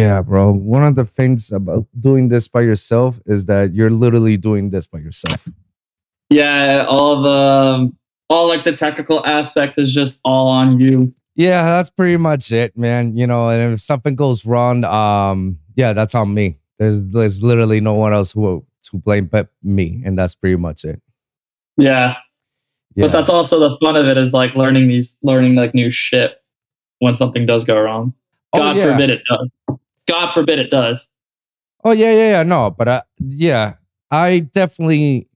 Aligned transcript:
Yeah, 0.00 0.22
bro. 0.22 0.52
One 0.52 0.82
of 0.82 0.94
the 0.94 1.04
things 1.04 1.52
about 1.52 1.86
doing 1.98 2.28
this 2.28 2.48
by 2.48 2.62
yourself 2.62 3.20
is 3.26 3.46
that 3.46 3.74
you're 3.74 3.90
literally 3.90 4.36
doing 4.36 4.70
this 4.70 4.86
by 4.86 4.98
yourself. 4.98 5.46
Yeah, 6.30 6.86
all 6.88 7.22
the 7.22 7.92
all 8.28 8.48
like 8.48 8.64
the 8.64 8.72
technical 8.72 9.24
aspect 9.26 9.76
is 9.76 9.92
just 9.92 10.20
all 10.24 10.48
on 10.48 10.80
you. 10.80 11.12
Yeah, 11.34 11.62
that's 11.64 11.90
pretty 11.90 12.16
much 12.16 12.52
it, 12.52 12.76
man. 12.78 13.16
You 13.16 13.26
know, 13.26 13.48
and 13.48 13.74
if 13.74 13.80
something 13.80 14.14
goes 14.14 14.46
wrong, 14.46 14.84
um, 14.84 15.58
yeah, 15.74 15.92
that's 15.92 16.14
on 16.14 16.32
me. 16.32 16.58
There's 16.78 17.04
there's 17.08 17.42
literally 17.42 17.80
no 17.80 17.94
one 17.94 18.14
else 18.14 18.32
who 18.32 18.64
to 18.84 18.96
blame 18.96 19.26
but 19.26 19.48
me, 19.62 20.02
and 20.04 20.18
that's 20.18 20.34
pretty 20.34 20.56
much 20.56 20.84
it. 20.84 21.00
Yeah. 21.76 22.14
Yeah. 22.96 23.06
But 23.06 23.12
that's 23.12 23.30
also 23.30 23.58
the 23.60 23.76
fun 23.78 23.96
of 23.96 24.06
it 24.06 24.16
is 24.16 24.32
like 24.32 24.54
learning 24.54 24.88
these 24.88 25.16
learning 25.22 25.54
like 25.54 25.74
new 25.74 25.90
shit 25.90 26.42
when 26.98 27.14
something 27.14 27.46
does 27.46 27.64
go 27.64 27.78
wrong. 27.78 28.14
Oh, 28.52 28.58
God 28.58 28.76
yeah. 28.76 28.92
forbid 28.92 29.10
it 29.10 29.22
does. 29.28 29.50
God 30.10 30.32
forbid 30.32 30.58
it 30.58 30.70
does. 30.70 31.12
Oh 31.84 31.92
yeah, 31.92 32.12
yeah, 32.12 32.30
yeah. 32.30 32.42
No, 32.42 32.70
but 32.70 32.88
I, 32.88 33.02
yeah, 33.18 33.74
I 34.10 34.40
definitely 34.40 35.28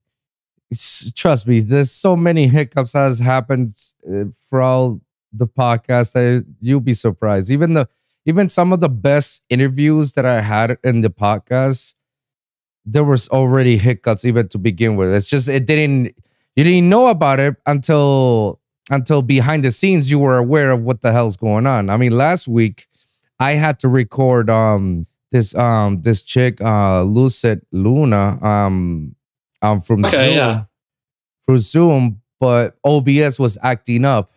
trust 1.15 1.47
me. 1.47 1.61
There's 1.61 1.93
so 1.93 2.17
many 2.17 2.49
hiccups 2.49 2.93
that 2.93 3.05
has 3.05 3.21
happened 3.21 3.71
uh, 4.11 4.25
all 4.57 5.01
the 5.33 5.47
podcast 5.47 6.13
that 6.13 6.45
you'll 6.61 6.81
be 6.81 6.93
surprised. 6.93 7.51
Even 7.51 7.75
the 7.75 7.89
even 8.27 8.49
some 8.49 8.73
of 8.73 8.81
the 8.81 8.89
best 8.89 9.45
interviews 9.49 10.15
that 10.15 10.27
I 10.27 10.41
had 10.41 10.79
in 10.83 11.03
the 11.03 11.11
podcast, 11.11 11.95
there 12.85 13.05
was 13.05 13.29
already 13.29 13.77
hiccups 13.77 14.25
even 14.25 14.49
to 14.49 14.59
begin 14.59 14.97
with. 14.97 15.15
It's 15.15 15.31
just 15.31 15.49
it 15.49 15.67
didn't 15.67 16.15
you 16.57 16.65
didn't 16.65 16.89
know 16.89 17.09
about 17.09 17.41
it 17.41 17.57
until 17.67 18.61
until 18.91 19.23
behind 19.23 19.65
the 19.65 19.71
scenes 19.71 20.11
you 20.11 20.19
were 20.19 20.37
aware 20.37 20.71
of 20.71 20.83
what 20.83 21.01
the 21.01 21.13
hell's 21.13 21.37
going 21.37 21.67
on. 21.67 21.91
I 21.91 21.97
mean, 21.97 22.13
last 22.13 22.49
week 22.49 22.89
I 23.41 23.53
had 23.53 23.79
to 23.81 23.89
record 23.89 24.49
um 24.51 25.07
this 25.31 25.55
um 25.55 26.03
this 26.03 26.23
chick 26.23 26.61
uh 26.61 27.03
Lucid 27.03 27.63
Luna 27.73 28.39
um 28.45 29.17
um 29.63 29.81
from 29.81 30.05
Okay, 30.05 30.29
Zoom 30.29 30.37
yeah. 30.37 30.65
through 31.45 31.59
Zoom, 31.59 32.23
but 32.41 32.77
OBS 32.85 33.39
was 33.39 33.59
acting 33.63 34.05
up 34.05 34.31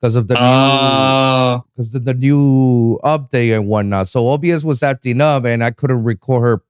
because 0.00 0.16
of 0.16 0.26
the 0.26 0.34
new 0.34 0.40
Oh, 0.40 1.64
because 1.74 1.92
the, 1.92 2.00
the 2.00 2.14
new 2.14 2.98
update 3.04 3.54
and 3.56 3.68
whatnot. 3.68 4.08
So 4.08 4.28
OBS 4.30 4.64
was 4.64 4.82
acting 4.82 5.20
up 5.20 5.44
and 5.44 5.62
I 5.62 5.70
couldn't 5.70 6.02
record 6.02 6.42
her, 6.42 6.62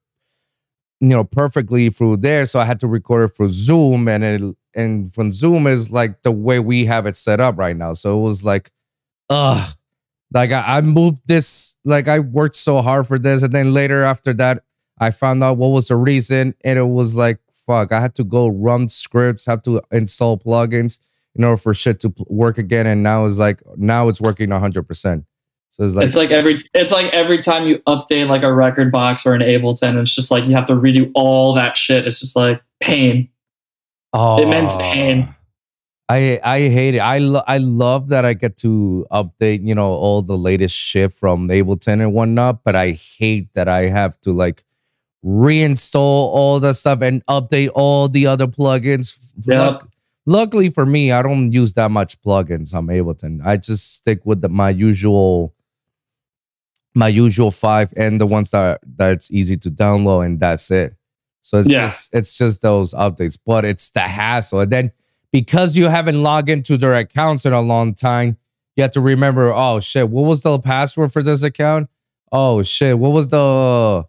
you 0.99 1.07
know, 1.07 1.23
perfectly 1.23 1.89
through 1.89 2.17
there. 2.17 2.45
So 2.45 2.59
I 2.59 2.65
had 2.65 2.79
to 2.81 2.87
record 2.87 3.29
it 3.29 3.35
through 3.35 3.49
Zoom 3.49 4.07
and 4.07 4.23
it 4.23 4.41
and 4.75 5.11
from 5.13 5.31
Zoom 5.31 5.65
is 5.67 5.91
like 5.91 6.21
the 6.23 6.31
way 6.31 6.59
we 6.59 6.85
have 6.85 7.05
it 7.07 7.15
set 7.15 7.39
up 7.39 7.57
right 7.57 7.75
now. 7.75 7.93
So 7.93 8.19
it 8.19 8.21
was 8.21 8.45
like, 8.45 8.71
ugh. 9.29 9.75
Like 10.33 10.51
I, 10.51 10.77
I 10.77 10.81
moved 10.81 11.27
this, 11.27 11.75
like 11.85 12.07
I 12.07 12.19
worked 12.19 12.55
so 12.55 12.81
hard 12.81 13.07
for 13.07 13.19
this. 13.19 13.43
And 13.43 13.53
then 13.53 13.73
later 13.73 14.03
after 14.03 14.33
that, 14.33 14.63
I 14.99 15.11
found 15.11 15.43
out 15.43 15.57
what 15.57 15.69
was 15.69 15.87
the 15.89 15.95
reason. 15.95 16.55
And 16.63 16.79
it 16.79 16.87
was 16.87 17.15
like, 17.15 17.39
fuck, 17.53 17.91
I 17.91 17.99
had 17.99 18.15
to 18.15 18.23
go 18.23 18.47
run 18.47 18.89
scripts, 18.89 19.45
have 19.45 19.61
to 19.63 19.81
install 19.91 20.37
plugins 20.37 20.99
in 21.35 21.43
order 21.43 21.57
for 21.57 21.73
shit 21.73 21.99
to 22.01 22.13
work 22.27 22.57
again. 22.57 22.87
And 22.87 23.03
now 23.03 23.25
it's 23.25 23.37
like 23.37 23.61
now 23.77 24.07
it's 24.07 24.21
working 24.21 24.49
hundred 24.51 24.83
percent. 24.87 25.25
So 25.71 25.83
it's 25.83 25.95
like, 25.95 26.05
it's 26.05 26.15
like 26.15 26.29
every 26.29 26.57
it's 26.73 26.91
like 26.91 27.11
every 27.13 27.41
time 27.41 27.65
you 27.65 27.79
update 27.87 28.27
like 28.27 28.43
a 28.43 28.47
rekordbox 28.47 29.25
or 29.25 29.33
an 29.33 29.41
Ableton, 29.41 29.99
it's 29.99 30.13
just 30.13 30.29
like 30.29 30.45
you 30.45 30.53
have 30.55 30.67
to 30.67 30.73
redo 30.73 31.11
all 31.15 31.55
that 31.55 31.75
shit. 31.75 32.05
It's 32.07 32.19
just 32.19 32.35
like 32.35 32.61
pain. 32.79 33.29
oh, 34.13 34.41
immense 34.41 34.75
pain. 34.75 35.33
I 36.13 36.39
I 36.43 36.59
hate 36.77 36.95
it. 36.95 36.99
I 36.99 37.17
lo- 37.19 37.43
I 37.47 37.57
love 37.59 38.09
that 38.09 38.23
I 38.25 38.33
get 38.33 38.57
to 38.57 39.05
update, 39.11 39.65
you 39.67 39.75
know, 39.75 39.91
all 40.05 40.21
the 40.21 40.37
latest 40.37 40.75
shit 40.75 41.11
from 41.13 41.47
Ableton 41.49 42.01
and 42.03 42.13
whatnot. 42.13 42.63
But 42.63 42.75
I 42.75 42.91
hate 42.91 43.47
that 43.53 43.67
I 43.67 43.87
have 43.87 44.19
to 44.21 44.31
like 44.33 44.63
reinstall 45.25 45.95
all 46.37 46.59
the 46.59 46.73
stuff 46.73 47.01
and 47.01 47.25
update 47.27 47.69
all 47.73 48.09
the 48.09 48.27
other 48.27 48.47
plugins. 48.47 49.33
Yep. 49.45 49.57
Luck- 49.59 49.89
luckily 50.25 50.69
for 50.69 50.85
me, 50.85 51.11
I 51.11 51.21
don't 51.21 51.51
use 51.51 51.73
that 51.73 51.91
much 51.91 52.21
plugins 52.21 52.73
on 52.75 52.87
Ableton. 52.87 53.39
I 53.45 53.57
just 53.57 53.95
stick 53.95 54.19
with 54.25 54.41
the, 54.41 54.49
my 54.49 54.69
usual 54.69 55.53
my 56.95 57.07
usual 57.07 57.49
five 57.49 57.91
and 57.97 58.21
the 58.21 58.27
ones 58.27 58.51
that 58.51 58.79
that's 58.97 59.31
easy 59.31 59.57
to 59.57 59.69
download 59.71 60.25
and 60.25 60.39
that's 60.39 60.69
it. 60.69 60.93
So 61.41 61.57
it's 61.59 61.69
Yeah. 61.71 61.85
just 61.85 62.13
it's 62.13 62.37
just 62.37 62.61
those 62.61 62.93
updates, 62.93 63.37
but 63.43 63.65
it's 63.65 63.89
the 63.91 64.01
hassle. 64.01 64.59
And 64.61 64.71
then 64.71 64.91
because 65.33 65.75
you 65.75 65.89
haven't 65.89 66.23
logged 66.23 66.47
into 66.47 66.77
their 66.77 66.93
accounts 66.93 67.45
in 67.45 67.51
a 67.51 67.59
long 67.61 67.93
time, 67.93 68.37
you 68.77 68.83
have 68.83 68.91
to 68.91 69.01
remember, 69.01 69.53
oh 69.53 69.81
shit, 69.81 70.09
what 70.09 70.21
was 70.23 70.41
the 70.43 70.57
password 70.59 71.11
for 71.11 71.21
this 71.21 71.43
account? 71.43 71.89
Oh 72.31 72.63
shit, 72.63 72.97
what 72.97 73.09
was 73.11 73.27
the 73.27 74.05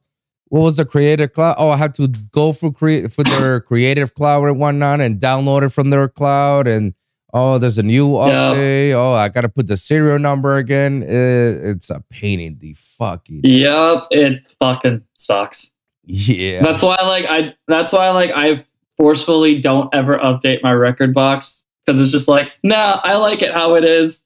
what 0.49 0.61
was 0.61 0.77
the 0.77 0.84
creative 0.84 1.33
cloud? 1.33 1.57
Oh, 1.59 1.71
I 1.71 1.77
had 1.77 1.95
to 1.95 2.07
go 2.31 2.53
for 2.53 2.71
create 2.71 3.13
for 3.13 3.25
their 3.25 3.61
creative 3.61 4.15
cloud 4.15 4.45
and 4.45 4.59
whatnot 4.61 5.01
and 5.01 5.19
download 5.21 5.65
it 5.65 5.71
from 5.71 5.91
their 5.91 6.07
cloud. 6.09 6.69
And 6.69 6.95
oh, 7.33 7.59
there's 7.59 7.77
a 7.79 7.83
new 7.83 8.11
update. 8.13 8.93
Oh, 8.93 9.13
I 9.15 9.29
gotta 9.31 9.49
put 9.49 9.67
the 9.67 9.77
serial 9.77 10.19
number 10.19 10.57
again. 10.57 11.03
It- 11.03 11.65
it's 11.75 11.91
a 11.91 12.05
pain 12.09 12.39
in 12.41 12.59
the 12.59 12.75
fucking 12.75 13.41
Yep, 13.45 13.99
it 14.13 14.55
fucking 14.61 15.03
sucks. 15.17 15.75
yeah. 16.05 16.63
That's 16.63 16.83
why 16.83 16.97
like 17.03 17.25
I 17.29 17.55
that's 17.67 17.93
why 17.93 18.11
like 18.11 18.31
I 18.34 18.65
forcefully 18.97 19.60
don't 19.60 19.93
ever 19.94 20.19
update 20.19 20.62
my 20.62 20.72
rekordbox 20.72 21.66
because 21.84 22.00
it's 22.00 22.12
just 22.12 22.28
like, 22.28 22.49
nah, 22.62 23.00
I 23.03 23.16
like 23.16 23.43
it 23.43 23.53
how 23.53 23.75
it 23.75 23.84
is. 23.84 24.22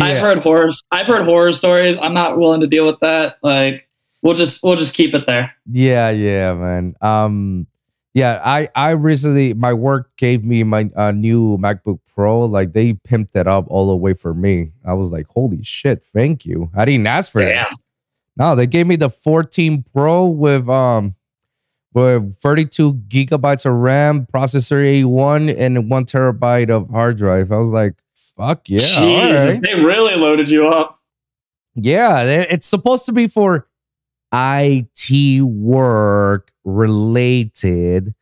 I've 0.00 0.18
heard 0.18 0.38
horror 0.38 0.70
I've 0.90 1.06
heard 1.06 1.24
horror 1.24 1.52
stories. 1.52 1.96
I'm 2.00 2.14
not 2.14 2.38
willing 2.38 2.60
to 2.60 2.66
deal 2.66 2.84
with 2.84 3.00
that. 3.00 3.38
Like 3.42 3.88
we'll 4.22 4.34
just 4.34 4.62
we'll 4.62 4.76
just 4.76 4.94
keep 4.94 5.14
it 5.14 5.26
there. 5.26 5.54
Yeah, 5.70 6.10
yeah, 6.10 6.54
man. 6.54 6.94
Um, 7.00 7.66
yeah, 8.14 8.40
I 8.44 8.68
I 8.74 8.90
recently 8.90 9.54
my 9.54 9.72
work 9.72 10.10
gave 10.16 10.44
me 10.44 10.62
my 10.62 10.90
uh, 10.96 11.12
new 11.12 11.56
MacBook 11.58 12.00
Pro. 12.14 12.44
Like 12.44 12.72
they 12.72 12.94
pimped 12.94 13.34
it 13.34 13.46
up 13.46 13.66
all 13.68 13.88
the 13.88 13.96
way 13.96 14.14
for 14.14 14.34
me. 14.34 14.72
I 14.84 14.94
was 14.94 15.10
like, 15.10 15.26
holy 15.28 15.62
shit, 15.62 16.04
thank 16.04 16.44
you. 16.44 16.70
I 16.74 16.84
didn't 16.84 17.06
ask 17.06 17.32
for 17.32 17.40
Damn. 17.40 17.58
this. 17.58 17.76
No, 18.36 18.54
they 18.54 18.66
gave 18.66 18.86
me 18.86 18.96
the 18.96 19.10
14 19.10 19.84
Pro 19.92 20.26
with 20.26 20.68
um 20.68 21.14
with 21.94 22.34
32 22.36 22.94
gigabytes 23.08 23.66
of 23.66 23.74
RAM, 23.74 24.26
processor 24.26 24.82
A1, 24.82 25.54
and 25.56 25.90
one 25.90 26.04
terabyte 26.04 26.70
of 26.70 26.88
hard 26.90 27.16
drive. 27.16 27.50
I 27.50 27.56
was 27.56 27.70
like, 27.70 27.94
fuck 28.14 28.68
yeah, 28.68 28.78
Jesus, 28.78 29.00
right. 29.00 29.62
they 29.62 29.74
really 29.74 30.14
loaded 30.14 30.48
you 30.48 30.68
up. 30.68 31.00
Yeah, 31.74 32.22
it's 32.22 32.66
supposed 32.66 33.06
to 33.06 33.12
be 33.12 33.26
for 33.26 33.68
IT 34.32 35.42
work 35.42 36.52
related, 36.64 38.14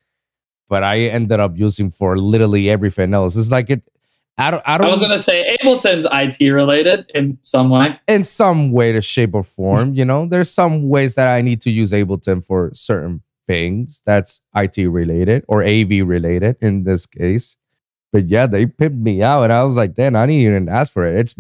but 0.69 0.85
I 0.85 1.01
ended 1.01 1.41
up 1.41 1.57
using 1.57 1.91
for 1.91 2.19
literally 2.19 2.71
everything 2.71 3.15
else. 3.15 3.37
It's 3.37 3.51
like 3.51 3.71
it. 3.71 3.91
I 4.39 4.51
don't. 4.51 4.63
I 4.67 4.75
I 4.75 4.79
don't. 4.79 4.91
was 4.91 5.01
gonna 5.01 5.19
say 5.19 5.57
Ableton's 5.57 6.07
IT 6.13 6.51
related 6.53 7.11
in 7.15 7.39
some 7.45 7.71
way. 7.71 7.99
in 8.07 8.23
some 8.23 8.73
way, 8.73 8.93
to 8.93 9.01
shape 9.01 9.35
or 9.35 9.43
form, 9.43 9.95
you 9.95 10.05
know, 10.05 10.27
there's 10.27 10.51
some 10.51 10.89
ways 10.91 11.15
that 11.15 11.29
I 11.29 11.41
need 11.41 11.63
to 11.63 11.71
use 11.71 11.93
Ableton 11.93 12.45
for 12.45 12.71
certain 12.75 13.23
things 13.47 14.03
that's 14.05 14.41
IT 14.55 14.79
related 14.79 15.45
or 15.49 15.63
AV 15.63 16.07
related 16.07 16.57
in 16.61 16.85
this 16.85 17.07
case. 17.07 17.57
But 18.13 18.29
yeah, 18.29 18.47
they 18.47 18.67
pimped 18.67 19.01
me 19.01 19.23
out, 19.23 19.43
and 19.43 19.53
I 19.53 19.63
was 19.65 19.77
like, 19.77 19.97
"Then 19.97 20.17
I 20.17 20.27
didn't 20.27 20.43
even 20.43 20.69
ask 20.69 20.93
for 20.93 21.05
it." 21.07 21.19
It's 21.19 21.35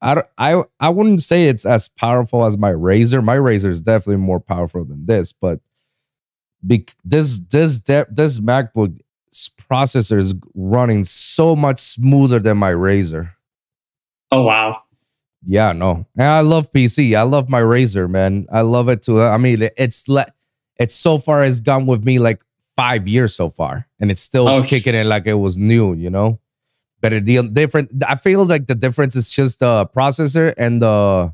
I 0.00 0.22
I 0.38 0.62
I, 0.78 0.88
wouldn't 0.90 1.22
say 1.22 1.48
it's 1.48 1.66
as 1.66 1.88
powerful 1.88 2.44
as 2.44 2.56
my 2.56 2.70
Razer. 2.70 3.24
My 3.24 3.36
Razer 3.36 3.66
is 3.66 3.82
definitely 3.82 4.22
more 4.22 4.38
powerful 4.38 4.84
than 4.84 5.06
this, 5.06 5.32
but 5.32 5.60
bec- 6.62 6.94
this 7.04 7.40
this 7.50 7.80
this 7.80 8.38
MacBook 8.38 9.00
processor 9.58 10.18
is 10.18 10.34
running 10.54 11.04
so 11.04 11.56
much 11.56 11.80
smoother 11.80 12.38
than 12.38 12.58
my 12.58 12.72
Razer. 12.72 13.32
Oh 14.30 14.42
wow. 14.42 14.82
Yeah, 15.44 15.72
no. 15.72 16.06
And 16.16 16.28
I 16.28 16.40
love 16.40 16.72
PC. 16.72 17.16
I 17.16 17.22
love 17.22 17.48
my 17.48 17.60
Razer, 17.60 18.08
man. 18.08 18.46
I 18.52 18.60
love 18.60 18.88
it 18.88 19.02
too. 19.02 19.20
I 19.20 19.38
mean, 19.38 19.68
it's 19.76 20.06
le- 20.08 20.32
it's 20.82 20.94
so 20.94 21.18
far 21.18 21.42
has 21.42 21.60
gone 21.60 21.86
with 21.86 22.04
me 22.04 22.18
like 22.18 22.42
five 22.76 23.06
years 23.08 23.34
so 23.34 23.50
far, 23.50 23.86
and 24.00 24.10
it's 24.10 24.20
still 24.20 24.48
Oh, 24.48 24.62
kicking 24.62 24.94
it 24.94 25.06
like 25.06 25.26
it 25.26 25.34
was 25.34 25.58
new, 25.58 25.94
you 25.94 26.10
know. 26.10 26.38
But 27.00 27.12
it 27.12 27.24
the 27.24 27.42
different. 27.42 27.90
I 28.06 28.14
feel 28.14 28.44
like 28.44 28.66
the 28.66 28.74
difference 28.74 29.16
is 29.16 29.32
just 29.32 29.60
the 29.60 29.86
processor 29.86 30.54
and 30.56 30.80
the 30.80 31.32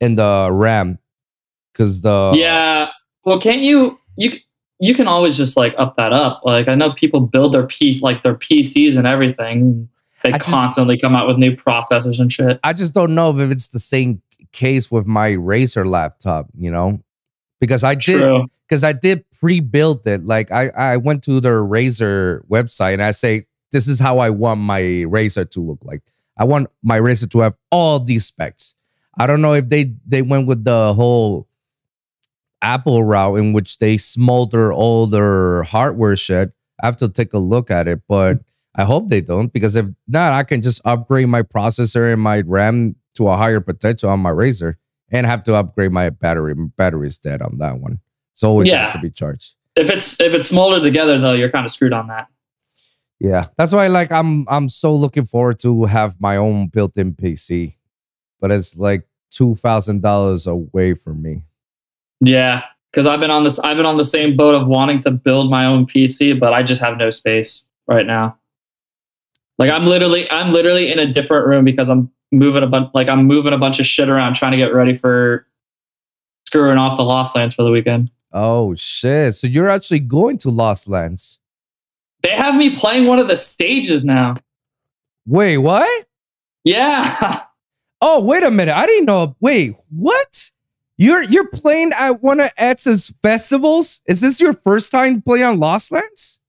and 0.00 0.16
the 0.18 0.48
RAM, 0.50 0.98
because 1.72 2.00
the 2.00 2.32
yeah. 2.34 2.88
Well, 3.24 3.38
can't 3.40 3.60
you 3.62 3.98
you 4.16 4.32
you 4.80 4.94
can 4.94 5.06
always 5.08 5.36
just 5.36 5.56
like 5.56 5.74
up 5.76 5.96
that 5.96 6.12
up. 6.12 6.40
Like 6.44 6.68
I 6.68 6.74
know 6.74 6.92
people 6.92 7.20
build 7.20 7.52
their 7.52 7.66
piece 7.66 8.00
like 8.00 8.22
their 8.22 8.34
PCs 8.34 8.96
and 8.96 9.06
everything. 9.06 9.88
They 10.24 10.30
I 10.32 10.38
just- 10.38 10.50
constantly 10.50 10.98
come 10.98 11.14
out 11.14 11.26
with 11.28 11.36
new 11.36 11.54
processors 11.54 12.18
and 12.18 12.32
shit. 12.32 12.58
I 12.64 12.72
just 12.72 12.94
don't 12.94 13.14
know 13.14 13.36
if 13.38 13.50
it's 13.50 13.68
the 13.68 13.78
same 13.78 14.22
case 14.52 14.90
with 14.90 15.06
my 15.06 15.32
Razer 15.32 15.86
laptop, 15.86 16.46
you 16.56 16.70
know, 16.70 17.00
because 17.60 17.84
I 17.84 17.94
did 17.94 18.22
True. 18.22 18.46
Because 18.68 18.84
I 18.84 18.92
did 18.92 19.24
pre-build 19.40 20.06
it. 20.06 20.24
Like 20.24 20.50
I 20.50 20.68
I 20.68 20.96
went 20.96 21.22
to 21.24 21.40
their 21.40 21.62
Razer 21.62 22.40
website 22.48 22.94
and 22.94 23.02
I 23.02 23.12
say 23.12 23.46
this 23.72 23.88
is 23.88 24.00
how 24.00 24.18
I 24.18 24.30
want 24.30 24.60
my 24.60 24.80
Razer 24.80 25.48
to 25.50 25.60
look 25.60 25.78
like. 25.82 26.02
I 26.36 26.44
want 26.44 26.68
my 26.82 27.00
Razer 27.00 27.30
to 27.30 27.40
have 27.40 27.54
all 27.70 27.98
these 28.00 28.26
specs. 28.26 28.74
I 29.18 29.26
don't 29.26 29.42
know 29.42 29.54
if 29.54 29.68
they 29.68 29.94
they 30.06 30.22
went 30.22 30.46
with 30.46 30.64
the 30.64 30.94
whole 30.94 31.48
Apple 32.62 33.04
route 33.04 33.38
in 33.38 33.52
which 33.52 33.78
they 33.78 33.96
smolder 33.96 34.72
all 34.72 35.06
their 35.06 35.62
hardware 35.64 36.16
shit. 36.16 36.52
I 36.82 36.86
have 36.86 36.96
to 36.96 37.08
take 37.08 37.32
a 37.32 37.38
look 37.38 37.70
at 37.70 37.88
it, 37.88 38.02
but 38.08 38.40
I 38.74 38.84
hope 38.84 39.08
they 39.08 39.20
don't 39.20 39.52
because 39.52 39.74
if 39.74 39.86
not, 40.06 40.32
I 40.32 40.44
can 40.44 40.62
just 40.62 40.80
upgrade 40.84 41.28
my 41.28 41.42
processor 41.42 42.12
and 42.12 42.22
my 42.22 42.42
RAM 42.46 42.94
to 43.16 43.28
a 43.28 43.36
higher 43.36 43.60
potential 43.60 44.10
on 44.10 44.20
my 44.20 44.30
Razer 44.30 44.74
and 45.10 45.26
have 45.26 45.42
to 45.44 45.54
upgrade 45.54 45.90
my 45.90 46.10
battery. 46.10 46.54
My 46.54 46.68
battery's 46.76 47.18
dead 47.18 47.42
on 47.42 47.58
that 47.58 47.80
one. 47.80 48.00
It's 48.38 48.44
always 48.44 48.68
Yeah. 48.68 48.82
have 48.84 48.92
to 48.92 49.00
be 49.00 49.10
charged. 49.10 49.56
If 49.74 49.90
it's 49.90 50.20
if 50.20 50.32
it's 50.32 50.52
molded 50.52 50.84
together 50.84 51.18
though, 51.18 51.32
you're 51.32 51.50
kind 51.50 51.64
of 51.66 51.72
screwed 51.72 51.92
on 51.92 52.06
that. 52.06 52.28
Yeah, 53.18 53.46
that's 53.56 53.72
why 53.72 53.88
like 53.88 54.12
I'm 54.12 54.46
I'm 54.48 54.68
so 54.68 54.94
looking 54.94 55.24
forward 55.24 55.58
to 55.60 55.86
have 55.86 56.20
my 56.20 56.36
own 56.36 56.68
built-in 56.68 57.14
PC, 57.14 57.74
but 58.40 58.52
it's 58.52 58.76
like 58.78 59.08
two 59.32 59.56
thousand 59.56 60.02
dollars 60.02 60.46
away 60.46 60.94
from 60.94 61.20
me. 61.20 61.42
Yeah, 62.20 62.62
because 62.92 63.06
I've 63.06 63.18
been 63.18 63.32
on 63.32 63.42
this. 63.42 63.58
I've 63.58 63.76
been 63.76 63.86
on 63.86 63.96
the 63.96 64.04
same 64.04 64.36
boat 64.36 64.54
of 64.54 64.68
wanting 64.68 65.00
to 65.00 65.10
build 65.10 65.50
my 65.50 65.64
own 65.66 65.84
PC, 65.86 66.38
but 66.38 66.52
I 66.52 66.62
just 66.62 66.80
have 66.80 66.96
no 66.96 67.10
space 67.10 67.66
right 67.88 68.06
now. 68.06 68.38
Like 69.58 69.70
I'm 69.72 69.84
literally, 69.84 70.30
I'm 70.30 70.52
literally 70.52 70.92
in 70.92 71.00
a 71.00 71.12
different 71.12 71.48
room 71.48 71.64
because 71.64 71.88
I'm 71.88 72.08
moving 72.30 72.62
a 72.62 72.68
bunch. 72.68 72.90
Like 72.94 73.08
I'm 73.08 73.24
moving 73.26 73.52
a 73.52 73.58
bunch 73.58 73.80
of 73.80 73.86
shit 73.86 74.08
around, 74.08 74.34
trying 74.34 74.52
to 74.52 74.58
get 74.58 74.72
ready 74.72 74.94
for 74.94 75.44
screwing 76.46 76.78
off 76.78 76.96
the 76.96 77.02
Lost 77.04 77.34
Lands 77.34 77.56
for 77.56 77.64
the 77.64 77.72
weekend. 77.72 78.12
Oh 78.32 78.74
shit! 78.74 79.34
So 79.34 79.46
you're 79.46 79.68
actually 79.68 80.00
going 80.00 80.38
to 80.38 80.50
Lost 80.50 80.88
Lands? 80.88 81.38
They 82.22 82.30
have 82.32 82.54
me 82.54 82.74
playing 82.74 83.06
one 83.06 83.18
of 83.18 83.28
the 83.28 83.36
stages 83.36 84.04
now. 84.04 84.34
Wait, 85.26 85.58
what? 85.58 86.06
Yeah, 86.64 87.40
Oh, 88.00 88.22
wait 88.24 88.44
a 88.44 88.50
minute! 88.50 88.74
I 88.76 88.86
didn't 88.86 89.06
know. 89.06 89.36
Wait, 89.40 89.74
what? 89.90 90.50
You're 90.96 91.22
you're 91.22 91.48
playing 91.48 91.92
at 91.98 92.22
one 92.22 92.40
of 92.40 92.50
Etz's 92.58 93.14
festivals? 93.22 94.02
Is 94.06 94.20
this 94.20 94.40
your 94.40 94.52
first 94.52 94.90
time 94.92 95.22
playing 95.22 95.44
on 95.44 95.58
Lost 95.60 95.90
Lands? 95.92 96.40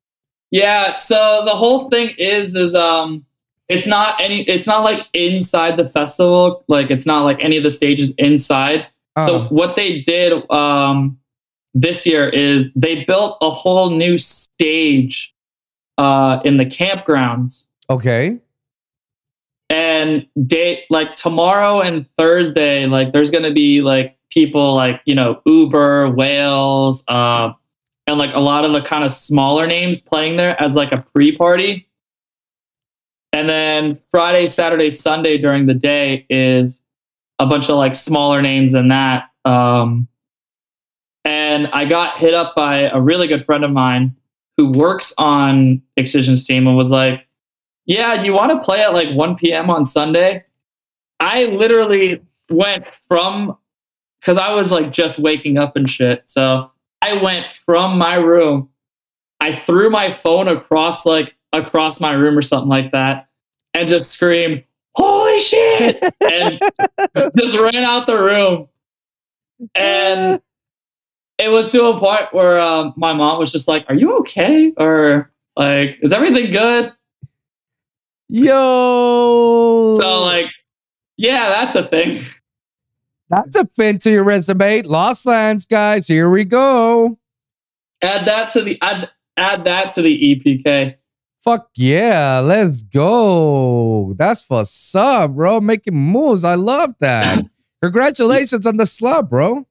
yeah. 0.51 0.95
So 0.97 1.43
the 1.45 1.51
whole 1.55 1.89
thing 1.89 2.09
is, 2.17 2.55
is 2.55 2.73
um, 2.75 3.25
it's 3.67 3.85
not 3.87 4.19
any. 4.19 4.41
It's 4.43 4.65
not 4.67 4.83
like 4.83 5.07
inside 5.13 5.77
the 5.77 5.85
festival. 5.87 6.65
Like 6.67 6.89
it's 6.91 7.05
not 7.05 7.23
like 7.23 7.43
any 7.43 7.57
of 7.57 7.63
the 7.63 7.71
stages 7.71 8.11
inside. 8.17 8.87
So 9.25 9.35
Uh, 9.37 9.47
what 9.49 9.75
they 9.75 10.01
did 10.01 10.49
um, 10.51 11.19
this 11.73 12.05
year 12.05 12.29
is 12.29 12.69
they 12.75 13.03
built 13.05 13.37
a 13.41 13.49
whole 13.49 13.91
new 13.91 14.17
stage 14.17 15.33
uh, 15.97 16.39
in 16.45 16.57
the 16.57 16.65
campgrounds, 16.65 17.67
okay. 17.89 18.39
and 19.69 20.25
date 20.45 20.85
like 20.89 21.15
tomorrow 21.15 21.81
and 21.81 22.09
Thursday, 22.17 22.85
like 22.85 23.11
there's 23.11 23.31
gonna 23.31 23.53
be 23.53 23.81
like 23.81 24.17
people 24.31 24.75
like 24.75 25.01
you 25.05 25.15
know 25.15 25.41
Uber, 25.45 26.11
Wales, 26.11 27.03
uh, 27.07 27.51
and 28.07 28.17
like 28.17 28.33
a 28.33 28.39
lot 28.39 28.65
of 28.65 28.73
the 28.73 28.81
kind 28.81 29.03
of 29.03 29.11
smaller 29.11 29.67
names 29.67 30.01
playing 30.01 30.37
there 30.37 30.61
as 30.61 30.75
like 30.75 30.91
a 30.91 31.03
pre-party. 31.13 31.87
And 33.31 33.47
then 33.47 33.99
Friday, 34.09 34.47
Saturday, 34.47 34.89
Sunday 34.89 35.37
during 35.37 35.67
the 35.67 35.75
day 35.75 36.25
is 36.29 36.83
a 37.37 37.45
bunch 37.45 37.69
of 37.69 37.75
like 37.75 37.93
smaller 37.93 38.41
names 38.41 38.71
than 38.71 38.87
that. 38.87 39.25
Um, 39.45 40.07
and 41.25 41.67
I 41.67 41.85
got 41.85 42.17
hit 42.17 42.33
up 42.33 42.55
by 42.55 42.89
a 42.89 42.99
really 42.99 43.27
good 43.27 43.43
friend 43.43 43.63
of 43.63 43.71
mine 43.71 44.15
who 44.57 44.71
works 44.71 45.13
on 45.17 45.81
Excision's 45.95 46.43
team 46.43 46.67
and 46.67 46.75
was 46.75 46.91
like, 46.91 47.25
Yeah, 47.85 48.23
you 48.23 48.33
want 48.33 48.51
to 48.51 48.59
play 48.59 48.81
at 48.81 48.93
like 48.93 49.09
1 49.15 49.35
p.m. 49.35 49.69
on 49.69 49.85
Sunday? 49.85 50.43
I 51.19 51.45
literally 51.45 52.21
went 52.49 52.85
from 53.07 53.57
because 54.19 54.37
I 54.37 54.51
was 54.53 54.71
like 54.71 54.91
just 54.91 55.19
waking 55.19 55.57
up 55.57 55.75
and 55.75 55.89
shit. 55.89 56.23
So 56.27 56.71
I 57.01 57.21
went 57.21 57.47
from 57.65 57.97
my 57.97 58.15
room, 58.15 58.69
I 59.39 59.55
threw 59.55 59.89
my 59.89 60.11
phone 60.11 60.47
across 60.47 61.05
like 61.05 61.35
across 61.53 61.99
my 61.99 62.11
room 62.11 62.37
or 62.37 62.41
something 62.41 62.69
like 62.69 62.91
that, 62.91 63.29
and 63.73 63.87
just 63.87 64.11
screamed, 64.11 64.63
Holy 64.95 65.39
shit! 65.39 66.03
and 66.21 66.59
just 67.37 67.57
ran 67.57 67.83
out 67.83 68.07
the 68.07 68.17
room. 68.17 68.67
And 69.75 70.41
it 71.39 71.49
was 71.49 71.71
to 71.71 71.85
a 71.85 71.99
point 71.99 72.33
where 72.33 72.59
um, 72.59 72.93
my 72.97 73.13
mom 73.13 73.39
was 73.39 73.51
just 73.51 73.67
like, 73.67 73.85
Are 73.87 73.95
you 73.95 74.17
okay? 74.19 74.73
Or 74.77 75.31
like, 75.55 75.97
is 76.01 76.11
everything 76.11 76.51
good? 76.51 76.91
Yo. 78.27 79.95
So, 79.99 80.21
like, 80.21 80.47
yeah, 81.17 81.49
that's 81.49 81.75
a 81.75 81.87
thing. 81.87 82.19
that's 83.29 83.55
a 83.55 83.65
fin 83.67 83.97
to 83.99 84.11
your 84.11 84.23
resume. 84.23 84.83
Lost 84.83 85.25
Lands, 85.25 85.65
guys. 85.65 86.07
Here 86.07 86.29
we 86.29 86.43
go. 86.45 87.17
Add 88.01 88.25
that 88.25 88.51
to 88.53 88.61
the 88.61 88.77
add, 88.81 89.09
add 89.35 89.65
that 89.65 89.93
to 89.95 90.01
the 90.01 90.35
EPK. 90.35 90.95
Fuck 91.41 91.69
yeah, 91.75 92.39
let's 92.39 92.83
go. 92.83 94.13
That's 94.17 94.41
for 94.41 94.65
sub, 94.65 95.35
bro. 95.35 95.61
Making 95.61 95.95
moves. 95.95 96.43
I 96.43 96.55
love 96.55 96.95
that. 96.99 97.45
Congratulations 97.81 98.65
on 98.65 98.75
the 98.77 98.83
slub, 98.83 99.29
bro. 99.29 99.65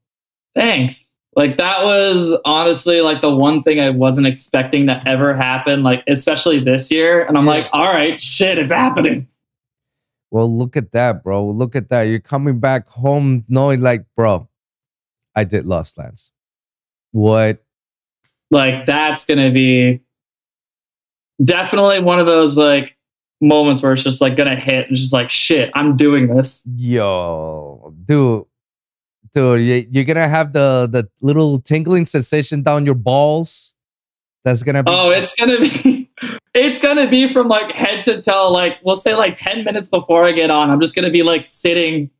Thanks. 0.54 1.12
Like 1.36 1.58
that 1.58 1.84
was 1.84 2.36
honestly 2.44 3.00
like 3.00 3.20
the 3.20 3.34
one 3.34 3.62
thing 3.62 3.78
I 3.80 3.90
wasn't 3.90 4.26
expecting 4.26 4.86
to 4.88 5.00
ever 5.06 5.34
happen, 5.36 5.82
like 5.82 6.02
especially 6.08 6.58
this 6.58 6.90
year. 6.90 7.22
And 7.24 7.36
I'm 7.38 7.44
Yeah. 7.44 7.50
like, 7.52 7.68
all 7.72 7.84
right, 7.84 8.20
shit, 8.20 8.58
it's 8.58 8.72
happening. 8.72 9.28
Well, 10.30 10.52
look 10.54 10.76
at 10.76 10.92
that, 10.92 11.22
bro. 11.22 11.46
Look 11.48 11.76
at 11.76 11.88
that. 11.90 12.02
You're 12.02 12.18
coming 12.20 12.58
back 12.58 12.88
home 12.88 13.44
knowing, 13.48 13.80
like, 13.80 14.04
bro, 14.16 14.48
I 15.34 15.44
did 15.44 15.64
Lost 15.64 15.96
Lands. 15.96 16.32
What? 17.12 17.62
Like 18.50 18.86
that's 18.86 19.24
gonna 19.24 19.50
be 19.50 20.00
definitely 21.44 22.00
one 22.00 22.18
of 22.18 22.26
those 22.26 22.56
like 22.56 22.96
moments 23.40 23.82
where 23.82 23.92
it's 23.92 24.02
just 24.02 24.20
like 24.20 24.36
gonna 24.36 24.56
hit 24.56 24.88
and 24.88 24.96
just 24.96 25.12
like 25.12 25.30
shit, 25.30 25.70
I'm 25.74 25.96
doing 25.96 26.34
this. 26.34 26.62
Yo, 26.74 27.94
dude, 28.06 28.44
dude, 29.38 29.60
you- 29.66 29.88
you're 29.92 30.04
gonna 30.04 30.28
have 30.28 30.52
the 30.52 30.88
the 30.90 31.08
little 31.20 31.60
tingling 31.60 32.06
sensation 32.06 32.62
down 32.62 32.84
your 32.86 32.94
balls. 32.94 33.74
That's 34.44 34.62
gonna 34.62 34.82
be. 34.82 34.90
Oh, 34.92 35.10
it's 35.10 35.34
gonna 35.34 35.58
be 35.60 36.10
it's 36.54 36.80
gonna 36.80 37.08
be 37.08 37.28
from 37.28 37.48
like 37.48 37.74
head 37.74 38.04
to 38.04 38.20
toe, 38.22 38.50
like 38.52 38.78
we'll 38.84 38.96
say 38.96 39.14
like 39.14 39.34
10 39.34 39.64
minutes 39.64 39.88
before 39.88 40.24
I 40.24 40.32
get 40.32 40.50
on. 40.50 40.70
I'm 40.70 40.80
just 40.80 40.94
gonna 40.94 41.10
be 41.10 41.22
like 41.22 41.44
sitting, 41.44 42.10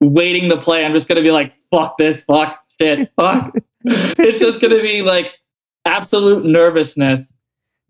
waiting 0.00 0.50
to 0.50 0.56
play. 0.56 0.84
I'm 0.84 0.92
just 0.92 1.08
gonna 1.08 1.22
be 1.22 1.30
like, 1.32 1.52
fuck 1.70 1.96
this, 1.98 2.24
fuck 2.24 2.58
shit, 2.80 3.10
fuck. 3.16 3.54
it's 3.84 4.38
just 4.40 4.60
gonna 4.60 4.80
be 4.82 5.02
like 5.02 5.32
absolute 5.84 6.44
nervousness. 6.44 7.32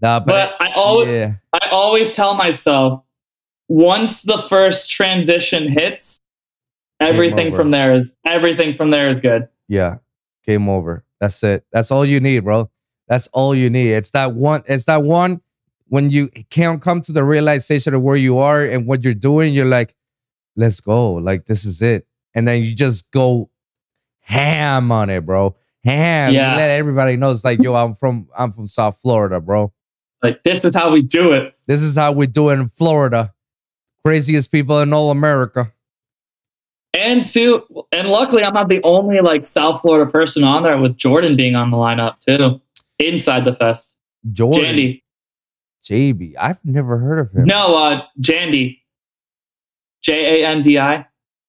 nah, 0.00 0.20
But, 0.20 0.56
but, 0.58 0.62
I 0.68 0.72
always 0.74 1.08
yeah, 1.08 1.34
I 1.52 1.68
always 1.70 2.14
tell 2.14 2.34
myself 2.34 3.02
once 3.68 4.22
the 4.22 4.42
first 4.48 4.90
transition 4.90 5.68
hits, 5.70 6.19
everything 7.00 7.54
from 7.54 7.70
there 7.70 7.94
is 7.94 8.16
everything 8.26 8.74
from 8.74 8.90
there 8.90 9.08
is 9.08 9.20
good. 9.20 9.48
yeah, 9.68 9.96
game 10.44 10.68
over. 10.68 11.04
That's 11.20 11.42
it. 11.42 11.64
That's 11.72 11.90
all 11.90 12.04
you 12.04 12.20
need, 12.20 12.40
bro. 12.40 12.70
That's 13.08 13.26
all 13.28 13.54
you 13.54 13.68
need. 13.70 13.92
It's 13.92 14.10
that 14.10 14.34
one. 14.34 14.62
It's 14.66 14.84
that 14.84 15.02
one 15.02 15.40
when 15.88 16.10
you 16.10 16.28
can't 16.50 16.80
come 16.80 17.02
to 17.02 17.12
the 17.12 17.24
realization 17.24 17.92
of 17.94 18.02
where 18.02 18.16
you 18.16 18.38
are 18.38 18.64
and 18.64 18.86
what 18.86 19.02
you're 19.04 19.14
doing. 19.14 19.52
You're 19.52 19.64
like, 19.64 19.94
let's 20.56 20.80
go. 20.80 21.14
Like 21.14 21.46
this 21.46 21.64
is 21.64 21.82
it, 21.82 22.06
and 22.34 22.46
then 22.46 22.62
you 22.62 22.74
just 22.74 23.10
go 23.10 23.50
ham 24.20 24.92
on 24.92 25.10
it, 25.10 25.26
bro. 25.26 25.56
Ham. 25.84 26.32
Yeah. 26.32 26.52
You 26.52 26.56
let 26.58 26.70
everybody 26.70 27.16
know. 27.16 27.30
It's 27.30 27.44
like, 27.44 27.60
yo, 27.62 27.74
I'm 27.74 27.94
from 27.94 28.28
I'm 28.36 28.52
from 28.52 28.66
South 28.66 28.98
Florida, 28.98 29.40
bro. 29.40 29.72
Like 30.22 30.42
this 30.44 30.64
is 30.64 30.74
how 30.74 30.90
we 30.90 31.02
do 31.02 31.32
it. 31.32 31.54
This 31.66 31.82
is 31.82 31.96
how 31.96 32.12
we 32.12 32.26
do 32.26 32.50
it 32.50 32.54
in 32.54 32.68
Florida. 32.68 33.32
Craziest 34.04 34.52
people 34.52 34.78
in 34.80 34.92
all 34.92 35.10
America. 35.10 35.72
And 36.94 37.24
two, 37.24 37.64
and 37.92 38.08
luckily 38.08 38.42
I'm 38.42 38.52
not 38.52 38.68
the 38.68 38.80
only 38.82 39.20
like 39.20 39.44
South 39.44 39.80
Florida 39.80 40.10
person 40.10 40.42
on 40.42 40.64
there 40.64 40.76
with 40.78 40.96
Jordan 40.96 41.36
being 41.36 41.54
on 41.54 41.70
the 41.70 41.76
lineup 41.76 42.18
too. 42.18 42.60
Inside 42.98 43.44
the 43.44 43.54
fest. 43.54 43.96
Jordan. 44.32 44.76
Jandy. 44.76 45.02
JB. 45.84 46.34
I've 46.38 46.62
never 46.64 46.98
heard 46.98 47.18
of 47.18 47.32
him. 47.32 47.44
No, 47.44 47.76
uh 47.76 48.02
Jandy. 48.20 48.80
J 50.02 50.42
A 50.42 50.46
N 50.48 50.62
D 50.62 50.78
I. 50.78 51.06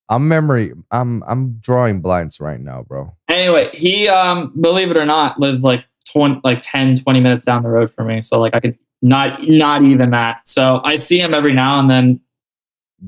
I'm 0.10 0.28
memory. 0.28 0.74
I'm 0.92 1.24
I'm 1.24 1.58
drawing 1.62 2.02
blinds 2.02 2.40
right 2.40 2.60
now, 2.60 2.84
bro. 2.84 3.16
Anyway, 3.30 3.70
he 3.74 4.08
um 4.08 4.54
believe 4.60 4.92
it 4.92 4.98
or 4.98 5.06
not 5.06 5.40
lives 5.40 5.64
like 5.64 5.86
20 6.12 6.42
like 6.44 6.60
10 6.62 6.98
20 6.98 7.20
minutes 7.20 7.46
down 7.46 7.64
the 7.64 7.70
road 7.70 7.94
from 7.94 8.08
me. 8.08 8.22
So 8.22 8.40
like 8.40 8.56
I 8.56 8.60
could 8.60 8.78
not 9.02 9.42
not 9.48 9.84
even 9.84 10.12
that. 10.12 10.48
So 10.48 10.82
I 10.84 10.98
see 10.98 11.20
him 11.20 11.34
every 11.34 11.54
now 11.54 11.80
and 11.80 11.90
then 11.90 12.20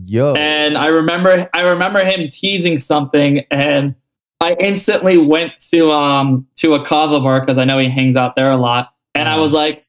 Yo. 0.05 0.33
and 0.33 0.77
I 0.77 0.88
remember 0.88 1.50
I 1.53 1.62
remember 1.62 2.03
him 2.03 2.27
teasing 2.27 2.77
something, 2.77 3.45
and 3.51 3.93
I 4.41 4.53
instantly 4.59 5.17
went 5.17 5.53
to 5.71 5.91
um 5.91 6.47
to 6.57 6.73
a 6.73 6.85
kava 6.85 7.19
bar 7.19 7.39
because 7.41 7.57
I 7.57 7.65
know 7.65 7.77
he 7.79 7.89
hangs 7.89 8.15
out 8.15 8.35
there 8.35 8.51
a 8.51 8.57
lot, 8.57 8.93
and 9.15 9.27
I 9.29 9.33
Uh-huh. 9.33 9.41
was 9.43 9.53
like, 9.53 9.85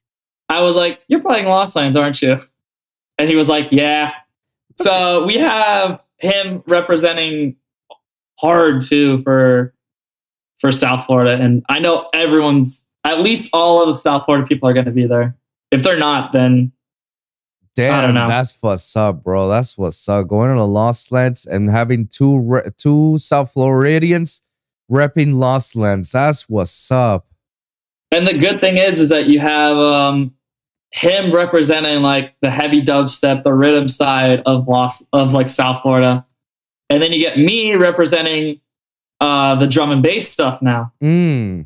I 0.49 0.61
was 0.61 0.75
like, 0.75 0.99
"You're 1.07 1.21
playing 1.21 1.47
Lost 1.47 1.75
Lands, 1.75 1.95
aren't 1.97 2.21
you?" 2.21 2.37
And 3.17 3.29
he 3.29 3.35
was 3.35 3.49
like, 3.49 3.69
"Yeah." 3.71 4.11
So 4.79 5.25
we 5.25 5.35
have 5.37 6.01
him 6.19 6.61
representing 6.67 7.55
hard 8.39 8.81
too 8.83 9.19
for 9.23 9.73
for 10.59 10.71
South 10.71 11.05
Florida, 11.05 11.41
and 11.41 11.63
I 11.69 11.79
know 11.79 12.09
everyone's 12.13 12.85
at 13.03 13.21
least 13.21 13.49
all 13.53 13.81
of 13.81 13.87
the 13.87 13.95
South 13.95 14.25
Florida 14.25 14.45
people 14.47 14.67
are 14.69 14.73
going 14.73 14.85
to 14.85 14.91
be 14.91 15.05
there. 15.07 15.35
If 15.71 15.83
they're 15.83 15.97
not, 15.99 16.31
then 16.33 16.71
Damn, 17.75 18.15
that's 18.15 18.57
what's 18.61 18.95
up, 18.95 19.21
bro. 19.23 19.49
That's 19.49 19.77
what's 19.77 20.07
up. 20.07 20.27
Going 20.27 20.51
to 20.51 20.57
the 20.57 20.65
Lost 20.67 21.11
Lands 21.11 21.45
and 21.45 21.69
having 21.69 22.07
two 22.07 22.39
re- 22.39 22.69
two 22.77 23.17
South 23.17 23.51
Floridians 23.51 24.41
repping 24.89 25.35
Lost 25.35 25.75
Lands. 25.75 26.11
That's 26.13 26.47
what's 26.47 26.89
up. 26.91 27.27
and 28.11 28.25
the 28.25 28.37
good 28.37 28.61
thing 28.61 28.77
is, 28.77 28.99
is 28.99 29.09
that 29.09 29.25
you 29.25 29.39
have 29.39 29.75
um 29.75 30.33
him 30.91 31.33
representing 31.33 32.01
like 32.01 32.33
the 32.41 32.49
heavy 32.49 32.81
dubstep, 32.81 33.43
the 33.43 33.49
riddim 33.49 33.89
side 33.89 34.41
of 34.45 34.67
Lost 34.67 35.05
of 35.11 35.33
like 35.33 35.49
South 35.49 35.81
Florida, 35.81 36.25
and 36.89 37.03
then 37.03 37.11
you 37.11 37.19
get 37.19 37.37
me 37.37 37.75
representing 37.75 38.61
uh 39.19 39.55
the 39.55 39.67
drum 39.67 39.91
and 39.91 40.01
bass 40.01 40.29
stuff 40.29 40.61
now. 40.61 40.93
Mm. 41.03 41.65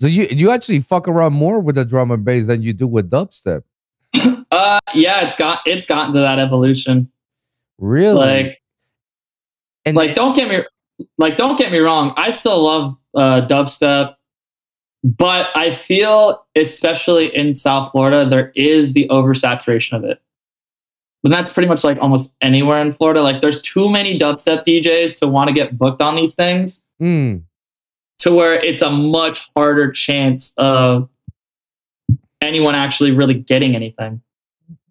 So 0.00 0.06
you 0.06 0.26
you 0.30 0.50
actually 0.50 0.80
fuck 0.80 1.08
around 1.08 1.32
more 1.32 1.60
with 1.60 1.76
the 1.76 1.84
drum 1.86 2.10
and 2.10 2.22
bass 2.24 2.46
than 2.46 2.60
you 2.62 2.74
do 2.74 2.86
with 2.86 3.10
dubstep. 3.10 3.62
Uh, 4.50 4.78
yeah, 4.94 5.26
it's 5.26 5.36
got 5.36 5.60
it's 5.66 5.84
gotten 5.84 6.12
to 6.14 6.20
that 6.20 6.38
evolution. 6.38 7.10
Really? 7.78 8.14
Like, 8.14 8.62
and 9.84 9.96
like 9.96 10.14
don't 10.14 10.36
get 10.36 10.48
me 10.48 10.62
like 11.18 11.36
don't 11.36 11.58
get 11.58 11.72
me 11.72 11.78
wrong. 11.78 12.14
I 12.16 12.30
still 12.30 12.62
love 12.62 12.96
uh, 13.16 13.44
dubstep, 13.48 14.14
but 15.02 15.48
I 15.56 15.74
feel 15.74 16.46
especially 16.54 17.34
in 17.34 17.52
South 17.54 17.90
Florida 17.90 18.28
there 18.28 18.52
is 18.54 18.92
the 18.92 19.08
oversaturation 19.08 19.94
of 19.96 20.04
it. 20.04 20.20
But 21.24 21.32
that's 21.32 21.52
pretty 21.52 21.68
much 21.68 21.82
like 21.82 21.98
almost 22.00 22.36
anywhere 22.40 22.80
in 22.80 22.92
Florida. 22.92 23.22
Like 23.22 23.40
there's 23.42 23.60
too 23.60 23.88
many 23.88 24.16
dubstep 24.16 24.64
DJs 24.64 25.18
to 25.18 25.26
want 25.26 25.48
to 25.48 25.54
get 25.54 25.76
booked 25.76 26.00
on 26.00 26.14
these 26.14 26.34
things 26.36 26.84
Mm. 27.02 27.42
to 28.18 28.32
where 28.32 28.54
it's 28.54 28.82
a 28.82 28.90
much 28.90 29.50
harder 29.56 29.90
chance 29.90 30.54
of 30.58 31.08
anyone 32.44 32.74
actually 32.74 33.10
really 33.12 33.34
getting 33.34 33.74
anything. 33.74 34.20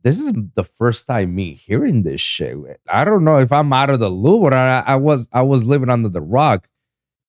this 0.03 0.19
is 0.19 0.33
the 0.55 0.63
first 0.63 1.07
time 1.07 1.33
me 1.33 1.53
hearing 1.53 2.03
this 2.03 2.19
shit. 2.21 2.57
I 2.91 3.05
don't 3.05 3.23
know 3.23 3.37
if 3.37 3.51
I'm 3.51 3.71
out 3.71 3.89
of 3.89 3.99
the 3.99 4.09
loop 4.09 4.41
or 4.41 4.53
I, 4.53 4.79
I 4.85 4.95
was 4.97 5.27
I 5.31 5.41
was 5.43 5.63
living 5.63 5.89
under 5.89 6.09
the 6.09 6.21
rock, 6.21 6.67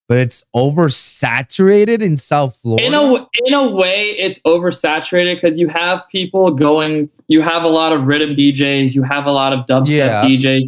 but 0.08 0.18
it's 0.18 0.44
oversaturated 0.54 2.02
in 2.02 2.16
South 2.16 2.56
Florida. 2.56 2.84
in 2.84 2.94
a 2.94 3.14
in 3.46 3.54
a 3.54 3.70
way 3.70 4.10
it's 4.10 4.38
oversaturated 4.40 5.36
because 5.36 5.58
you 5.58 5.68
have 5.68 6.02
people 6.10 6.50
going 6.50 7.08
you 7.28 7.40
have 7.42 7.62
a 7.64 7.68
lot 7.68 7.92
of 7.92 8.00
riddim 8.02 8.36
djs 8.38 8.94
you 8.94 9.02
have 9.02 9.26
a 9.26 9.32
lot 9.32 9.52
of 9.52 9.66
dubstep 9.66 9.88
Yeah. 9.88 10.24
djs 10.24 10.66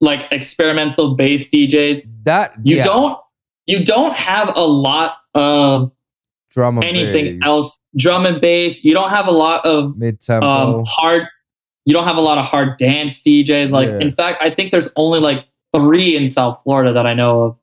like 0.00 0.26
experimental 0.30 1.16
bass 1.16 1.50
djs 1.50 2.02
that 2.22 2.54
you 2.62 2.76
yeah, 2.76 2.84
don't 2.84 3.18
you 3.66 3.84
don't 3.84 4.16
have 4.16 4.52
a 4.54 4.64
lot 4.64 5.16
of 5.34 5.90
drum 6.50 6.82
anything 6.82 7.38
bass, 7.40 7.46
else 7.46 7.78
drum 7.98 8.24
and 8.24 8.40
bass 8.40 8.82
you 8.84 8.94
don't 8.94 9.10
have 9.10 9.26
a 9.26 9.30
lot 9.32 9.64
of 9.66 9.96
mid 9.98 10.20
tempo. 10.20 10.46
um, 10.46 10.84
hard 10.86 11.24
you 11.84 11.92
don't 11.92 12.04
have 12.04 12.16
a 12.16 12.20
lot 12.20 12.38
of 12.38 12.46
hard 12.46 12.78
dance 12.78 13.20
djs 13.22 13.72
like 13.72 13.88
Yeah. 13.88 13.98
in 13.98 14.12
fact 14.12 14.40
i 14.42 14.48
think 14.50 14.70
there's 14.70 14.92
only 14.96 15.20
like 15.20 15.44
three 15.74 16.16
in 16.16 16.28
south 16.30 16.60
florida 16.62 16.92
that 16.92 17.06
i 17.06 17.12
know 17.14 17.42
of 17.42 17.58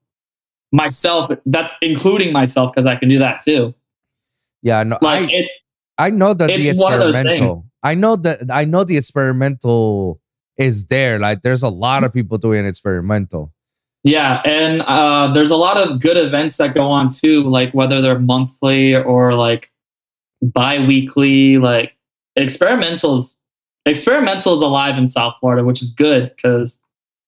myself 0.72 1.32
that's 1.46 1.76
including 1.82 2.34
myself 2.34 2.72
because 2.74 2.86
i 2.86 2.96
can 2.96 3.08
do 3.10 3.18
that 3.20 3.42
too 3.42 3.74
yeah, 4.66 4.82
no, 4.82 4.98
like 5.02 5.30
I 5.30 5.32
it's 5.32 5.60
I 6.00 6.10
know 6.10 6.34
that 6.34 6.48
the 6.48 6.70
it's 6.70 6.82
one 6.82 6.94
of 6.94 7.00
those 7.00 7.16
experimental. 7.16 7.68
I 7.84 7.94
know 7.94 8.16
that 8.16 8.50
I 8.50 8.66
know 8.66 8.84
the 8.84 8.98
experimental 8.98 10.20
is 10.58 10.88
there. 10.88 11.20
Like 11.20 11.44
there's 11.44 11.62
a 11.62 11.70
lot 11.70 12.04
of 12.04 12.12
people 12.12 12.40
doing 12.40 12.66
experimental. 12.66 13.54
Yeah, 14.04 14.42
and 14.44 14.82
uh, 14.82 15.32
there's 15.34 15.52
a 15.52 15.56
lot 15.56 15.78
of 15.78 16.02
good 16.02 16.18
events 16.18 16.58
that 16.58 16.74
go 16.74 16.88
on 16.88 17.10
too, 17.10 17.44
like 17.44 17.74
whether 17.76 18.02
they're 18.02 18.18
monthly 18.18 18.96
or 18.96 19.36
like 19.36 19.72
bi-weekly. 20.42 21.58
Like 21.58 21.94
experimentals, 22.38 23.38
experimentals 23.88 24.62
alive 24.62 24.98
in 24.98 25.08
South 25.08 25.36
Florida, 25.40 25.64
which 25.64 25.82
is 25.82 25.92
good 25.94 26.32
because 26.36 26.80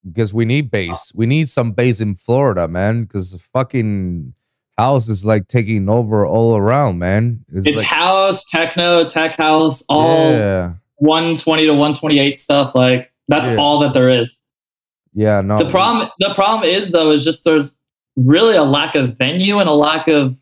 because 0.06 0.34
we 0.34 0.46
need 0.46 0.72
bass. 0.72 1.12
We 1.16 1.26
need 1.26 1.50
some 1.50 1.74
bass 1.74 2.00
in 2.00 2.16
Florida, 2.16 2.68
man. 2.68 3.04
Because 3.04 3.34
the 3.34 3.40
fucking 3.40 4.34
house 4.78 5.10
is 5.10 5.26
like 5.26 5.48
taking 5.48 5.90
over 5.90 6.26
all 6.26 6.56
around, 6.56 7.00
man. 7.00 7.44
It's, 7.52 7.68
it's 7.68 7.78
like, 7.78 7.86
house, 7.86 8.46
techno, 8.46 9.04
tech 9.06 9.36
house, 9.36 9.84
all 9.90 10.32
yeah, 10.32 10.74
120 10.98 11.66
to 11.66 11.72
128 11.72 12.40
stuff. 12.40 12.74
Like 12.76 13.12
that's 13.28 13.50
Yeah. 13.50 13.58
all 13.58 13.80
that 13.82 13.94
there 13.94 14.10
is. 14.10 14.40
yeah. 15.14 15.42
No, 15.42 15.58
The 15.60 15.70
problem, 15.70 16.10
the 16.20 16.34
problem 16.36 16.70
is 16.70 16.92
though, 16.92 17.12
is 17.12 17.24
just 17.26 17.44
there's 17.44 17.74
really 18.16 18.56
a 18.56 18.64
lack 18.64 18.96
of 18.96 19.18
venue 19.18 19.58
and 19.60 19.68
a 19.68 19.74
lack 19.74 20.08
of 20.08 20.38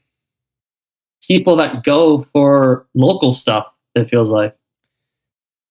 people 1.28 1.56
that 1.58 1.84
go 1.84 2.24
for 2.34 2.88
local 2.94 3.34
stuff. 3.34 3.68
It 3.96 4.10
feels 4.10 4.30
like. 4.32 4.56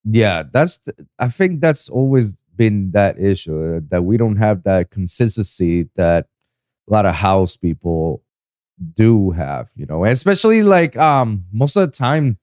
yeah, 0.05 0.43
that's. 0.53 0.79
The, 0.79 0.95
I 1.19 1.29
think 1.29 1.61
that's 1.61 1.89
always 1.89 2.43
been 2.57 2.93
that 2.93 3.19
issue 3.19 3.77
uh, 3.77 3.81
that 3.89 4.05
we 4.05 4.17
don't 4.17 4.37
have 4.37 4.63
that 4.65 4.91
consistency 4.91 5.89
that 5.97 6.27
a 6.89 6.93
lot 6.93 7.07
of 7.07 7.15
house 7.17 7.57
people 7.57 8.23
do 8.95 9.31
have. 9.33 9.71
You 9.77 9.87
know, 9.87 10.05
especially 10.05 10.63
like 10.63 10.97
um 10.97 11.45
most 11.53 11.77
of 11.77 11.91
the 11.91 11.97
time. 11.97 12.39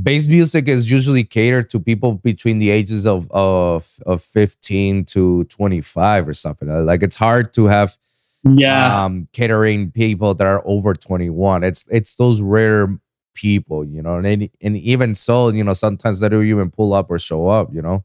Bass 0.00 0.28
music 0.28 0.68
is 0.68 0.88
usually 0.88 1.24
catered 1.24 1.70
to 1.70 1.80
people 1.80 2.12
between 2.14 2.60
the 2.60 2.70
ages 2.70 3.04
of 3.04 3.28
of 3.32 3.98
of 4.06 4.22
15 4.22 5.04
to 5.06 5.42
25 5.44 6.28
or 6.28 6.34
something. 6.34 6.70
Uh, 6.70 6.82
Like 6.82 7.02
it's 7.02 7.16
hard 7.16 7.52
to 7.54 7.64
have 7.66 7.96
Yeah. 8.44 9.04
um 9.04 9.28
catering 9.32 9.90
people 9.90 10.34
that 10.34 10.46
are 10.46 10.62
over 10.64 10.94
21 10.94 11.64
it's 11.64 11.86
it's 11.90 12.14
those 12.16 12.40
rare 12.40 12.88
people 13.34 13.84
you 13.84 14.00
know 14.02 14.16
and 14.16 14.48
and 14.60 14.76
even 14.76 15.14
so 15.14 15.48
you 15.48 15.62
know 15.64 15.72
sometimes 15.72 16.20
they 16.20 16.28
don't 16.28 16.46
even 16.46 16.70
pull 16.70 16.92
up 16.94 17.10
or 17.10 17.18
show 17.18 17.48
up 17.48 17.68
you 17.72 17.82
know 17.82 18.04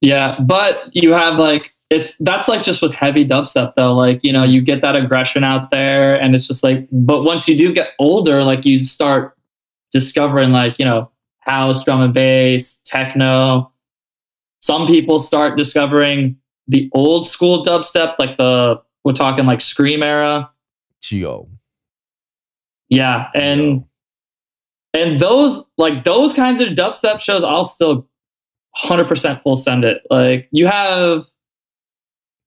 Yeah, 0.00 0.38
but 0.40 0.94
you 0.94 1.12
have 1.12 1.38
like 1.38 1.74
it's 1.90 2.14
that's 2.20 2.46
like 2.48 2.62
just 2.62 2.82
with 2.82 2.92
heavy 2.92 3.26
dubstep 3.26 3.74
though. 3.74 3.94
Like 3.94 4.22
you 4.22 4.32
know, 4.32 4.44
you 4.44 4.60
get 4.62 4.80
that 4.82 4.94
aggression 4.94 5.42
out 5.42 5.70
there, 5.70 6.20
and 6.20 6.34
it's 6.34 6.46
just 6.46 6.62
like. 6.62 6.86
But 6.92 7.24
once 7.24 7.48
you 7.48 7.56
do 7.58 7.72
get 7.72 7.90
older, 7.98 8.44
like 8.44 8.64
you 8.64 8.78
start 8.78 9.34
discovering 9.90 10.52
like 10.52 10.78
you 10.78 10.84
know 10.84 11.10
house, 11.40 11.82
drum 11.84 12.00
and 12.02 12.14
bass, 12.14 12.80
techno. 12.84 13.72
Some 14.60 14.86
people 14.86 15.18
start 15.18 15.56
discovering 15.56 16.36
the 16.68 16.90
old 16.92 17.26
school 17.26 17.64
dubstep, 17.64 18.14
like 18.18 18.36
the 18.36 18.80
we're 19.04 19.12
talking 19.12 19.46
like 19.46 19.60
Skream 19.60 20.04
era. 20.04 20.50
Gio. 21.02 21.48
Yeah, 22.88 23.28
and 23.34 23.84
and 24.94 25.20
those 25.20 25.62
like 25.76 26.04
those 26.04 26.34
kinds 26.34 26.60
of 26.60 26.70
dubstep 26.70 27.20
shows, 27.20 27.44
I'll 27.44 27.64
still 27.64 28.08
100% 28.82 29.42
full 29.42 29.56
send 29.56 29.84
it. 29.84 30.02
Like 30.10 30.48
you 30.50 30.66
have 30.66 31.26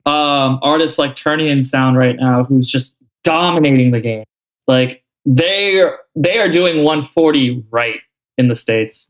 um 0.05 0.59
artists 0.63 0.97
like 0.97 1.15
Turnian 1.15 1.63
Sound 1.63 1.97
right 1.97 2.15
now 2.15 2.43
who's 2.43 2.67
just 2.67 2.97
dominating 3.23 3.91
the 3.91 3.99
game. 3.99 4.23
Like 4.67 5.03
they 5.25 5.79
are 5.79 5.99
they 6.15 6.39
are 6.39 6.49
doing 6.49 6.83
140 6.83 7.65
right 7.69 7.99
in 8.37 8.47
the 8.47 8.55
states. 8.55 9.07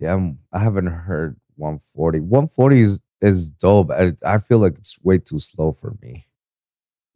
damn 0.00 0.38
i 0.52 0.58
haven't 0.58 0.86
heard 0.86 1.36
140 1.56 2.18
140 2.20 2.80
is 2.80 3.00
is 3.28 3.50
dope 3.50 3.90
I, 3.90 4.12
I 4.24 4.38
feel 4.38 4.58
like 4.58 4.74
it's 4.78 4.98
way 5.02 5.18
too 5.18 5.38
slow 5.38 5.72
for 5.72 5.96
me 6.02 6.26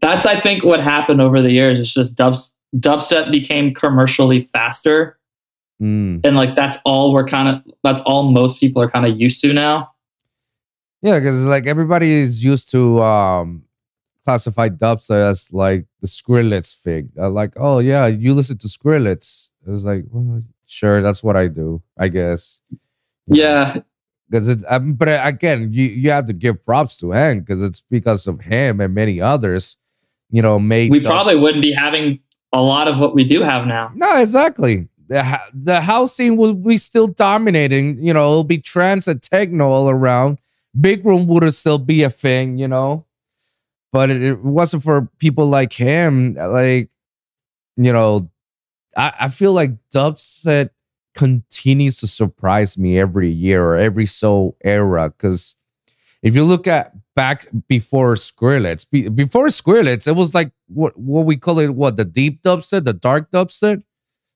That's 0.02 0.26
I 0.26 0.40
think 0.40 0.64
what 0.64 0.80
happened 0.82 1.20
over 1.20 1.40
the 1.40 1.50
years. 1.52 1.80
It's 1.80 1.92
just 1.92 2.14
dubs 2.14 2.54
dubstep 2.76 3.32
became 3.32 3.74
commercially 3.74 4.40
faster 4.52 5.18
Mm. 5.82 6.24
and 6.24 6.36
like 6.36 6.56
that's 6.56 6.78
all 6.86 7.12
we're 7.12 7.26
kind 7.28 7.48
of 7.50 7.62
that's 7.84 8.00
all 8.06 8.30
most 8.32 8.58
people 8.58 8.80
are 8.80 8.88
kind 8.90 9.04
of 9.04 9.20
used 9.20 9.42
to 9.42 9.52
now. 9.52 9.92
yeah 11.02 11.18
because 11.18 11.44
like 11.44 11.66
everybody 11.66 12.10
is 12.12 12.42
used 12.42 12.70
to 12.70 13.02
um 13.02 13.62
classify 14.24 14.70
dubstep 14.70 15.28
as 15.30 15.52
like 15.52 15.84
the 16.00 16.06
Skrillex 16.06 16.80
thing 16.82 17.10
uh, 17.20 17.28
like 17.28 17.52
oh 17.58 17.78
yeah 17.80 18.06
you 18.06 18.32
listen 18.32 18.56
to 18.56 18.68
Skrillex 18.68 19.50
it 19.66 19.70
was 19.70 19.84
like 19.84 20.04
well 20.10 20.42
sure 20.64 21.02
that's 21.02 21.22
what 21.22 21.36
i 21.36 21.46
do 21.46 21.82
i 21.98 22.08
guess 22.08 22.62
You 23.26 23.42
know? 23.42 23.82
Because 24.28 24.48
it's 24.48 24.64
um, 24.68 24.94
but 24.94 25.08
again 25.08 25.72
you 25.72 25.84
you 25.84 26.10
have 26.10 26.26
to 26.26 26.32
give 26.32 26.64
props 26.64 26.98
to 26.98 27.12
him 27.12 27.40
because 27.40 27.62
it's 27.62 27.80
because 27.80 28.26
of 28.26 28.40
him 28.40 28.80
and 28.80 28.92
many 28.94 29.20
others 29.20 29.76
you 30.30 30.42
know 30.42 30.58
make 30.58 30.90
we 30.90 31.00
probably 31.00 31.36
wouldn't 31.36 31.62
be 31.62 31.72
having 31.72 32.18
a 32.52 32.60
lot 32.60 32.88
of 32.88 32.98
what 32.98 33.14
we 33.14 33.24
do 33.24 33.42
have 33.42 33.66
now. 33.66 33.92
no 33.94 34.20
exactly. 34.20 34.88
The, 35.08 35.22
ha- 35.22 35.46
the 35.54 35.82
house 35.82 36.16
scene 36.16 36.36
will 36.36 36.54
be 36.54 36.76
still 36.76 37.06
dominating 37.06 38.04
you 38.04 38.12
know 38.12 38.30
it'll 38.30 38.44
be 38.44 38.58
trance 38.58 39.06
and 39.06 39.22
techno 39.22 39.70
all 39.70 39.88
around. 39.88 40.38
Big 40.78 41.06
room 41.06 41.26
would 41.28 41.54
still 41.54 41.78
be 41.78 42.02
a 42.02 42.10
thing 42.10 42.58
you 42.58 42.68
know? 42.68 43.04
But 43.92 44.10
it, 44.10 44.20
it 44.22 44.42
wasn't 44.42 44.82
for 44.82 45.08
people 45.18 45.46
like 45.46 45.72
him 45.72 46.34
like 46.34 46.90
you 47.76 47.92
know 47.92 48.30
i, 48.96 49.12
I 49.20 49.28
feel 49.28 49.52
like 49.52 49.72
dubstep 49.94 50.70
continues 51.16 51.98
to 52.00 52.06
surprise 52.06 52.78
me 52.78 52.98
every 52.98 53.30
year 53.30 53.64
or 53.64 53.76
every 53.76 54.06
so 54.06 54.54
era 54.64 55.10
because 55.10 55.56
If 56.22 56.34
you 56.34 56.44
look 56.44 56.66
at 56.66 56.92
back 57.14 57.46
before 57.68 58.14
Skrillex, 58.16 58.84
be, 58.90 59.08
before 59.08 59.46
Skrillex, 59.48 60.06
it 60.08 60.16
was 60.16 60.34
like 60.34 60.50
what 60.68 60.92
what 60.98 61.24
we 61.26 61.36
call 61.36 61.58
it, 61.60 61.74
what 61.74 61.96
the 61.96 62.04
deep 62.04 62.42
dubstep, 62.42 62.84
the 62.84 62.92
dark 62.94 63.30
dubstep. 63.30 63.82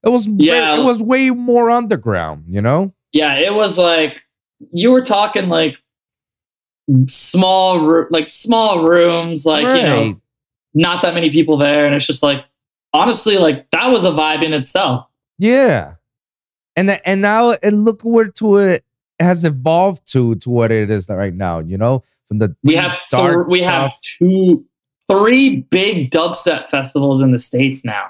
It 0.05 0.09
was 0.11 0.27
Yeah. 0.27 0.75
way, 0.75 0.81
it 0.81 0.85
was 0.85 1.03
way 1.03 1.31
more 1.31 1.69
underground, 1.71 2.45
you 2.49 2.61
know. 2.63 2.93
Yeah, 3.13 3.35
it 3.39 3.55
was 3.55 3.77
like 3.79 4.23
you 4.73 4.91
were 4.93 5.03
talking 5.05 5.49
like 5.49 5.77
small, 7.09 8.07
like 8.11 8.29
small 8.29 8.85
rooms, 8.89 9.45
like 9.47 9.63
you 9.75 9.83
know, 9.83 10.21
not 10.75 11.03
that 11.03 11.15
many 11.15 11.31
people 11.31 11.57
there, 11.57 11.87
and 11.87 11.95
it's 11.95 12.07
just 12.07 12.23
like 12.23 12.45
honestly, 12.93 13.37
like 13.39 13.71
that 13.71 13.91
was 13.91 14.05
a 14.05 14.11
vibe 14.11 14.45
in 14.45 14.53
itself. 14.53 15.07
Yeah, 15.39 15.95
and 16.81 17.01
and 17.05 17.21
now 17.21 17.53
and 17.63 17.85
look 17.85 18.03
where 18.03 18.29
to 18.29 18.57
it 18.57 18.85
has 19.19 19.45
evolved 19.45 20.11
to 20.13 20.35
to 20.37 20.51
what 20.51 20.73
it 20.73 20.91
is 20.91 21.09
right 21.09 21.35
now. 21.35 21.59
You 21.59 21.77
know, 21.77 22.03
from 22.27 22.39
the 22.39 22.57
We 22.65 22.75
deep, 22.75 22.83
have 22.83 23.09
th- 23.09 23.47
we 23.49 23.61
have 23.61 23.93
two, 24.01 24.65
three 25.09 25.63
big 25.71 26.11
dubstep 26.11 26.69
festivals 26.69 27.21
in 27.21 27.33
the 27.33 27.39
states 27.39 27.85
now. 27.85 28.07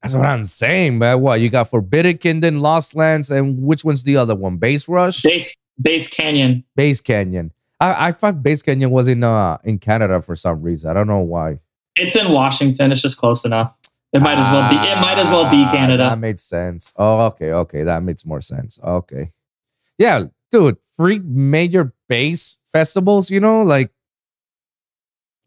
That's 0.00 0.14
what 0.14 0.26
I'm 0.26 0.46
saying, 0.46 0.98
man. 0.98 1.20
What 1.20 1.40
you 1.40 1.48
got 1.48 1.68
Forbidden 1.68 2.18
Kingdom, 2.18 2.60
Lost 2.60 2.96
Lands, 2.96 3.30
and 3.30 3.62
which 3.62 3.84
one's 3.84 4.02
the 4.02 4.16
other 4.16 4.34
one? 4.34 4.56
Bass 4.56 4.88
Rush, 4.88 5.22
Base 5.22 5.56
Bass 5.78 6.08
Canyon. 6.08 6.64
Bass 6.74 7.00
Canyon. 7.00 7.52
I, 7.78 8.08
I 8.08 8.12
thought 8.12 8.42
Bass 8.42 8.62
Canyon 8.62 8.90
was 8.90 9.08
in 9.08 9.22
uh 9.22 9.58
in 9.62 9.78
Canada 9.78 10.22
for 10.22 10.34
some 10.34 10.62
reason. 10.62 10.90
I 10.90 10.94
don't 10.94 11.06
know 11.06 11.20
why. 11.20 11.60
It's 11.96 12.16
in 12.16 12.32
Washington. 12.32 12.90
It's 12.90 13.02
just 13.02 13.18
close 13.18 13.44
enough. 13.44 13.76
It 14.12 14.20
might 14.20 14.38
as 14.38 14.46
well 14.50 14.68
be. 14.68 14.76
It 14.76 14.96
might 15.00 15.18
as 15.18 15.30
well 15.30 15.50
be 15.50 15.64
Ah, 15.64 15.70
Canada. 15.70 16.04
That 16.10 16.18
made 16.18 16.38
sense. 16.38 16.92
Oh, 16.96 17.20
okay, 17.26 17.52
okay, 17.52 17.82
that 17.84 18.02
makes 18.02 18.26
more 18.26 18.40
sense. 18.42 18.78
Okay, 18.84 19.32
yeah, 19.98 20.24
dude, 20.50 20.76
three 20.96 21.18
major 21.20 21.94
bass 22.08 22.58
festivals. 22.66 23.30
You 23.30 23.40
know, 23.40 23.62
like, 23.62 23.90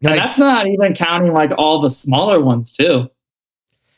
and 0.02 0.18
that's 0.18 0.38
not 0.38 0.66
even 0.66 0.94
counting 0.94 1.32
like 1.32 1.52
all 1.56 1.80
the 1.80 1.90
smaller 1.90 2.40
ones 2.42 2.72
too. 2.72 3.08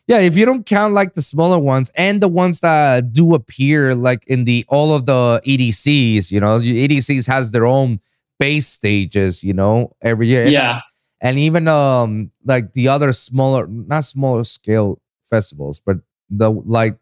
yeah, 0.07 0.19
if 0.19 0.37
you 0.37 0.45
don't 0.45 0.65
count 0.67 0.93
like 0.95 1.15
the 1.15 1.23
smaller 1.23 1.59
ones 1.59 1.91
and 1.95 2.21
the 2.23 2.29
ones 2.29 2.61
that 2.61 3.13
do 3.13 3.35
appear 3.35 3.95
like 3.95 4.23
in 4.27 4.45
the 4.45 4.65
all 4.69 4.95
of 4.95 5.07
the 5.07 5.41
EDCs, 5.47 6.31
you 6.31 6.41
know, 6.41 6.59
the 6.59 6.87
EDCs 6.89 7.27
has 7.27 7.53
their 7.53 7.65
own 7.67 8.01
bass 8.39 8.67
stages. 8.69 9.43
You 9.43 9.55
know, 9.55 9.97
every 10.03 10.27
year. 10.29 10.47
Yeah. 10.47 10.81
And 11.21 11.39
even 11.39 11.67
um 11.69 12.31
like 12.45 12.73
the 12.75 12.89
other 12.89 13.13
smaller 13.13 13.67
not 13.67 14.05
smaller 14.05 14.45
scale 14.45 15.01
festivals 15.29 15.81
but 15.81 15.97
the 16.31 16.51
like 16.51 16.97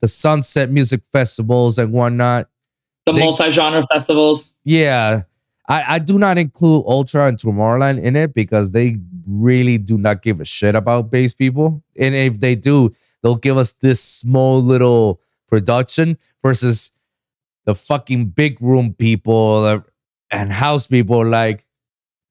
the 0.00 0.08
sunset 0.08 0.70
music 0.70 1.00
festivals 1.12 1.78
and 1.78 1.92
whatnot 1.92 2.48
The 3.06 3.12
They- 3.12 3.20
multi-genre 3.20 3.82
festivals. 3.92 4.54
yeah 4.64 5.22
i 5.68 5.94
i 5.96 5.98
do 5.98 6.18
not 6.18 6.38
include 6.38 6.84
ultra 6.86 7.26
and 7.28 7.38
tomorrowland 7.38 8.02
in 8.02 8.16
it 8.16 8.34
because 8.34 8.72
they 8.72 8.98
really 9.26 9.78
do 9.78 9.98
not 9.98 10.22
give 10.22 10.40
a 10.40 10.44
shit 10.44 10.74
about 10.74 11.10
bass 11.10 11.32
people 11.34 11.82
and 11.98 12.14
if 12.14 12.40
they 12.40 12.54
do 12.54 12.94
they'll 13.22 13.36
give 13.36 13.56
us 13.56 13.72
this 13.72 14.00
small 14.02 14.62
little 14.62 15.20
production 15.48 16.16
versus 16.42 16.92
the 17.64 17.74
fucking 17.74 18.26
big 18.26 18.60
room 18.62 18.94
people 18.94 19.64
uh, 19.64 19.80
and 20.30 20.52
house 20.52 20.86
people 20.86 21.24
like 21.26 21.65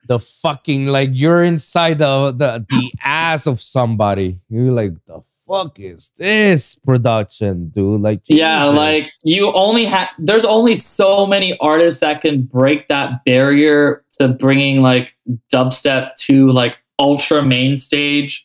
the 0.05 0.19
fucking 0.19 0.87
like 0.87 1.09
you're 1.13 1.43
inside 1.43 1.99
the 1.99 2.31
the, 2.31 2.65
the 2.69 2.91
ass 3.03 3.47
of 3.47 3.59
somebody 3.59 4.39
you're 4.49 4.71
like 4.71 4.93
the 5.05 5.21
fuck 5.47 5.79
is 5.79 6.11
this 6.17 6.75
production 6.75 7.69
dude 7.69 8.01
like 8.01 8.21
Yeah, 8.27 8.65
like 8.65 9.05
you 9.23 9.51
only 9.53 9.85
have. 9.85 10.09
There's 10.17 10.45
only 10.45 10.75
so 10.75 11.25
many 11.25 11.57
artists 11.59 12.01
that 12.01 12.21
can 12.21 12.43
break 12.43 12.87
that 12.87 13.23
barrier 13.25 14.03
to 14.19 14.29
bringing 14.29 14.81
like 14.81 15.13
dubstep 15.51 16.15
to 16.17 16.51
like 16.51 16.77
ultra 16.99 17.43
main 17.43 17.75
stage. 17.75 18.44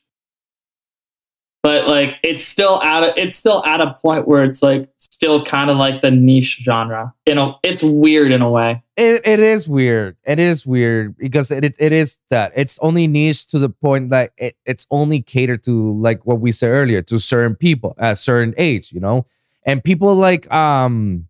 But 1.63 1.87
like 1.89 2.17
it's 2.23 2.43
still 2.43 2.81
at 2.83 3.03
a, 3.03 3.21
it's 3.23 3.37
still 3.37 3.63
at 3.67 3.83
a 3.83 3.93
point 4.01 4.27
where 4.27 4.45
it's 4.45 4.63
like 4.63 4.89
still 4.97 5.45
kind 5.45 5.69
of 5.69 5.77
like 5.77 6.01
the 6.01 6.11
niche 6.11 6.61
genre. 6.63 7.13
You 7.27 7.35
know, 7.35 7.59
it's 7.63 7.83
weird 7.83 8.33
in 8.33 8.41
a 8.41 8.51
way. 8.51 8.83
it, 8.97 9.21
it 9.27 9.41
is 9.41 9.69
weird. 9.69 10.17
It 10.25 10.39
is 10.39 10.67
weird 10.67 11.19
because 11.19 11.51
it, 11.51 11.63
it 11.65 11.75
it 11.79 11.93
is 11.93 12.19
that 12.31 12.53
it's 12.57 12.79
only 12.81 13.07
niche 13.07 13.47
to 13.49 13.59
the 13.59 13.69
point 13.69 14.09
that 14.09 14.33
it, 14.39 14.57
it's 14.65 14.87
only 14.91 15.21
catered 15.21 15.63
to 15.65 15.93
like 16.01 16.25
what 16.25 16.41
we 16.41 16.51
said 16.51 16.69
earlier 16.71 17.03
to 17.03 17.21
certain 17.21 17.55
people 17.55 17.95
at 17.99 18.17
certain 18.17 18.55
age, 18.57 18.91
you 18.91 19.01
know, 19.01 19.27
and 19.67 19.85
people 19.85 20.15
like 20.15 20.51
um 20.51 21.27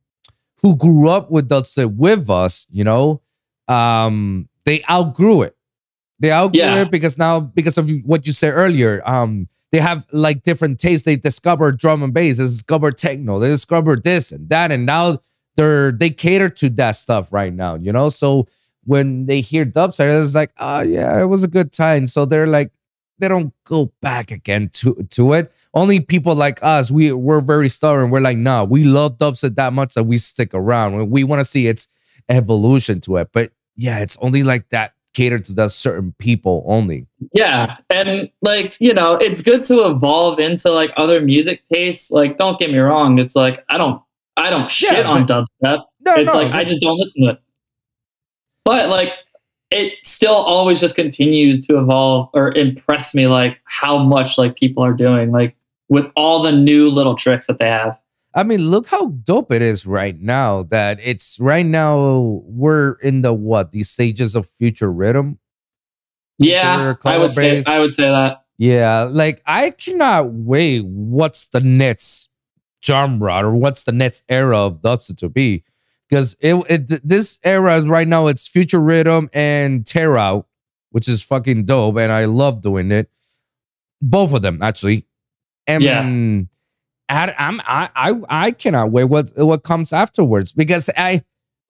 who 0.63 0.77
grew 0.77 1.09
up 1.09 1.31
with 1.33 1.49
dubstep 1.49 1.97
with 1.97 2.31
us, 2.31 2.69
you 2.71 2.85
know, 2.85 3.21
um 3.67 4.49
they 4.65 4.83
outgrew 4.89 5.43
it. 5.43 5.57
They 6.21 6.31
outgrew 6.31 6.61
Yeah. 6.61 6.83
it 6.83 6.91
because 6.93 7.19
now 7.19 7.41
because 7.41 7.79
of 7.79 7.91
what 8.05 8.29
you 8.29 8.33
said 8.33 8.53
earlier, 8.55 9.03
um 9.09 9.49
they 9.73 9.79
have 9.79 10.07
like 10.13 10.43
different 10.43 10.79
tastes. 10.81 11.05
They 11.05 11.17
discover 11.17 11.73
drum 11.73 12.03
and 12.03 12.13
bass, 12.13 12.39
they 12.39 12.45
discover 12.45 12.91
techno, 12.91 13.39
they 13.39 13.49
discover 13.49 13.97
this 13.97 14.33
and 14.33 14.49
that, 14.49 14.73
and 14.73 14.87
now 14.87 15.21
they're 15.57 15.93
they 15.93 16.11
cater 16.11 16.49
to 16.49 16.71
that 16.71 16.93
stuff 16.93 17.33
right 17.33 17.53
now, 17.53 17.75
you 17.75 17.93
know. 17.93 18.09
So 18.09 18.47
when 18.85 19.27
they 19.27 19.41
hear 19.41 19.65
dubstep, 19.65 20.23
it's 20.23 20.35
like, 20.35 20.53
oh 20.59 20.81
yeah, 20.81 21.21
it 21.21 21.27
was 21.27 21.45
a 21.45 21.49
good 21.49 21.73
time. 21.73 22.07
So 22.07 22.25
they're 22.25 22.47
like, 22.47 22.73
they 23.19 23.29
don't 23.29 23.53
go 23.65 23.93
back 24.01 24.31
again 24.31 24.71
to 24.75 25.07
to 25.11 25.33
it. 25.35 25.53
Only 25.75 26.01
people 26.01 26.35
like 26.35 26.63
us, 26.63 26.91
we 26.91 27.13
we're 27.13 27.41
very 27.41 27.69
stubborn. 27.69 28.11
We're 28.11 28.21
like, 28.21 28.39
nah, 28.39 28.65
we 28.65 28.85
love 28.85 29.19
dubstep 29.19 29.55
that 29.57 29.73
much 29.73 29.95
that 29.95 30.05
we 30.05 30.19
stick 30.19 30.55
around. 30.55 31.11
We 31.11 31.25
want 31.25 31.41
to 31.41 31.45
see 31.45 31.67
its 31.67 31.89
evolution 32.29 33.01
to 33.03 33.17
it. 33.17 33.29
But 33.33 33.53
yeah, 33.77 34.01
it's 34.01 34.17
only 34.21 34.43
like 34.43 34.69
that 34.71 34.95
catered 35.15 35.45
to 35.45 35.55
that 35.55 35.71
certain 35.71 36.15
people 36.19 36.65
only. 36.67 37.07
Yeah, 37.33 37.77
and 37.91 38.31
like 38.43 38.77
you 38.81 38.95
know, 38.95 39.15
it's 39.15 39.43
good 39.43 39.63
to 39.65 39.87
evolve 39.87 40.39
into 40.39 40.71
like 40.71 40.91
other 40.97 41.21
music 41.21 41.63
tastes. 41.73 42.11
Like, 42.11 42.39
don't 42.39 42.59
get 42.59 42.71
me 42.71 42.79
wrong, 42.79 43.19
it's 43.19 43.37
like 43.37 43.65
I 43.69 43.79
don't 43.79 44.03
I 44.37 44.51
don't 44.51 44.71
shit 44.71 44.93
Yeah, 44.93 45.11
on 45.11 45.27
dubstep. 45.27 45.85
No, 46.01 46.15
it's 46.15 46.33
no, 46.33 46.41
like 46.41 46.53
I 46.53 46.65
just 46.65 46.81
don't 46.81 46.99
listen 46.99 47.25
to 47.25 47.31
it. 47.31 47.43
But 48.65 48.89
like 48.89 49.13
it 49.71 49.95
still 50.05 50.33
always 50.33 50.81
just 50.81 50.97
continues 50.97 51.65
to 51.67 51.79
evolve 51.79 52.31
or 52.35 52.53
impress 52.57 53.15
me 53.15 53.27
like 53.27 53.61
how 53.65 53.99
much 53.99 54.37
like 54.37 54.57
people 54.57 54.83
are 54.85 54.93
doing 54.93 55.31
like 55.31 55.55
with 55.89 56.07
all 56.17 56.43
the 56.43 56.53
new 56.53 56.89
little 56.89 57.15
tricks 57.15 57.47
that 57.47 57.59
they 57.59 57.69
have. 57.69 57.99
I 58.33 58.45
mean, 58.45 58.71
look 58.71 58.87
how 58.89 59.07
dope 59.09 59.53
it 59.53 59.61
is 59.61 59.87
right 59.87 60.19
now 60.19 60.63
that 60.65 60.99
it's 61.03 61.39
right 61.41 61.67
now 61.67 62.43
we're 62.45 62.93
in 63.03 63.23
the 63.23 63.33
what 63.33 63.73
these 63.73 63.91
stages 63.91 64.37
of 64.37 64.47
future 64.49 64.93
riddim. 64.93 65.39
Yeah, 66.39 66.77
Future 66.77 66.99
I 67.05 67.19
would 67.19 67.35
say. 67.35 67.63
I 67.67 67.81
would 67.81 67.93
say 67.93 68.05
that. 68.05 68.45
Yeah, 68.57 69.03
like 69.11 69.43
I 69.47 69.71
cannot 69.71 70.33
wait 70.33 70.85
what's 70.85 71.49
the 71.49 71.61
next 71.61 72.31
genre 72.85 73.47
or 73.47 73.55
what's 73.55 73.85
the 73.85 73.93
next 73.93 74.25
era 74.29 74.59
of 74.59 74.81
dubstep 74.81 75.17
to 75.19 75.29
be. 75.29 75.65
Because 76.09 76.37
it, 76.41 76.55
it 76.69 77.09
this 77.09 77.39
era 77.45 77.77
is 77.77 77.87
right 77.87 78.09
now 78.09 78.27
it's 78.27 78.47
future 78.49 78.81
riddim 78.81 79.29
and 79.33 79.87
tear 79.87 80.17
out, 80.17 80.47
which 80.91 81.09
is 81.09 81.23
fucking 81.23 81.65
dope, 81.67 81.99
and 81.99 82.13
I 82.13 82.27
love 82.27 82.63
doing 82.63 82.93
it. 82.93 83.11
Both 84.01 84.33
of 84.33 84.43
them 84.43 84.63
actually. 84.63 85.07
And 85.67 85.83
Yeah. 85.83 86.03
I, 87.11 87.35
I'm 87.39 87.61
I, 87.67 87.89
I 87.95 88.21
I 88.29 88.51
cannot 88.53 88.91
wait 88.93 89.05
what 89.05 89.33
what 89.37 89.63
comes 89.65 89.93
afterwards 89.93 90.53
because 90.53 90.89
I 90.97 91.23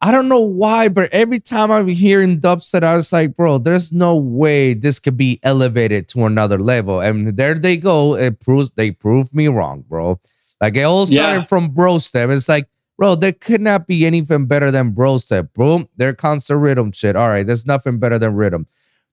I 0.02 0.10
don't 0.10 0.28
know 0.28 0.40
why, 0.40 0.88
but 0.88 1.10
every 1.12 1.40
time 1.40 1.70
I'm 1.70 1.88
hearing 1.88 2.40
dubstep, 2.40 2.82
I 2.82 2.96
was 2.96 3.12
like, 3.12 3.36
bro, 3.36 3.58
there's 3.58 3.92
no 3.92 4.16
way 4.16 4.72
this 4.74 4.98
could 4.98 5.16
be 5.16 5.38
elevated 5.42 6.08
to 6.08 6.24
another 6.24 6.58
level. 6.58 7.00
And 7.00 7.36
there 7.36 7.54
they 7.54 7.76
go. 7.76 8.14
It 8.16 8.40
proves 8.40 8.70
they 8.70 8.92
proved 8.92 9.34
me 9.34 9.48
wrong, 9.48 9.84
bro. 9.88 10.18
Like 10.60 10.76
it 10.76 10.82
all 10.82 11.06
started 11.06 11.36
Yeah. 11.40 11.42
from 11.42 11.70
bro 11.70 11.98
step. 11.98 12.30
It's 12.30 12.48
like, 12.48 12.68
bro, 12.98 13.14
there 13.14 13.32
could 13.32 13.60
not 13.60 13.86
be 13.86 14.06
anything 14.06 14.46
better 14.46 14.70
than 14.70 14.90
bro 14.92 15.18
step. 15.18 15.52
Boom, 15.54 15.88
there 15.96 16.14
comes 16.14 16.46
the 16.46 16.54
riddim 16.54 16.94
shit. 16.94 17.16
All 17.16 17.28
right, 17.28 17.46
there's 17.46 17.66
nothing 17.66 17.98
better 17.98 18.18
than 18.18 18.34
riddim. 18.34 18.66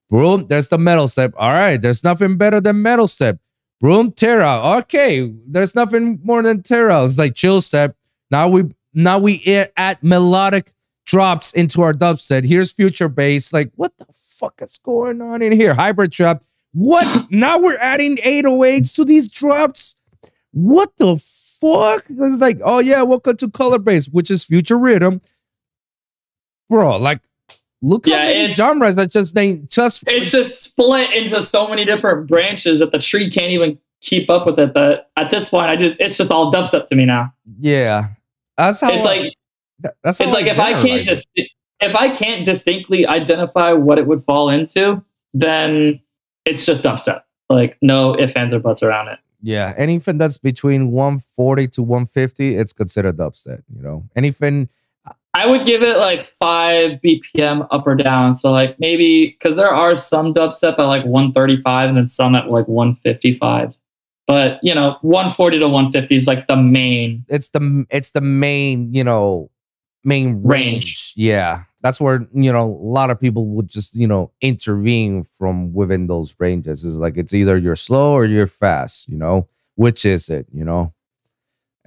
Boom, 0.09 0.47
there's 0.47 0.69
the 0.69 0.77
metal 0.77 1.07
step. 1.09 1.33
All 1.37 1.51
right, 1.51 1.81
there's 1.81 2.01
nothing 2.03 2.37
better 2.37 2.61
than 2.61 2.81
metal 2.81 3.07
step. 3.09 3.39
Boom, 3.79 4.11
Terra. 4.11 4.77
Okay, 4.79 5.31
there's 5.45 5.75
nothing 5.75 6.19
more 6.23 6.41
than 6.41 6.63
Terra. 6.63 7.03
It's 7.03 7.19
like 7.19 7.35
chill 7.35 7.61
step. 7.61 7.95
Now 8.31 8.49
we 8.49 8.65
now 8.93 9.19
we 9.19 9.43
add 9.77 9.99
melodic 10.01 10.71
drops 11.05 11.53
into 11.53 11.81
our 11.81 11.93
dub 11.93 12.19
set. 12.19 12.43
Here's 12.43 12.71
future 12.71 13.07
bass. 13.07 13.53
Like, 13.53 13.71
what 13.75 13.97
the 13.97 14.07
fuck 14.11 14.61
is 14.61 14.77
going 14.77 15.21
on 15.21 15.41
in 15.41 15.51
here? 15.51 15.75
Hybrid 15.75 16.11
trap. 16.11 16.43
What? 16.73 17.31
now 17.31 17.59
we're 17.59 17.77
adding 17.77 18.17
808s 18.17 18.93
to 18.95 19.05
these 19.05 19.31
drops. 19.31 19.95
What 20.51 20.91
the 20.97 21.17
fuck? 21.17 22.05
It's 22.09 22.41
like, 22.41 22.59
oh 22.63 22.79
yeah, 22.79 23.03
welcome 23.03 23.37
to 23.37 23.49
color 23.49 23.79
bass, 23.79 24.07
which 24.07 24.29
is 24.29 24.43
future 24.43 24.77
riddim. 24.77 25.23
Bro, 26.69 26.97
like, 26.97 27.21
look 27.81 28.05
how 28.07 28.13
Yeah, 28.13 28.23
many 28.25 28.53
genres 28.53 28.95
that 28.95 29.11
just 29.11 29.35
they 29.35 29.55
just 29.69 30.03
It's 30.07 30.31
just 30.31 30.61
split 30.63 31.11
into 31.13 31.41
so 31.43 31.67
many 31.67 31.85
different 31.85 32.27
branches 32.27 32.79
that 32.79 32.91
the 32.91 32.99
tree 32.99 33.29
can't 33.29 33.51
even 33.51 33.77
keep 34.01 34.29
up 34.29 34.45
with 34.45 34.59
it. 34.59 34.73
But 34.73 35.09
at 35.17 35.29
this 35.31 35.49
point, 35.49 35.65
I 35.67 35.75
just 35.75 35.95
it's 35.99 36.17
just 36.17 36.31
all 36.31 36.51
dubstep 36.51 36.85
to 36.87 36.95
me 36.95 37.05
now. 37.05 37.33
yeah. 37.59 38.09
That's 38.57 38.81
how 38.81 38.91
It's 38.91 39.05
I- 39.05 39.17
like 39.17 39.33
That's 40.03 40.17
how 40.19 40.25
it's 40.25 40.33
like 40.33 40.47
if 40.47 40.59
I 40.59 40.81
can't 40.81 41.03
just 41.03 41.27
if 41.79 41.95
I 41.95 42.09
can't 42.09 42.43
distinctly 42.45 43.05
identify 43.05 43.71
what 43.73 43.99
it 43.99 44.07
would 44.07 44.23
fall 44.23 44.49
into, 44.49 45.03
then 45.35 45.99
it's 46.45 46.65
just 46.65 46.81
dubstep. 46.83 47.21
Like 47.49 47.77
no 47.81 48.17
ifs, 48.19 48.33
ands, 48.35 48.53
or 48.53 48.59
buts 48.59 48.81
around 48.81 49.09
it. 49.09 49.19
Yeah, 49.43 49.75
anything 49.77 50.17
that's 50.17 50.39
between 50.39 50.89
140 50.91 51.67
to 51.67 51.83
150, 51.83 52.55
it's 52.55 52.73
considered 52.73 53.17
dubstep. 53.17 53.61
You 53.73 53.83
know, 53.83 54.09
anything. 54.15 54.69
I 55.37 55.45
would 55.45 55.67
give 55.67 55.83
it 55.83 55.97
like 55.97 56.25
five 56.25 56.99
BPM 57.05 57.67
up 57.69 57.85
or 57.85 57.93
down. 57.93 58.33
So 58.33 58.51
like 58.51 58.79
maybe 58.79 59.27
because 59.27 59.55
there 59.55 59.69
are 59.69 59.95
some 59.95 60.33
dubstep 60.33 60.79
at 60.79 60.85
like 60.85 61.05
135 61.05 61.89
and 61.89 61.95
then 61.95 62.09
some 62.09 62.33
at 62.33 62.49
like 62.49 62.67
155. 62.67 63.77
But 64.25 64.59
you 64.63 64.73
know, 64.73 64.97
140 65.01 65.59
to 65.59 65.67
150 65.67 66.15
is 66.15 66.25
like 66.25 66.47
the 66.47 66.55
main. 66.55 67.23
It's 67.29 67.49
the 67.49 67.85
it's 67.91 68.11
the 68.11 68.21
main 68.21 68.91
you 68.95 69.03
know 69.03 69.51
main 70.03 70.41
range. 70.41 70.85
Range. 70.85 71.13
Yeah, 71.15 71.65
that's 71.81 72.01
where 72.01 72.27
you 72.33 72.51
know 72.51 72.65
a 72.65 72.89
lot 72.89 73.11
of 73.11 73.21
people 73.21 73.45
would 73.45 73.67
just 73.67 73.93
you 73.93 74.07
know 74.07 74.31
intervene 74.41 75.23
from 75.23 75.71
within 75.71 76.07
those 76.07 76.35
ranges. 76.39 76.83
Is 76.83 76.97
like 76.97 77.15
it's 77.15 77.35
either 77.35 77.59
you're 77.59 77.75
slow 77.75 78.13
or 78.13 78.25
you're 78.25 78.47
fast. 78.47 79.07
You 79.07 79.17
know, 79.17 79.49
which 79.75 80.03
is 80.03 80.29
it? 80.29 80.47
You 80.51 80.65
know, 80.65 80.95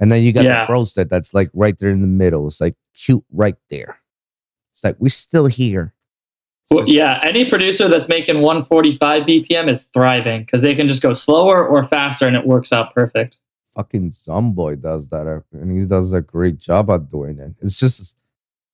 and 0.01 0.11
then 0.11 0.23
you 0.23 0.33
got 0.33 0.45
Yeah. 0.45 0.67
the 0.67 0.73
roasted 0.73 1.09
that's 1.09 1.33
like 1.35 1.51
right 1.55 1.79
there 1.79 1.91
in 1.91 2.01
the 2.01 2.07
middle. 2.09 2.47
It's 2.47 2.61
like 2.61 2.75
cute 2.95 3.25
right 3.31 3.57
there. 3.69 4.01
It's 4.73 4.83
like 4.83 4.97
we're 4.99 5.09
still 5.09 5.47
here. 5.47 5.95
Well, 6.71 6.81
just- 6.81 6.93
yeah, 6.93 7.21
any 7.23 7.49
producer 7.49 7.89
that's 7.89 8.09
making 8.09 8.41
145 8.43 9.23
BPM 9.25 9.69
is 9.69 9.85
thriving 9.87 10.43
because 10.45 10.63
they 10.63 10.75
can 10.75 10.87
just 10.89 11.03
go 11.03 11.15
slower 11.15 11.67
or 11.67 11.85
faster 11.85 12.27
and 12.27 12.37
it 12.37 12.47
works 12.47 12.73
out 12.73 12.95
perfect. 12.95 13.37
fucking 13.75 14.11
Zomboy 14.11 14.81
does 14.81 15.09
that, 15.11 15.27
uh, 15.29 15.41
and 15.53 15.81
he 15.81 15.87
does 15.87 16.13
a 16.13 16.21
great 16.21 16.59
job 16.59 16.91
at 16.91 17.09
doing 17.09 17.39
it. 17.39 17.53
It's 17.63 17.79
just, 17.79 18.17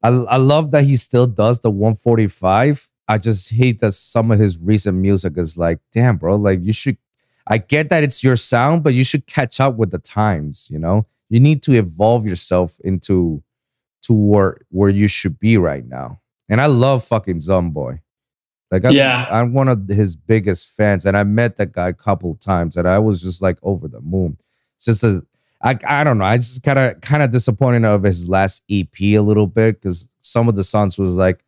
I, 0.03 0.09
I 0.09 0.37
love 0.39 0.71
that 0.71 0.85
he 0.85 0.97
still 0.97 1.27
does 1.27 1.59
the 1.61 1.71
145. 1.71 2.89
I 3.09 3.19
just 3.19 3.51
hate 3.51 3.79
that 3.81 3.93
some 3.93 4.31
of 4.31 4.39
his 4.39 4.59
recent 4.59 4.97
music 4.99 5.35
is 5.37 5.59
like, 5.59 5.81
damn, 5.93 6.17
bro, 6.17 6.37
like 6.37 6.61
you 6.63 6.73
should. 6.73 6.97
I 7.47 7.59
get 7.59 7.91
that 7.91 8.03
it's 8.05 8.25
your 8.25 8.37
sound, 8.37 8.83
but 8.83 8.95
you 8.95 9.05
should 9.05 9.27
catch 9.27 9.61
up 9.61 9.77
with 9.77 9.91
the 9.91 9.99
times. 9.99 10.67
You 10.71 10.79
know, 10.79 11.07
you 11.29 11.41
need 11.41 11.63
to 11.65 11.73
evolve 11.73 12.27
yourself 12.27 12.79
into 12.85 13.43
to 14.03 14.13
where 14.13 14.59
where 14.71 14.91
you 14.91 15.09
should 15.09 15.39
be 15.39 15.57
right 15.57 15.87
now. 15.87 16.21
And 16.49 16.61
I 16.61 16.67
love 16.67 17.05
fucking 17.05 17.39
Zomboy. 17.39 18.01
Like, 18.71 18.85
I, 18.85 18.91
Yeah. 18.91 19.27
I'm 19.31 19.53
one 19.53 19.69
of 19.69 19.89
his 19.89 20.17
biggest 20.17 20.69
fans, 20.69 21.07
and 21.07 21.17
I 21.17 21.25
met 21.25 21.57
that 21.57 21.73
guy 21.73 21.89
a 21.89 21.93
couple 21.93 22.35
times, 22.37 22.77
and 22.77 22.89
I 22.89 22.99
was 22.99 23.23
just 23.23 23.43
like 23.43 23.59
over 23.63 23.89
the 23.89 24.01
moon. 24.01 24.39
It's 24.77 24.85
just 24.85 25.05
a, 25.05 25.25
I, 25.63 25.79
I 25.87 26.05
don't 26.05 26.19
know. 26.19 26.25
I 26.25 26.37
just 26.37 26.63
kind 26.63 26.79
of 26.79 27.01
kind 27.01 27.23
of 27.23 27.31
disappointed 27.31 27.85
of 27.85 28.03
his 28.03 28.29
last 28.29 28.65
EP 28.71 29.01
a 29.01 29.21
little 29.21 29.47
bit 29.47 29.81
because 29.81 30.09
some 30.21 30.49
of 30.49 30.55
the 30.55 30.65
songs 30.65 30.99
was 30.99 31.15
like, 31.15 31.45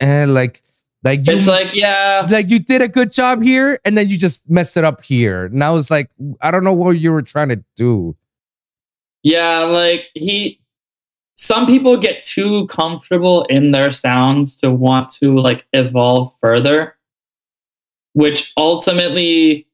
and 0.00 0.34
like, 0.34 0.62
like 1.04 1.26
you, 1.26 1.36
It's 1.36 1.46
like, 1.48 1.74
yeah, 1.74 2.26
like 2.30 2.48
you 2.50 2.60
did 2.60 2.80
a 2.80 2.88
good 2.88 3.10
job 3.10 3.42
here, 3.42 3.78
and 3.84 3.98
then 3.98 4.08
you 4.08 4.16
just 4.16 4.48
messed 4.48 4.76
it 4.76 4.84
up 4.84 5.04
here. 5.04 5.46
And 5.46 5.62
I 5.62 5.70
was 5.70 5.90
like, 5.90 6.10
I 6.40 6.50
don't 6.50 6.64
know 6.64 6.72
what 6.72 6.92
you 6.92 7.12
were 7.12 7.22
trying 7.22 7.48
to 7.48 7.64
do. 7.76 8.16
Yeah, 9.22 9.60
like 9.60 10.08
he, 10.14 10.60
some 11.36 11.66
people 11.66 11.96
get 11.96 12.22
too 12.22 12.66
comfortable 12.68 13.44
in 13.44 13.72
their 13.72 13.90
sounds 13.90 14.56
to 14.58 14.70
want 14.70 15.10
to 15.10 15.36
like 15.38 15.66
evolve 15.72 16.34
further, 16.40 16.96
which 18.12 18.52
ultimately, 18.56 19.66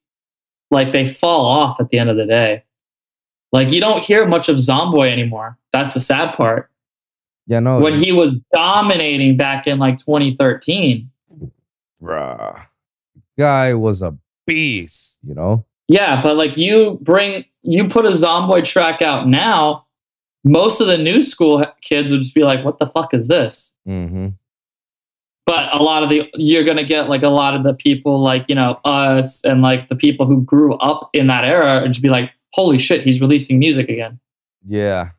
like, 0.71 0.93
they 0.93 1.13
fall 1.13 1.47
off 1.47 1.81
at 1.81 1.89
the 1.89 1.99
end 1.99 2.11
of 2.11 2.17
the 2.17 2.27
day. 2.27 2.63
Like, 3.53 3.71
you 3.71 3.81
don't 3.81 4.03
hear 4.03 4.27
much 4.27 4.49
of 4.49 4.57
Zomboy 4.57 5.11
anymore. 5.11 5.59
That's 5.73 5.95
the 5.95 6.01
sad 6.01 6.35
part. 6.35 6.71
Yeah, 7.47 7.61
no, 7.61 7.81
when 7.81 7.95
he 7.95 8.13
was 8.13 8.35
dominating 8.53 9.39
back 9.39 9.67
in 9.67 9.79
like 9.79 9.97
2013. 9.97 11.11
bruh, 12.03 12.67
guy 13.39 13.73
was 13.73 14.03
a 14.03 14.15
beast. 14.47 15.19
You 15.27 15.35
know, 15.35 15.65
Yeah, 15.89 16.21
but 16.23 16.37
like 16.37 16.59
you 16.59 16.99
bring 17.01 17.47
you 17.63 17.89
put 17.89 18.05
a 18.05 18.11
Zomboy 18.11 18.65
track 18.65 19.03
out 19.03 19.29
now, 19.29 19.87
most 20.45 20.81
of 20.81 20.87
the 20.87 20.99
new 20.99 21.21
school 21.23 21.65
kids 21.83 22.11
would 22.11 22.21
just 22.21 22.35
be 22.35 22.45
like, 22.45 22.65
"What 22.65 22.79
the 22.79 22.87
fuck 22.87 23.13
is 23.15 23.29
this?" 23.29 23.75
mm-hmm. 23.87 24.29
But 25.47 25.75
a 25.75 25.83
lot 25.83 26.03
of 26.03 26.11
the 26.11 26.29
you're 26.35 26.65
gonna 26.65 26.85
get 26.85 27.09
like 27.09 27.23
a 27.23 27.29
lot 27.29 27.55
of 27.55 27.63
the 27.65 27.73
people 27.75 28.21
like 28.21 28.45
you 28.49 28.55
know 28.55 28.79
us 28.85 29.45
and 29.45 29.63
like 29.63 29.89
the 29.89 29.97
people 29.97 30.27
who 30.27 30.43
grew 30.43 30.75
up 30.75 31.09
in 31.15 31.27
that 31.29 31.45
era 31.45 31.79
and 31.83 31.87
just 31.89 32.03
be 32.03 32.11
like, 32.11 32.31
"Holy 32.53 32.79
shit, 32.79 33.03
he's 33.03 33.21
releasing 33.21 33.59
music 33.59 33.89
again." 33.89 34.21
Yeah, 34.67 35.11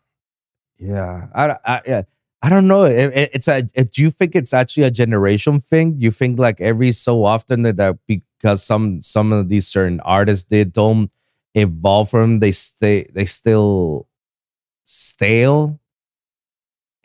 yeah. 0.78 1.28
I, 1.34 1.56
I, 1.66 1.82
yeah. 1.86 2.02
I 2.42 2.50
don't 2.50 2.68
know. 2.68 2.84
It, 2.84 3.12
it- 3.16 3.30
it's 3.34 3.48
a. 3.48 3.64
It, 3.74 3.92
do 3.92 4.02
you 4.02 4.12
think 4.12 4.36
it's 4.36 4.54
actually 4.54 4.84
a 4.84 4.92
generation 4.92 5.60
thing? 5.60 5.96
You 6.00 6.12
think 6.12 6.40
like 6.40 6.62
every 6.62 6.92
so 6.92 7.26
often 7.26 7.64
that, 7.64 7.78
that 7.78 7.98
because 8.08 8.64
some 8.64 9.02
some 9.02 9.34
of 9.34 9.50
these 9.50 9.68
certain 9.68 10.00
artists 10.02 10.46
they 10.50 10.64
don't 10.64 11.12
evolve 11.56 12.10
from 12.10 12.40
they 12.40 12.52
stay 12.52 13.08
they 13.14 13.26
still 13.26 14.08
stale 14.86 15.80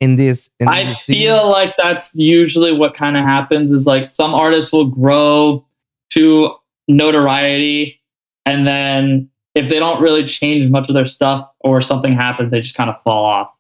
in 0.01 0.17
this. 0.17 0.51
In 0.61 0.69
I 0.69 0.85
this 0.85 1.03
scene? 1.03 1.17
feel 1.17 1.49
like 1.49 1.75
that's 1.79 2.15
usually 2.15 2.73
what 2.73 2.95
kind 2.95 3.17
of 3.17 3.25
happens 3.25 3.71
is 3.71 3.87
like 3.87 4.07
some 4.07 4.35
artists 4.35 4.73
will 4.73 4.87
grow 4.87 5.65
to 6.11 6.55
notoriety 6.89 8.01
and 8.45 8.67
then 8.67 9.31
if 9.55 9.71
they 9.71 9.79
don't 9.79 10.03
really 10.03 10.25
change 10.25 10.69
much 10.69 10.89
of 10.89 10.95
their 10.95 11.05
stuff 11.05 11.51
or 11.61 11.81
something 11.81 12.13
happens 12.13 12.51
they 12.51 12.61
just 12.61 12.77
kind 12.77 12.91
of 12.91 13.01
fall 13.03 13.25
off 13.25 13.51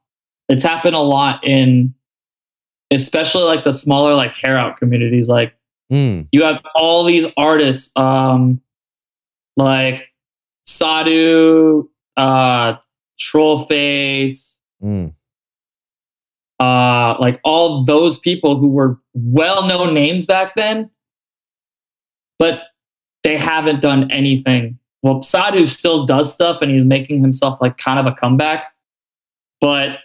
it's 0.50 0.62
happened 0.62 0.94
a 0.94 1.00
lot 1.00 1.42
in 1.42 1.94
especially 2.90 3.44
like 3.44 3.64
the 3.64 3.72
smaller 3.72 4.14
like 4.14 4.32
tear 4.32 4.58
out 4.58 4.76
communities 4.76 5.28
like 5.28 5.54
Mm, 5.92 6.28
you 6.32 6.42
have 6.42 6.62
all 6.74 7.04
these 7.04 7.26
artists 7.36 7.92
um 7.94 8.60
like 9.56 10.08
Sadu 10.66 11.88
uh 12.16 12.74
Trollphace 13.18 14.58
mm, 14.82 15.12
uh 16.60 17.16
like 17.18 17.40
all 17.44 17.84
those 17.84 18.18
people 18.18 18.56
who 18.56 18.68
were 18.68 18.98
well-known 19.14 19.94
names 19.94 20.26
back 20.26 20.54
then 20.56 20.90
but 22.38 22.62
they 23.22 23.36
haven't 23.36 23.80
done 23.80 24.10
anything 24.10 24.78
well 25.02 25.22
Sadu 25.22 25.66
still 25.66 26.06
does 26.06 26.32
stuff 26.32 26.62
and 26.62 26.70
he's 26.70 26.84
making 26.84 27.20
himself 27.20 27.60
like 27.60 27.76
kind 27.78 27.98
of 27.98 28.06
a 28.06 28.12
comeback 28.12 28.72
but 29.60 29.98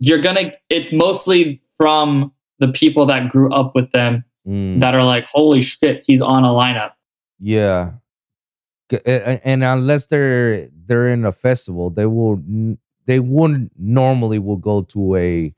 you're 0.00 0.20
gonna 0.20 0.52
it's 0.70 0.92
mostly 0.92 1.60
from 1.76 2.32
the 2.58 2.68
people 2.68 3.06
that 3.06 3.28
grew 3.30 3.52
up 3.52 3.74
with 3.74 3.90
them 3.92 4.24
mm. 4.46 4.80
that 4.80 4.94
are 4.94 5.04
like 5.04 5.24
holy 5.26 5.62
shit 5.62 6.04
he's 6.06 6.20
on 6.22 6.44
a 6.44 6.48
lineup 6.48 6.92
Yeah. 7.40 7.92
A- 8.94 9.10
a- 9.10 9.28
eh, 9.28 9.32
eh, 9.34 9.38
And 9.44 9.64
unless 9.64 10.06
they're 10.06 10.68
they're 10.86 11.08
in 11.08 11.24
a 11.24 11.32
festival, 11.32 11.90
they 11.90 12.06
will 12.06 12.42
they 13.06 13.20
wouldn't 13.20 13.72
normally 13.78 14.38
will 14.38 14.56
go 14.56 14.82
to 14.82 15.16
a 15.16 15.54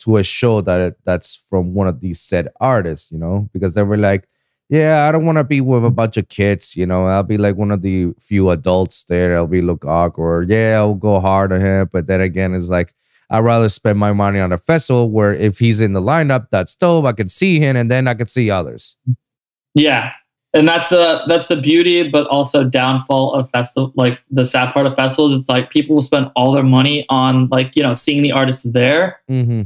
to 0.00 0.16
a 0.18 0.22
show 0.22 0.60
that 0.60 0.96
that's 1.04 1.34
from 1.48 1.74
one 1.74 1.88
of 1.88 2.00
these 2.00 2.20
said 2.20 2.48
artists, 2.60 3.10
you 3.10 3.18
know, 3.18 3.48
because 3.52 3.74
they 3.74 3.82
were 3.82 3.96
like, 3.96 4.28
yeah, 4.68 5.08
I 5.08 5.12
don't 5.12 5.24
want 5.24 5.38
to 5.38 5.44
be 5.44 5.60
with 5.60 5.84
a 5.84 5.90
bunch 5.90 6.16
of 6.16 6.28
kids, 6.28 6.76
you 6.76 6.86
know. 6.86 7.06
I'll 7.06 7.22
be 7.22 7.38
like 7.38 7.56
one 7.56 7.70
of 7.70 7.82
the 7.82 8.12
few 8.20 8.50
adults 8.50 9.04
there. 9.04 9.36
I'll 9.36 9.46
be 9.46 9.62
look 9.62 9.84
awkward. 9.84 10.50
Yeah, 10.50 10.76
I'll 10.78 10.94
go 10.94 11.18
hard 11.20 11.52
on 11.52 11.60
him, 11.60 11.88
but 11.92 12.06
then 12.08 12.20
again, 12.20 12.54
it's 12.54 12.68
like 12.68 12.94
I'd 13.30 13.40
rather 13.44 13.68
spend 13.68 13.98
my 13.98 14.12
money 14.12 14.38
on 14.38 14.52
a 14.52 14.58
festival 14.58 15.10
where 15.10 15.34
if 15.34 15.58
he's 15.58 15.80
in 15.80 15.92
the 15.94 16.02
lineup, 16.02 16.48
that's 16.50 16.74
dope. 16.76 17.04
I 17.06 17.12
can 17.12 17.28
see 17.28 17.58
him, 17.58 17.74
and 17.76 17.90
then 17.90 18.06
I 18.06 18.14
can 18.14 18.26
see 18.26 18.50
others. 18.50 18.96
Yeah. 19.74 20.12
And 20.56 20.66
that's 20.66 20.88
the 20.88 21.20
that's 21.28 21.48
the 21.48 21.56
beauty, 21.60 22.08
but 22.08 22.26
also 22.28 22.64
downfall 22.64 23.34
of 23.34 23.50
festival. 23.50 23.92
Like 23.94 24.18
the 24.30 24.44
sad 24.44 24.72
part 24.72 24.86
of 24.86 24.94
festivals, 24.96 25.34
it's 25.34 25.48
like 25.50 25.68
people 25.70 25.94
will 25.96 26.02
spend 26.02 26.30
all 26.34 26.50
their 26.52 26.62
money 26.64 27.04
on 27.10 27.48
like 27.48 27.76
you 27.76 27.82
know 27.82 27.92
seeing 27.94 28.22
the 28.22 28.32
artists 28.32 28.62
there, 28.64 29.20
Mm-hmm. 29.30 29.62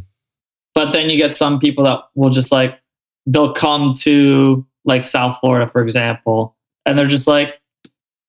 but 0.74 0.90
then 0.92 1.08
you 1.08 1.16
get 1.16 1.36
some 1.36 1.60
people 1.60 1.84
that 1.84 2.00
will 2.16 2.30
just 2.30 2.50
like 2.50 2.78
they'll 3.26 3.52
come 3.52 3.94
to 4.00 4.66
like 4.84 5.04
South 5.04 5.36
Florida, 5.40 5.70
for 5.70 5.80
example, 5.82 6.56
and 6.84 6.98
they're 6.98 7.06
just 7.06 7.28
like, 7.28 7.60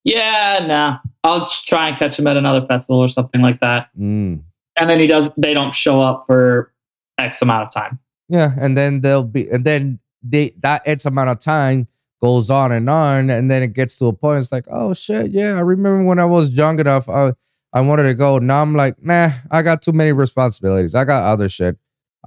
yeah, 0.04 0.60
nah, 0.68 1.00
I'll 1.24 1.48
try 1.50 1.88
and 1.88 1.98
catch 1.98 2.20
him 2.20 2.28
at 2.28 2.38
another 2.38 2.66
festival 2.68 3.00
or 3.00 3.08
something 3.08 3.42
like 3.42 3.60
that, 3.62 3.90
Mm. 4.00 4.42
and 4.80 4.90
then 4.90 5.00
he 5.00 5.08
does. 5.08 5.30
They 5.38 5.54
don't 5.56 5.74
show 5.74 6.00
up 6.02 6.26
for 6.28 6.72
X 7.18 7.42
amount 7.42 7.64
of 7.64 7.74
time. 7.74 7.98
Yeah, 8.30 8.52
and 8.60 8.78
then 8.78 9.02
they'll 9.02 9.24
be, 9.24 9.50
and 9.50 9.66
then 9.66 10.00
they 10.22 10.54
that 10.62 10.84
X 10.86 11.06
amount 11.08 11.30
of 11.32 11.40
time 11.40 11.88
goes 12.22 12.50
on 12.50 12.72
and 12.72 12.90
on, 12.90 13.30
and 13.30 13.50
then 13.50 13.64
it 13.64 13.74
gets 13.74 13.98
to 13.98 14.06
a 14.06 14.14
point. 14.14 14.42
It's 14.42 14.52
like, 14.52 14.66
oh 14.70 14.94
shit, 14.94 15.32
yeah, 15.32 15.56
I 15.56 15.62
remember 15.62 16.04
when 16.04 16.20
I 16.20 16.26
was 16.26 16.52
young 16.52 16.80
enough, 16.80 17.10
I 17.10 17.34
I 17.74 17.82
wanted 17.82 18.04
to 18.04 18.16
go. 18.16 18.38
Now 18.38 18.62
I'm 18.62 18.76
like, 18.76 19.02
nah, 19.02 19.30
I 19.50 19.62
got 19.62 19.82
too 19.82 19.94
many 19.94 20.12
responsibilities. 20.12 20.96
I 20.96 21.06
got 21.06 21.24
other 21.24 21.50
shit. 21.50 21.78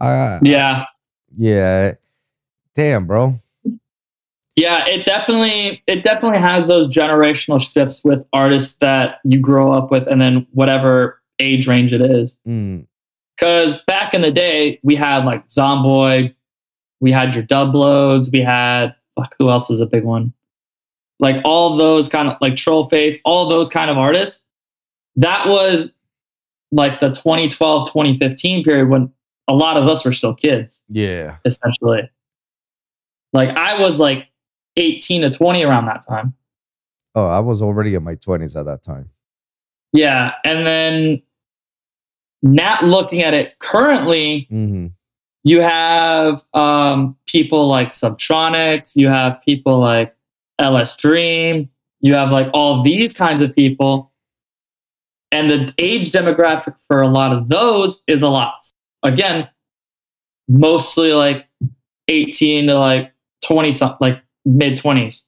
I 0.01 0.41
Yeah. 0.43 0.87
yeah, 1.37 1.93
damn, 2.75 3.07
bro. 3.07 3.39
Yeah, 4.57 4.87
it 4.87 5.05
definitely 5.05 5.83
it 5.87 6.05
definitely 6.05 6.39
has 6.39 6.69
those 6.69 6.89
generational 6.89 7.61
shifts 7.61 8.03
with 8.05 8.25
artists 8.33 8.77
that 8.77 9.19
you 9.25 9.41
grow 9.41 9.73
up 9.73 9.91
with 9.91 10.07
and 10.07 10.21
then 10.21 10.47
whatever 10.53 11.21
age 11.39 11.67
range 11.67 11.93
it 11.93 12.01
is. 12.01 12.41
Mm. 12.47 12.87
Because 13.37 13.75
back 13.89 14.15
in 14.15 14.23
the 14.23 14.31
day, 14.31 14.79
we 14.85 14.95
had 14.95 15.25
like 15.25 15.47
Zomboy, 15.49 16.35
we 17.01 17.11
had 17.11 17.35
your 17.35 17.45
Dubloadz, 17.45 18.31
we 18.33 18.41
had 18.41 18.95
fuck, 19.17 19.35
who 19.39 19.51
else 19.51 19.71
is 19.71 19.81
a 19.81 19.87
big 19.87 20.05
one? 20.05 20.33
Like 21.21 21.37
all 21.45 21.77
those 21.77 22.09
kind 22.09 22.29
of 22.29 22.37
like 22.41 22.55
Trollphace, 22.55 23.17
all 23.25 23.49
those 23.49 23.69
kind 23.69 23.91
of 23.91 23.97
artists. 23.99 24.43
That 25.17 25.47
was 25.49 25.93
like 26.73 26.99
the 27.01 27.09
2012, 27.11 27.89
2015 27.93 28.65
period 28.65 28.89
when 28.89 29.13
a 29.47 29.55
lot 29.55 29.77
of 29.77 29.87
us 29.87 30.05
were 30.05 30.13
still 30.13 30.35
kids, 30.35 30.83
Yeah. 30.89 31.37
essentially. 31.45 32.11
Like 33.33 33.57
I 33.57 33.79
was 33.81 33.99
like 33.99 34.27
18 34.77 35.23
to 35.23 35.31
20 35.31 35.63
around 35.65 35.87
that 35.87 36.05
time. 36.07 36.35
Oh, 37.15 37.27
I 37.27 37.39
was 37.39 37.63
already 37.63 37.95
in 37.95 38.03
my 38.03 38.17
twenties 38.17 38.57
at 38.57 38.65
that 38.67 38.83
time. 38.83 39.11
Yeah. 39.93 40.33
And 40.45 40.67
then 40.67 41.23
not 42.43 42.83
looking 42.83 43.23
at 43.23 43.35
it 43.35 43.59
currently, 43.61 44.47
hmm 44.51 44.89
you 45.45 45.61
have 45.61 46.43
um, 46.55 47.17
people 47.27 47.69
like 47.69 47.91
Subtronics, 47.91 48.97
you 48.97 49.09
have 49.09 49.41
people 49.45 49.79
like 49.79 50.17
LSDREAM, 50.61 51.69
you 52.01 52.15
have 52.15 52.31
like 52.31 52.49
all 52.55 52.83
these 52.83 53.13
kinds 53.13 53.43
of 53.43 53.55
people. 53.55 54.11
And 55.31 55.51
the 55.51 55.75
age 55.79 56.13
demographic 56.13 56.77
for 56.87 57.03
a 57.03 57.09
lot 57.09 57.33
of 57.33 57.49
those 57.49 58.03
is 58.07 58.23
a 58.23 58.29
lot. 58.29 58.55
Again, 59.03 59.49
mostly 60.49 61.13
like 61.13 61.47
18 62.09 62.69
to 62.69 62.79
like 62.79 63.13
20 63.45 63.73
something, 63.73 63.99
like 64.01 64.23
mid 64.45 64.75
20s. 64.79 65.23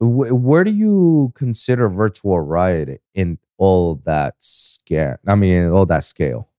Where 0.00 0.64
do 0.64 0.70
you 0.70 1.32
consider 1.34 1.88
Virtual 1.88 2.40
Riot 2.40 3.02
in 3.14 3.38
all 3.58 3.96
that 4.04 4.34
scale? 4.38 5.16
I 5.26 5.34
mean, 5.34 5.68
all 5.68 5.86
that 5.86 6.04
scale. 6.04 6.49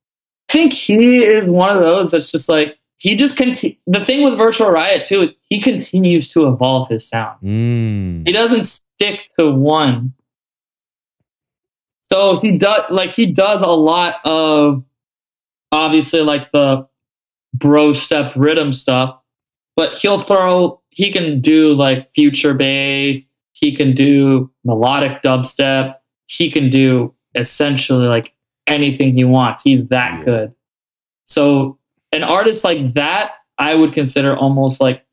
I 0.52 0.54
think 0.54 0.74
he 0.74 1.24
is 1.24 1.50
one 1.50 1.70
of 1.70 1.82
those 1.82 2.12
that's 2.12 2.30
just 2.30 2.50
like, 2.50 2.78
he 2.98 3.16
just 3.16 3.38
conti- 3.38 3.80
the 3.88 4.04
thing 4.04 4.22
with 4.22 4.38
Virtual 4.38 4.70
Riot 4.70 5.06
too 5.06 5.22
is 5.22 5.34
he 5.50 5.62
continues 5.62 6.28
to 6.34 6.50
evolve 6.50 6.90
his 6.90 7.08
sound. 7.08 7.40
Mm. 7.42 8.28
he 8.28 8.34
doesn't 8.34 8.66
stick 8.66 9.22
to 9.40 9.50
one. 9.50 10.14
So 12.12 12.38
he 12.38 12.58
does 12.58 12.84
like 12.90 13.12
he 13.12 13.26
does 13.26 13.62
a 13.62 13.68
lot 13.68 14.16
of 14.26 14.84
obviously 15.72 16.20
like 16.22 16.52
the 16.52 16.86
bro 17.54 17.94
step 17.94 18.34
riddim 18.34 18.76
stuff, 18.76 19.18
but 19.78 19.98
he'll 19.98 20.20
throw 20.20 20.82
he 20.90 21.12
can 21.12 21.40
do 21.40 21.74
like 21.74 22.14
future 22.14 22.54
bass, 22.54 23.24
he 23.54 23.74
can 23.74 23.96
do 23.96 24.52
melodic 24.66 25.22
dubstep, 25.22 25.96
he 26.28 26.52
can 26.52 26.70
do 26.70 27.14
essentially 27.36 28.08
like 28.08 28.34
anything 28.67 29.13
he 29.13 29.24
wants. 29.24 29.63
He's 29.63 29.88
that 29.88 30.19
Yeah. 30.19 30.24
good. 30.26 30.54
So 31.28 31.78
an 32.12 32.24
artist 32.24 32.63
like 32.63 32.93
that, 32.93 33.32
I 33.58 33.76
would 33.76 33.93
consider 33.93 34.36
almost 34.36 34.82
like 34.82 35.06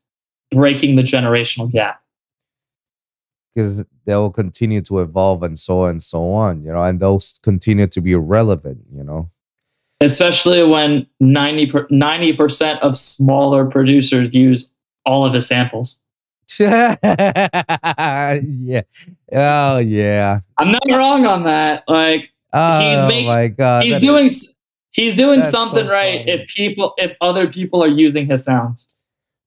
breaking 0.51 0.95
the 0.95 1.03
generational 1.03 1.71
gap. 1.71 2.01
because 3.55 3.83
they'll 4.05 4.29
continue 4.29 4.79
to 4.81 4.99
evolve 4.99 5.43
and 5.43 5.57
so 5.59 5.81
on 5.81 5.89
and 5.91 6.03
so 6.03 6.31
on, 6.31 6.63
you 6.63 6.71
know, 6.71 6.81
and 6.83 6.99
they'll 6.99 7.19
continue 7.43 7.87
to 7.87 7.99
be 8.01 8.15
relevant, 8.15 8.77
you 8.93 9.03
know. 9.03 9.29
especially 10.01 10.63
when 10.63 11.05
90 11.19 12.33
percent 12.33 12.79
of 12.81 12.95
smaller 12.95 13.65
producers 13.65 14.33
use 14.33 14.71
all 15.05 15.25
of 15.25 15.33
his 15.33 15.45
samples. 15.47 16.01
yeah. 16.59 16.95
Oh 19.31 19.77
yeah. 19.77 20.39
I'm 20.57 20.71
not 20.71 20.83
wrong 20.91 21.25
on 21.25 21.43
that. 21.43 21.83
Like 21.87 22.31
Oh 22.53 22.79
he's 22.79 23.05
making- 23.07 23.27
my 23.27 23.47
god. 23.47 23.83
he's 23.83 23.99
doing 23.99 24.29
he's 24.91 25.15
doing 25.15 25.41
That's 25.41 25.51
so 25.51 25.65
something 25.65 25.87
right 25.87 26.21
funny. 26.25 26.31
if 26.31 26.47
people 26.49 26.93
if 26.97 27.15
other 27.21 27.47
people 27.47 27.83
are 27.83 27.87
using 27.87 28.27
his 28.27 28.43
sounds. 28.43 28.95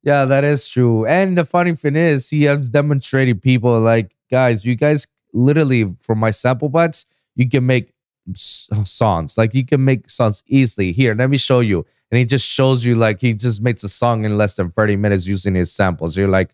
Yeah, 0.04 0.24
that 0.24 0.42
is 0.44 0.66
true. 0.66 1.06
And 1.06 1.38
the 1.38 1.44
funny 1.44 1.74
thing 1.76 1.94
is, 1.94 2.30
he 2.30 2.42
has 2.44 2.68
demonstrated 2.70 3.40
people 3.40 3.78
like, 3.80 4.16
guys, 4.30 4.64
you 4.64 4.74
guys 4.74 5.06
literally 5.32 5.94
from 6.00 6.18
my 6.18 6.32
sample 6.32 6.68
bots, 6.68 7.06
you 7.36 7.48
can 7.48 7.64
make 7.66 7.92
songs. 8.34 9.38
Like 9.38 9.54
you 9.54 9.64
can 9.64 9.84
make 9.84 10.10
songs 10.10 10.42
easily. 10.48 10.90
Here, 10.92 11.14
let 11.14 11.30
me 11.30 11.38
show 11.38 11.60
you. 11.60 11.86
And 12.10 12.18
he 12.18 12.24
just 12.24 12.44
shows 12.46 12.84
you 12.84 12.96
like 12.96 13.20
he 13.20 13.32
just 13.32 13.62
makes 13.62 13.84
a 13.84 13.88
song 13.88 14.24
in 14.24 14.36
less 14.36 14.56
than 14.56 14.70
30 14.70 14.96
minutes 14.96 15.26
using 15.26 15.54
his 15.54 15.72
samples. 15.72 16.16
You're 16.16 16.28
like, 16.28 16.50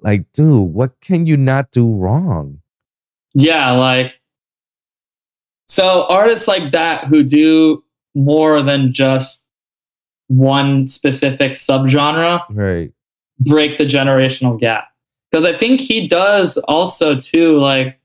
like, 0.00 0.24
dude, 0.32 0.72
what 0.74 1.00
can 1.00 1.26
you 1.26 1.36
not 1.36 1.70
do 1.70 1.94
wrong? 1.94 2.60
Yeah, 3.34 3.70
like 3.70 4.14
so 5.72 6.04
artists 6.08 6.46
like 6.46 6.70
that 6.72 7.04
who 7.06 7.22
do 7.22 7.82
more 8.14 8.62
than 8.62 8.92
just 8.92 9.48
one 10.28 10.86
specific 10.86 11.52
subgenre 11.52 12.42
Right. 12.50 12.92
break 13.40 13.78
the 13.78 13.84
generational 13.84 14.58
gap. 14.58 14.88
Because 15.30 15.46
i 15.46 15.56
think 15.56 15.80
he 15.80 16.06
does 16.08 16.58
also 16.68 17.18
too 17.18 17.58
like 17.58 17.98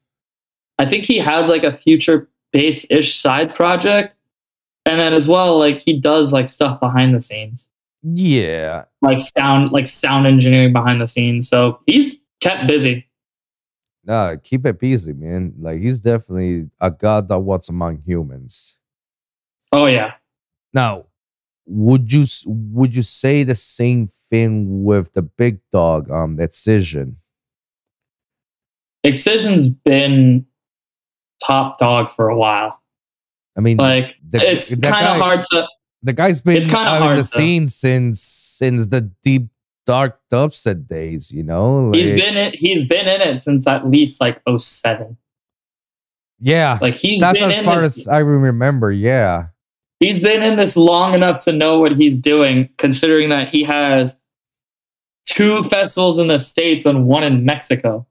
i 0.79 0.85
think 0.85 1.03
he 1.03 1.17
has 1.17 1.49
like 1.49 1.63
a 1.63 1.75
future 1.75 2.29
bass 2.53 2.85
ish 2.89 3.17
side 3.19 3.53
project. 3.53 4.13
And 4.85 4.97
then 5.01 5.13
as 5.13 5.27
well 5.27 5.57
like 5.59 5.79
he 5.81 5.99
does 5.99 6.31
like 6.31 6.47
stuff 6.47 6.79
behind 6.79 7.13
the 7.13 7.19
scenes. 7.21 7.69
Yeah. 8.03 8.85
like 9.01 9.19
sound 9.19 9.71
like 9.73 9.87
sound 9.87 10.25
engineering 10.27 10.71
behind 10.71 11.01
the 11.01 11.07
scenes. 11.07 11.49
So 11.49 11.79
he's 11.85 12.15
kept 12.39 12.67
busy 12.67 13.06
Uh, 14.07 14.37
keep 14.41 14.65
it 14.65 14.79
busy, 14.79 15.11
man. 15.13 15.53
Like 15.59 15.79
he's 15.81 15.99
definitely 15.99 16.69
a 16.79 16.89
god 16.89 17.27
that 17.29 17.39
walks 17.39 17.67
among 17.69 18.01
humans. 18.05 18.77
oh 19.73 19.85
yeah 19.85 20.13
Now, 20.73 21.05
would 21.65 22.13
you 22.13 22.25
would 22.45 22.95
you 22.95 23.01
say 23.03 23.43
the 23.43 23.55
same 23.55 24.07
thing 24.07 24.83
with 24.85 25.11
the 25.13 25.21
big 25.21 25.59
dog, 25.71 26.09
um, 26.09 26.39
Excision? 26.39 27.17
excision's 29.03 29.67
been 29.69 30.45
top 31.45 31.79
dog 31.79 32.09
for 32.09 32.29
a 32.29 32.37
while 32.37 32.81
I 33.57 33.61
mean, 33.61 33.77
like 33.77 34.15
the, 34.27 34.37
it's 34.51 34.69
kind 34.69 35.07
of 35.07 35.17
hard 35.19 35.41
to 35.51 35.67
The 36.03 36.13
guy's 36.13 36.41
been 36.41 36.69
out 36.75 37.09
in 37.09 37.15
the 37.15 37.23
to- 37.23 37.23
scene 37.23 37.65
since 37.67 38.21
since 38.21 38.87
the 38.87 39.01
deep 39.23 39.47
dark 39.87 40.19
dubstep 40.31 40.87
days. 40.87 41.31
You 41.31 41.41
know, 41.41 41.91
he's 41.93 42.11
Like, 42.11 42.21
been 42.21 42.37
in, 42.37 42.53
he's 42.53 42.85
been 42.85 43.07
in 43.07 43.21
it 43.21 43.41
since 43.41 43.65
at 43.65 43.89
least 43.89 44.21
like 44.21 44.39
07 44.47 45.17
yeah. 46.39 46.77
like 46.81 46.95
he's 46.95 47.19
That's 47.19 47.41
as 47.41 47.65
far 47.65 47.81
this, 47.81 47.99
as 47.99 48.07
I 48.07 48.19
remember. 48.19 48.91
Yeah, 48.91 49.47
he's 49.99 50.21
been 50.21 50.43
in 50.43 50.57
this 50.57 50.75
long 50.75 51.13
enough 51.13 51.43
to 51.45 51.51
know 51.51 51.79
what 51.79 51.95
he's 51.95 52.15
doing, 52.15 52.69
considering 52.77 53.29
that 53.29 53.49
he 53.49 53.63
has 53.63 54.17
two 55.25 55.63
festivals 55.65 56.19
in 56.19 56.27
the 56.27 56.39
States 56.39 56.85
and 56.85 57.05
one 57.05 57.23
in 57.23 57.43
Mexico. 57.43 58.05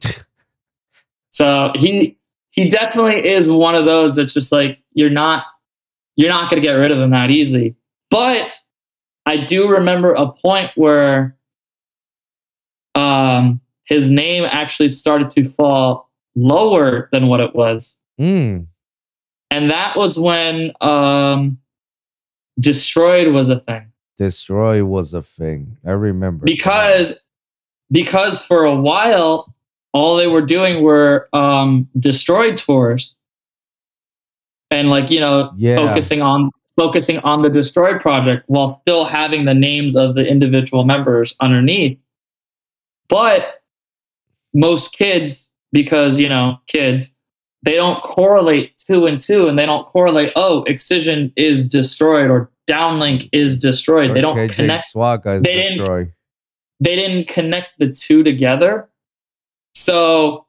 so 1.30 1.72
he 1.74 2.16
he 2.50 2.68
definitely 2.68 3.26
is 3.26 3.50
one 3.50 3.74
of 3.74 3.84
those 3.84 4.14
that's 4.14 4.34
just 4.34 4.52
like 4.52 4.78
you're 4.92 5.10
not 5.10 5.44
you're 6.16 6.30
not 6.30 6.50
gonna 6.50 6.62
get 6.62 6.74
rid 6.74 6.92
of 6.92 6.98
him 6.98 7.10
that 7.10 7.30
easily. 7.30 7.74
But 8.10 8.48
I 9.26 9.38
do 9.38 9.68
remember 9.70 10.12
a 10.14 10.30
point 10.30 10.70
where 10.74 11.36
um 12.94 13.60
his 13.84 14.10
name 14.10 14.44
actually 14.44 14.88
started 14.88 15.30
to 15.30 15.48
fall 15.48 16.10
lower 16.34 17.08
than 17.12 17.26
what 17.28 17.40
it 17.40 17.54
was. 17.54 17.98
Mm, 18.20 18.66
and 19.50 19.70
that 19.70 19.96
was 19.96 20.18
when 20.18 20.72
um 20.80 21.58
Destroid 22.60 23.32
was 23.32 23.48
a 23.48 23.60
thing. 23.60 23.92
Destroid 24.20 24.86
was 24.86 25.14
a 25.14 25.22
thing. 25.22 25.76
I 25.86 25.92
remember 25.92 26.44
because 26.44 27.12
because 27.90 28.44
for 28.44 28.64
a 28.64 28.74
while 28.74 29.46
all 29.92 30.16
they 30.16 30.26
were 30.26 30.42
doing 30.42 30.82
were 30.82 31.28
um 31.32 31.88
Destroid 31.98 32.56
tours. 32.56 33.14
And 34.70 34.90
like 34.90 35.10
you 35.10 35.20
know 35.20 35.52
Yeah. 35.56 35.76
focusing 35.76 36.22
on 36.22 36.50
focusing 36.76 37.18
on 37.18 37.42
the 37.42 37.48
Destroid 37.50 38.00
project 38.00 38.44
while 38.46 38.80
still 38.82 39.04
having 39.04 39.44
the 39.44 39.54
names 39.54 39.94
of 39.96 40.14
the 40.14 40.26
individual 40.26 40.84
members 40.84 41.34
underneath 41.40 41.98
but 43.08 43.62
most 44.54 44.96
kids 44.96 45.52
because 45.72 46.18
you 46.18 46.28
know 46.28 46.58
kids 46.66 47.14
they 47.62 47.74
don't 47.74 48.02
correlate 48.02 48.72
two 48.78 49.06
and 49.06 49.20
two 49.20 49.48
and 49.48 49.58
they 49.58 49.66
don't 49.66 49.86
correlate 49.86 50.32
oh 50.36 50.62
excision 50.64 51.32
is 51.36 51.68
Destroid 51.68 52.30
or 52.30 52.50
downlink 52.68 53.28
is 53.32 53.60
Destroid 53.60 54.14
they 54.14 54.20
don't 54.20 54.36
KJ 54.36 54.54
connect 54.54 54.94
guys 55.22 55.42
they 55.42 55.56
didn't- 55.62 55.86
they 56.80 56.96
didn't 56.96 57.28
connect 57.28 57.68
the 57.78 57.88
two 57.90 58.24
together. 58.24 58.88
So 59.74 60.46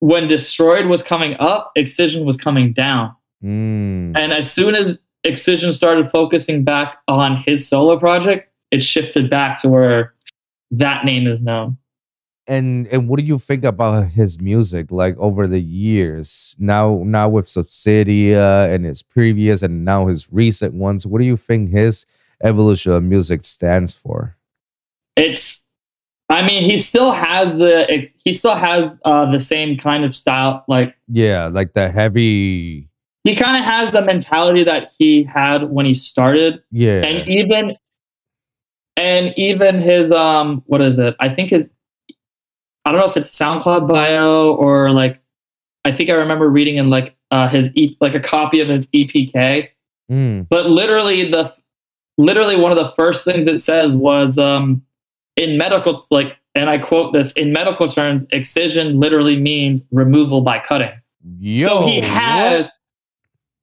when 0.00 0.26
Destroid 0.26 0.88
was 0.88 1.02
coming 1.02 1.36
up, 1.38 1.72
Excision 1.76 2.24
was 2.24 2.38
coming 2.38 2.72
down. 2.72 3.14
Mm, 3.44 4.16
And 4.16 4.32
as 4.32 4.50
soon 4.50 4.74
as 4.74 4.98
Excision 5.24 5.72
started 5.72 6.10
focusing 6.10 6.64
back 6.64 6.98
on 7.08 7.42
his 7.46 7.68
solo 7.68 7.98
project, 7.98 8.50
it 8.70 8.82
shifted 8.82 9.30
back 9.30 9.58
to 9.58 9.68
where 9.68 10.14
that 10.70 11.04
name 11.04 11.26
is 11.26 11.40
known. 11.42 11.76
and 12.48 12.88
and 12.88 13.08
what 13.08 13.20
do 13.20 13.24
you 13.24 13.38
think 13.38 13.62
about 13.64 14.08
his 14.08 14.40
music 14.40 14.90
like 14.90 15.16
over 15.18 15.46
the 15.46 15.60
years 15.60 16.56
now 16.58 17.00
now 17.04 17.28
with 17.28 17.46
subsidia 17.46 18.72
and 18.74 18.84
his 18.84 19.00
previous 19.00 19.62
and 19.62 19.84
now 19.84 20.08
his 20.08 20.32
recent 20.32 20.74
ones 20.74 21.06
what 21.06 21.20
do 21.20 21.24
you 21.24 21.36
think 21.36 21.70
his 21.70 22.04
evolution 22.42 22.90
of 22.92 23.02
music 23.04 23.44
stands 23.44 23.94
for 23.94 24.36
it's 25.14 25.62
i 26.30 26.44
mean 26.44 26.64
he 26.64 26.76
still 26.78 27.12
has 27.12 27.58
the 27.58 28.08
he 28.24 28.32
still 28.32 28.56
has 28.56 28.98
uh 29.04 29.30
the 29.30 29.38
same 29.38 29.76
kind 29.78 30.04
of 30.04 30.16
style 30.16 30.64
like 30.66 30.96
yeah 31.06 31.46
like 31.46 31.74
the 31.74 31.88
heavy 31.88 32.88
he 33.24 33.36
kind 33.36 33.56
of 33.56 33.64
has 33.64 33.90
the 33.92 34.02
mentality 34.02 34.64
that 34.64 34.90
he 34.98 35.22
had 35.22 35.70
when 35.70 35.86
he 35.86 35.94
started. 35.94 36.62
Yeah. 36.70 37.02
And 37.04 37.28
even 37.28 37.76
and 38.96 39.34
even 39.36 39.80
his 39.80 40.12
um 40.12 40.62
what 40.66 40.80
is 40.80 40.98
it? 40.98 41.14
I 41.20 41.28
think 41.28 41.50
his 41.50 41.70
i 42.84 42.90
don't 42.90 43.00
know 43.00 43.06
if 43.06 43.16
it's 43.16 43.36
soundcloud 43.36 43.88
bio 43.88 44.54
or 44.54 44.90
like 44.90 45.20
i 45.84 45.92
think 45.92 46.10
i 46.10 46.14
remember 46.14 46.48
reading 46.48 46.76
in 46.76 46.90
like 46.90 47.16
uh 47.30 47.48
his 47.48 47.70
e- 47.74 47.96
like 48.00 48.14
a 48.14 48.20
copy 48.20 48.60
of 48.60 48.68
his 48.68 48.86
epk 48.88 49.68
Mm, 50.10 50.46
but 50.48 50.68
literally 50.68 51.30
the 51.30 51.54
literally 52.18 52.56
one 52.56 52.70
of 52.70 52.76
the 52.76 52.90
first 52.92 53.24
things 53.24 53.46
it 53.46 53.62
says 53.62 53.96
was 53.96 54.36
um 54.36 54.82
in 55.36 55.56
medical 55.56 56.04
like 56.10 56.36
and 56.54 56.68
i 56.68 56.76
quote 56.76 57.14
this 57.14 57.32
in 57.32 57.52
medical 57.52 57.88
terms 57.88 58.26
excision 58.30 58.98
literally 59.00 59.40
means 59.40 59.84
removal 59.90 60.40
by 60.42 60.58
cutting. 60.58 60.92
Yo, 61.38 61.66
so 61.66 61.86
he 61.86 62.00
what? 62.00 62.70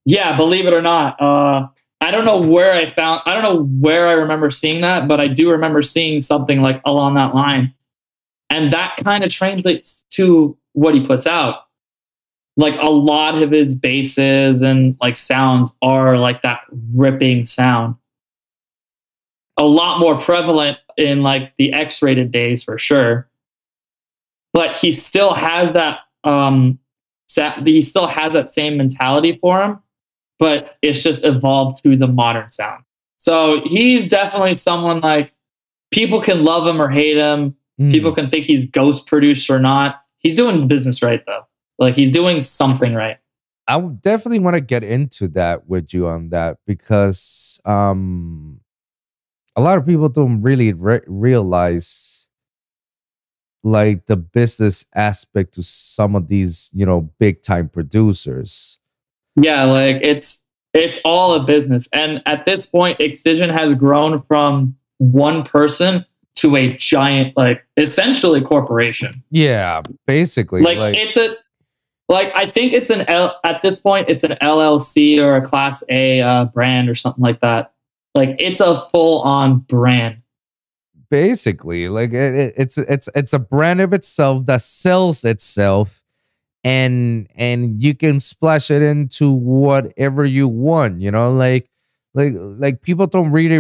Yeah 0.06 0.36
believe 0.38 0.66
it 0.66 0.74
or 0.74 0.82
not 0.82 1.22
uh 1.22 1.68
i 2.02 2.12
don't 2.12 2.26
know 2.26 2.42
where 2.42 2.74
i 2.74 2.90
found 2.90 3.22
i 3.26 3.34
don't 3.34 3.44
know 3.44 3.64
where 3.80 4.08
i 4.08 4.14
remember 4.14 4.50
seeing 4.50 4.82
that 4.82 5.08
but 5.08 5.20
i 5.20 5.28
do 5.28 5.52
remember 5.52 5.82
seeing 5.82 6.22
something 6.22 6.62
like 6.62 6.82
along 6.86 7.16
that 7.16 7.36
line. 7.36 7.74
And 8.50 8.74
that 8.74 8.98
kind 8.98 9.24
of 9.24 9.32
translates 9.32 10.06
to 10.12 10.58
what 10.74 10.96
he 10.96 11.06
puts 11.06 11.28
out. 11.28 11.66
Like 12.58 12.76
a 12.82 12.90
lot 12.90 13.42
of 13.42 13.52
his 13.52 13.76
basses 13.76 14.62
and 14.62 14.98
like 15.00 15.16
sounds 15.16 15.72
are 15.82 16.18
like 16.18 16.42
that 16.42 16.62
ripping 16.94 17.46
sound. 17.46 17.96
A 19.58 19.64
lot 19.64 20.00
more 20.00 20.20
prevalent 20.20 20.78
in 20.98 21.22
like 21.22 21.54
the 21.58 21.72
x-rated 21.74 22.32
days 22.32 22.64
for 22.64 22.78
sure. 22.78 23.30
But 24.52 24.78
he 24.78 24.92
still 24.92 25.34
has 25.34 25.74
that 25.74 26.00
um 26.24 26.80
sa- 27.28 27.62
he 27.64 27.82
still 27.82 28.08
has 28.08 28.34
that 28.34 28.50
same 28.50 28.78
mentality 28.78 29.38
for 29.38 29.62
him 29.62 29.80
but 30.40 30.78
it's 30.82 31.04
just 31.04 31.24
evolved 31.24 31.84
to 31.84 31.96
the 31.96 32.08
modern 32.08 32.50
sound. 32.50 32.84
So 33.18 33.62
he's 33.66 34.08
definitely 34.08 34.54
someone 34.54 35.02
like 35.02 35.34
people 35.92 36.22
can 36.22 36.44
love 36.46 36.66
him 36.66 36.82
or 36.82 36.90
hate 36.90 37.18
him. 37.18 37.56
Mm, 37.80 37.92
people 37.92 38.14
can 38.14 38.30
think 38.30 38.46
he's 38.46 38.66
ghost 38.66 39.06
produced 39.06 39.50
or 39.50 39.60
not. 39.60 40.02
He's 40.20 40.36
doing 40.36 40.68
business 40.68 41.02
right 41.04 41.24
though. 41.26 41.46
Like 41.78 41.96
he's 41.96 42.12
doing 42.12 42.42
something 42.42 42.94
right. 42.94 43.18
I 43.68 43.80
definitely 43.80 44.40
want 44.40 44.56
to 44.56 44.62
get 44.62 44.84
into 44.84 45.28
that 45.30 45.68
with 45.68 45.94
you 45.94 46.08
on 46.08 46.30
that 46.30 46.58
because 46.66 47.62
um 47.66 48.62
a 49.56 49.62
lot 49.62 49.78
of 49.78 49.86
people 49.86 50.10
don't 50.10 50.42
really 50.42 50.74
re- 50.74 51.02
realize 51.06 52.28
like 53.64 54.06
the 54.06 54.16
business 54.16 54.86
aspect 54.96 55.54
to 55.56 55.64
some 55.64 56.16
of 56.16 56.30
these, 56.30 56.70
you 56.74 56.86
know, 56.86 57.12
big 57.20 57.44
time 57.44 57.68
producers. 57.68 58.80
Yeah, 59.36 59.64
like 59.64 59.98
it's 60.02 60.44
it's 60.74 61.00
all 61.04 61.34
a 61.34 61.44
business. 61.44 61.88
And 61.94 62.22
at 62.26 62.46
this 62.46 62.66
point, 62.68 63.00
Excision 63.00 63.50
has 63.50 63.74
grown 63.74 64.22
from 64.22 64.76
one 65.00 65.44
person 65.44 66.06
to 66.36 66.56
a 66.56 66.76
giant, 66.78 67.36
like 67.36 67.64
essentially 67.78 68.42
corporation. 68.42 69.12
Yeah, 69.32 69.82
basically 70.08 70.62
Like, 70.62 70.78
like, 70.78 70.96
it's 70.96 71.18
a 71.18 71.36
like 72.08 72.32
I 72.36 72.50
think 72.50 72.74
it's 72.74 72.90
an 72.90 73.02
L 73.08 73.38
at 73.44 73.62
this 73.62 73.82
point 73.82 74.10
it's 74.10 74.24
an 74.24 74.38
LLC 74.42 75.20
or 75.22 75.36
a 75.36 75.42
Class 75.46 75.84
A 75.90 76.22
uh, 76.22 76.46
brand 76.46 76.90
or 76.90 76.96
something 76.96 77.22
like 77.24 77.40
that. 77.42 77.74
Like 78.16 78.36
it's 78.40 78.62
a 78.62 78.88
full 78.90 79.22
on 79.22 79.60
brand. 79.60 80.22
basically 81.10 81.90
like 81.90 82.12
it, 82.12 82.36
it- 82.36 82.54
it's 82.58 82.78
it's 82.78 83.10
it's 83.16 83.34
a 83.34 83.40
brand 83.40 83.82
of 83.82 83.94
itself 83.94 84.46
that 84.46 84.62
sells 84.62 85.26
itself 85.26 85.99
and 86.64 87.28
and 87.36 87.82
you 87.82 87.96
can 87.96 88.20
splash 88.20 88.70
it 88.70 88.82
into 88.82 89.32
whatever 89.32 90.26
you 90.26 90.48
want 90.48 91.00
you 91.02 91.10
know 91.12 91.32
like 91.32 91.70
like 92.14 92.34
like 92.36 92.82
people 92.82 93.08
don't 93.08 93.32
really 93.32 93.60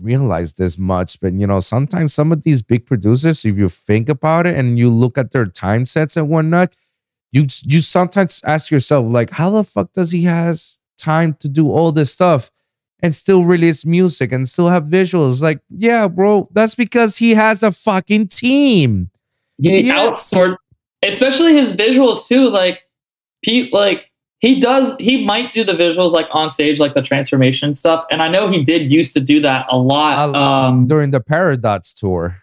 realize 0.00 0.52
this 0.54 0.78
much 0.78 1.18
but 1.20 1.32
you 1.32 1.46
know 1.46 1.58
sometimes 1.58 2.12
some 2.12 2.30
of 2.30 2.42
these 2.42 2.60
big 2.62 2.84
producers 2.84 3.44
if 3.44 3.56
you 3.56 3.68
think 3.68 4.08
about 4.08 4.46
it 4.46 4.54
and 4.56 4.78
you 4.78 4.90
look 4.90 5.16
at 5.16 5.30
their 5.32 5.46
time 5.46 5.86
sets 5.86 6.16
and 6.16 6.28
whatnot 6.28 6.74
you 7.32 7.46
you 7.62 7.80
sometimes 7.80 8.40
ask 8.44 8.70
yourself 8.70 9.06
like 9.08 9.30
how 9.30 9.50
the 9.50 9.64
fuck 9.64 9.92
does 9.94 10.12
he 10.12 10.24
has 10.24 10.78
time 10.98 11.34
to 11.34 11.48
do 11.48 11.70
all 11.70 11.92
this 11.92 12.12
stuff 12.12 12.50
and 13.00 13.14
still 13.14 13.44
release 13.44 13.84
music 13.84 14.32
and 14.32 14.48
still 14.48 14.70
have 14.70 14.84
visuals. 14.84 15.42
Like, 15.42 15.60
yeah, 15.68 16.08
bro, 16.08 16.48
that's 16.52 16.74
because 16.74 17.18
he 17.18 17.34
has 17.34 17.62
a 17.62 17.70
fucking 17.70 18.28
team. 18.28 19.10
He 19.60 19.80
Yeah. 19.88 19.96
outsourced, 20.08 20.56
especially 21.04 21.54
his 21.54 21.74
visuals 21.74 22.26
too. 22.26 22.50
Like, 22.50 22.80
he 23.42 23.70
like 23.72 24.10
he 24.40 24.60
does. 24.60 24.94
He 24.98 25.24
might 25.24 25.52
do 25.52 25.64
the 25.64 25.72
visuals 25.72 26.12
like 26.12 26.26
on 26.30 26.50
stage, 26.50 26.78
like 26.80 26.94
the 26.94 27.02
transformation 27.02 27.74
stuff. 27.74 28.04
And 28.10 28.22
I 28.22 28.28
know 28.28 28.48
he 28.50 28.62
did 28.62 28.90
used 28.92 29.14
to 29.14 29.20
do 29.20 29.40
that 29.40 29.66
a 29.70 29.78
lot 29.78 30.34
um, 30.34 30.86
During 30.86 31.10
the 31.10 31.20
Paradox 31.20 31.94
tour. 31.94 32.40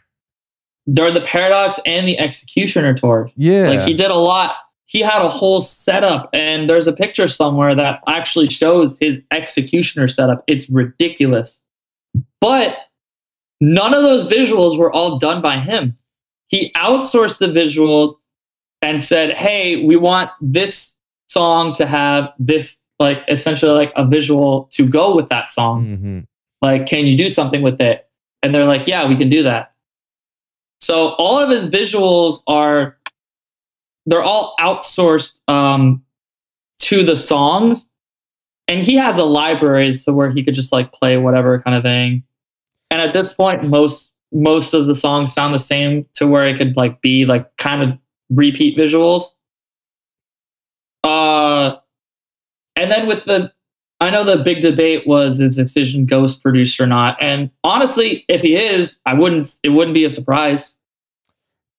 during 0.94 1.14
the 1.14 1.22
Paradox 1.22 1.80
and 1.86 2.08
the 2.08 2.18
Executioner 2.20 2.94
tour. 2.94 3.30
Yeah. 3.36 3.70
Like 3.70 3.82
he 3.82 3.94
did 3.94 4.12
a 4.12 4.16
lot. 4.16 4.56
He 4.86 5.00
had 5.00 5.22
a 5.24 5.30
whole 5.30 5.60
setup, 5.62 6.30
and 6.34 6.70
there's 6.70 6.86
a 6.88 6.94
picture 6.94 7.28
somewhere 7.28 7.74
that 7.74 8.02
actually 8.08 8.48
shows 8.48 8.98
his 9.00 9.20
Executioner 9.32 10.08
setup. 10.08 10.44
It's 10.46 10.70
ridiculous, 10.70 11.64
but 12.40 12.78
none 13.60 13.94
of 13.94 14.04
those 14.04 14.28
visuals 14.28 14.78
were 14.78 14.92
all 14.92 15.18
done 15.18 15.42
by 15.42 15.58
him. 15.60 15.98
He 16.48 16.72
outsourced 16.76 17.40
the 17.40 17.48
visuals 17.48 18.14
and 18.84 19.02
said, 19.04 19.34
"Hey, 19.34 19.84
we 19.84 19.96
want 19.96 20.30
this 20.42 20.96
song 21.28 21.74
to 21.74 21.88
have 21.88 22.30
this 22.38 22.78
like 23.00 23.20
essentially 23.28 23.72
like 23.72 23.92
a 23.96 24.06
visual 24.06 24.70
to 24.74 24.88
go 24.88 25.16
with 25.16 25.30
that 25.30 25.50
song. 25.50 25.86
Mhm. 25.86 26.28
Like, 26.62 26.86
can 26.86 27.08
you 27.08 27.18
do 27.18 27.30
something 27.30 27.62
with 27.62 27.82
it?" 27.82 28.08
And 28.44 28.54
they're 28.54 28.66
like, 28.66 28.86
"Yeah, 28.88 29.08
we 29.08 29.16
can 29.16 29.30
do 29.30 29.44
that." 29.44 29.72
So 30.82 31.10
all 31.14 31.40
of 31.40 31.50
his 31.50 31.70
visuals 31.70 32.44
are 32.46 32.98
they're 34.06 34.22
all 34.22 34.54
outsourced 34.60 35.40
um, 35.48 36.04
to 36.80 37.04
the 37.04 37.16
songs, 37.16 37.90
and 38.68 38.84
he 38.86 38.96
has 38.96 39.18
a 39.18 39.24
library 39.24 39.94
so 39.94 40.12
where 40.12 40.30
he 40.30 40.44
could 40.44 40.54
just 40.54 40.74
like 40.74 40.92
play 40.92 41.18
whatever 41.18 41.62
kind 41.62 41.76
of 41.78 41.84
thing. 41.84 42.24
And 42.92 43.02
at 43.02 43.14
this 43.14 43.34
point, 43.34 43.64
most 43.64 44.16
most 44.34 44.74
of 44.74 44.88
the 44.88 44.96
songs 44.96 45.32
sound 45.32 45.54
the 45.54 45.60
same 45.60 46.06
to 46.16 46.28
where 46.28 46.46
it 46.46 46.58
could 46.58 46.76
like 46.76 47.02
be 47.02 47.26
like 47.26 47.56
kind 47.58 47.82
of 47.82 47.98
repeat 48.30 48.78
visuals. 48.78 49.24
Uh, 51.04 51.78
and 52.76 52.92
then 52.92 53.08
with 53.08 53.26
the, 53.26 53.52
I 54.00 54.10
know 54.10 54.24
the 54.26 54.44
big 54.44 54.62
debate 54.62 55.08
was 55.08 55.40
is 55.40 55.58
Excision 55.60 56.06
Ghost 56.06 56.42
produced 56.42 56.80
or 56.82 56.88
not, 56.88 57.16
and 57.22 57.50
honestly, 57.64 58.26
if 58.28 58.42
he 58.42 58.56
is, 58.56 59.00
I 59.06 59.14
wouldn't. 59.14 59.54
It 59.64 59.70
wouldn't 59.70 59.96
be 59.96 60.04
a 60.04 60.10
surprise 60.10 60.76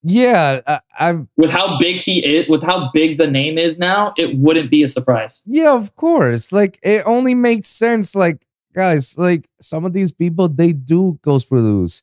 Yeah, 0.02 0.60
I, 0.66 0.80
I've 0.98 1.26
with 1.36 1.50
how 1.50 1.78
big 1.78 1.96
he 1.96 2.24
is, 2.24 2.48
with 2.48 2.62
how 2.62 2.90
big 2.92 3.18
the 3.18 3.26
name 3.26 3.58
is 3.58 3.78
now. 3.78 4.12
It 4.16 4.36
wouldn't 4.38 4.70
be 4.70 4.82
a 4.82 4.88
surprise. 4.88 5.42
yeah, 5.46 5.72
of 5.74 5.96
course. 5.96 6.52
Like 6.52 6.78
it 6.82 7.02
only 7.06 7.34
makes 7.34 7.68
sense. 7.68 8.14
Like, 8.14 8.46
guys, 8.74 9.18
like 9.18 9.48
some 9.60 9.84
of 9.84 9.92
these 9.94 10.12
people 10.12 10.48
they 10.48 10.72
do 10.72 11.18
ghost 11.22 11.48
produce. 11.48 12.02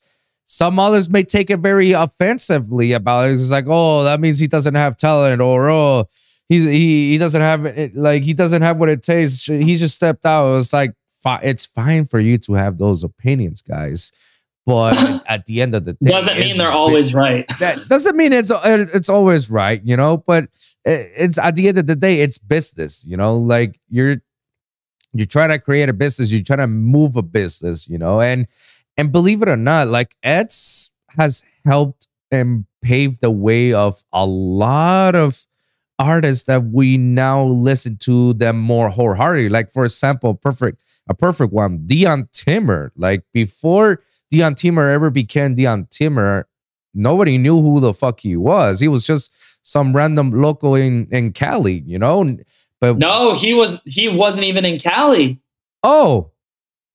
Some 0.52 0.80
others 0.80 1.10
may 1.10 1.24
take 1.24 1.50
it 1.50 1.60
very 1.62 1.94
offensively 1.94 2.92
about 2.92 3.30
it. 3.30 3.36
It's 3.36 3.50
like, 3.52 3.64
oh, 3.70 4.04
that 4.04 4.20
means 4.20 4.38
he 4.38 4.48
doesn't 4.48 4.76
have 4.76 4.98
talent, 4.98 5.42
or 5.42 5.70
oh, 5.70 6.10
he's 6.50 6.66
he 6.66 7.14
he 7.14 7.18
doesn't 7.18 7.40
have 7.42 7.66
it. 7.66 7.96
Like 7.96 8.24
he 8.24 8.34
doesn't 8.34 8.62
have 8.62 8.78
what 8.78 8.90
it 8.90 9.02
takes. 9.02 9.46
He 9.46 9.76
just 9.76 9.96
stepped 9.96 10.26
out. 10.26 10.58
It's 10.58 10.74
like 10.74 10.94
fi- 11.24 11.40
it's 11.42 11.66
fine 11.66 12.04
for 12.04 12.20
you 12.20 12.38
to 12.40 12.54
have 12.56 12.78
those 12.80 13.02
opinions, 13.06 13.62
guys. 13.62 14.12
But 14.66 15.24
at 15.26 15.46
the 15.46 15.62
end 15.62 15.74
of 15.74 15.86
the 15.86 15.94
day, 15.94 16.10
Doesn't 16.12 16.38
mean 16.38 16.58
they're 16.58 16.70
always 16.70 17.14
right. 17.14 17.46
that 17.60 17.78
doesn't 17.88 18.18
mean 18.18 18.34
it's 18.34 18.52
uh, 18.52 18.86
it's 18.94 19.08
always 19.08 19.50
right, 19.50 19.82
you 19.86 19.96
know. 19.96 20.18
But 20.18 20.50
it- 20.84 21.12
it's 21.16 21.38
at 21.38 21.56
the 21.56 21.70
end 21.70 21.78
of 21.78 21.88
the 21.88 21.96
day, 21.96 22.20
it's 22.20 22.38
business, 22.38 23.06
you 23.08 23.16
know. 23.16 23.38
Like 23.38 23.80
you're 23.90 24.18
you're 25.14 25.28
trying 25.28 25.50
to 25.52 25.60
create 25.60 25.88
a 25.88 25.94
business, 25.94 26.30
you're 26.30 26.44
trying 26.44 26.60
to 26.60 26.68
move 26.68 27.16
a 27.16 27.22
business, 27.22 27.88
you 27.88 27.98
know. 27.98 28.20
And 28.20 28.48
and 28.98 29.12
believe 29.12 29.42
it 29.42 29.50
or 29.50 29.58
not, 29.58 29.88
like 29.88 30.16
Eds 30.24 30.92
has 31.18 31.44
helped 31.66 32.08
and 32.32 32.66
paved 32.82 33.22
the 33.22 33.32
way 33.32 33.74
of 33.74 34.04
a 34.14 34.26
lot 34.26 35.16
of 35.16 35.46
artists 36.00 36.46
that 36.46 36.66
we 36.66 36.98
now 36.98 37.44
listen 37.44 37.98
to 37.98 38.34
them 38.34 38.58
more 38.58 38.90
wholeheartedly. 38.90 39.50
Like 39.50 39.72
for 39.72 39.86
example, 39.86 40.34
perfect 40.34 40.80
a 41.10 41.14
perfect 41.14 41.52
one, 41.52 41.86
Dion 41.86 42.30
Timmer. 42.32 42.92
Like 42.96 43.24
before 43.34 44.02
Dion 44.30 44.56
Timmer 44.56 44.88
ever 44.88 45.10
became 45.10 45.56
Dion 45.56 45.88
Timmer, 45.92 46.48
nobody 46.94 47.38
knew 47.38 47.62
who 47.62 47.80
the 47.80 47.94
fuck 47.94 48.22
he 48.22 48.36
was. 48.38 48.80
He 48.80 48.88
was 48.88 49.06
just 49.06 49.34
some 49.64 49.96
random 49.96 50.32
local 50.32 50.76
in 50.76 51.08
in 51.12 51.34
Cali, 51.34 51.84
you 51.86 52.00
know. 52.00 52.38
But 52.80 52.98
No, 52.98 53.36
he 53.36 53.54
was 53.54 53.80
he 53.86 54.08
wasn't 54.10 54.46
even 54.46 54.66
in 54.66 54.80
Cali. 54.80 55.40
oh, 55.84 56.32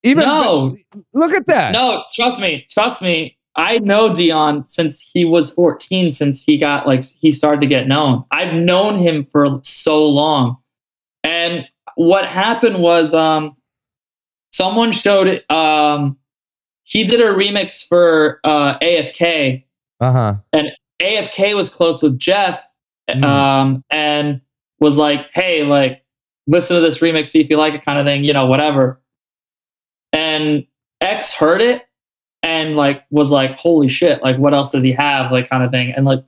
even 0.06 0.24
No. 0.24 0.76
look 1.12 1.32
at 1.32 1.46
that. 1.46 1.72
No, 1.72 2.02
trust 2.12 2.40
me, 2.40 2.66
trust 2.70 3.02
me. 3.02 3.36
I 3.58 3.78
know 3.78 4.14
Dion 4.14 4.66
since 4.66 5.00
he 5.00 5.24
was 5.24 5.50
14, 5.52 6.12
since 6.12 6.44
he 6.44 6.58
got 6.58 6.86
like 6.86 7.02
he 7.20 7.32
started 7.32 7.60
to 7.62 7.66
get 7.66 7.88
known. 7.88 8.24
I've 8.30 8.52
known 8.54 8.96
him 8.98 9.24
for 9.24 9.60
so 9.62 10.04
long. 10.06 10.58
And 11.24 11.66
what 11.94 12.26
happened 12.26 12.82
was 12.82 13.14
um 13.14 13.56
someone 14.52 14.92
showed 14.92 15.26
it 15.26 15.50
um 15.50 16.16
he 16.84 17.04
did 17.04 17.20
a 17.20 17.32
remix 17.34 17.86
for 17.86 18.40
uh 18.44 18.78
AFK. 18.78 19.64
Uh 20.00 20.12
huh. 20.12 20.34
And 20.52 20.72
AFK 21.00 21.54
was 21.56 21.68
close 21.68 22.02
with 22.02 22.18
Jeff 22.18 22.62
Mm. 23.08 23.22
um 23.24 23.84
and 23.88 24.40
was 24.80 24.96
like, 24.98 25.28
"Hey, 25.32 25.62
like 25.62 26.02
listen 26.48 26.74
to 26.74 26.82
this 26.82 26.98
remix, 26.98 27.28
see 27.28 27.40
if 27.40 27.48
you 27.48 27.56
like 27.56 27.72
it 27.72 27.84
kind 27.84 27.98
of 28.00 28.04
thing, 28.04 28.24
you 28.24 28.32
know, 28.32 28.46
whatever." 28.46 29.00
And 30.16 30.66
X 31.02 31.34
heard 31.34 31.60
it 31.60 31.82
and 32.42 32.74
like 32.74 33.04
was 33.10 33.30
like, 33.30 33.52
"Holy 33.56 33.88
shit, 33.88 34.22
like 34.22 34.38
what 34.38 34.54
else 34.54 34.72
does 34.72 34.82
he 34.82 34.92
have?" 34.92 35.30
like 35.30 35.50
kind 35.50 35.62
of 35.62 35.70
thing. 35.70 35.92
And 35.92 36.06
like 36.06 36.24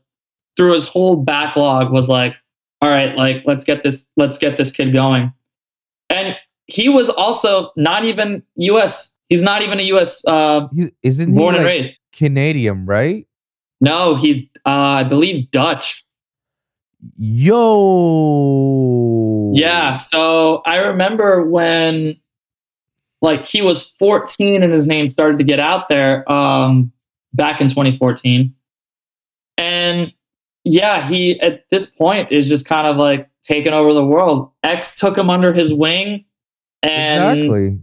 through 0.57 0.75
his 0.75 0.87
whole 0.87 1.17
backlog 1.17 1.91
was 1.91 2.07
like, 2.09 2.37
"All 2.83 2.91
right, 2.91 3.17
like 3.17 3.43
let's 3.47 3.65
get 3.65 3.83
this 3.83 4.05
let's 4.17 4.39
get 4.39 4.59
this 4.59 4.71
kid 4.73 4.93
going." 4.93 5.33
And 6.11 6.37
he 6.67 6.91
was 6.91 7.09
also 7.09 7.73
not 7.77 8.05
even 8.05 8.43
US. 8.57 9.13
He's 9.31 9.43
not 9.43 9.63
even 9.63 9.81
a 9.81 9.85
US 9.95 10.23
uh 10.27 10.69
He, 10.75 10.93
isn't 11.03 11.33
he 11.33 11.39
born 11.39 11.55
and 11.55 11.65
like 11.65 11.71
raised. 11.71 11.93
Canadian, 12.13 12.85
right? 12.85 13.27
No, 13.81 14.17
he's 14.17 14.45
uh 14.67 15.01
I 15.01 15.05
believe 15.05 15.51
Dutch. 15.51 16.05
Yo. 17.17 17.55
Yeah. 19.55 19.95
So 19.95 20.63
I 20.67 20.77
remember 20.79 21.49
when 21.49 22.19
like 23.21 23.47
he 23.47 23.63
was 23.63 23.91
14 23.99 24.63
and 24.63 24.73
his 24.73 24.87
name 24.87 25.09
started 25.09 25.39
to 25.39 25.45
get 25.45 25.59
out 25.61 25.89
there 25.89 26.31
um 26.31 26.93
back 27.35 27.61
in 27.61 27.69
2014. 27.69 28.55
And 29.57 30.13
yeah, 30.65 31.09
he 31.09 31.41
at 31.41 31.65
this 31.71 31.87
point 31.87 32.31
is 32.31 32.49
just 32.49 32.67
kind 32.67 32.87
of 32.87 32.97
like 32.97 33.29
taking 33.43 33.73
over 33.73 33.93
the 33.93 34.05
world. 34.05 34.51
X 34.63 34.99
took 34.99 35.17
him 35.17 35.31
under 35.31 35.53
his 35.53 35.73
wing 35.73 36.25
and 36.83 37.39
Exactly. 37.41 37.79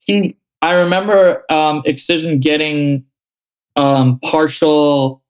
he 0.00 0.36
I 0.60 0.74
remember 0.74 1.44
um 1.50 1.82
Excision 1.84 2.40
getting 2.40 3.04
um 3.76 4.18
partial 4.20 5.22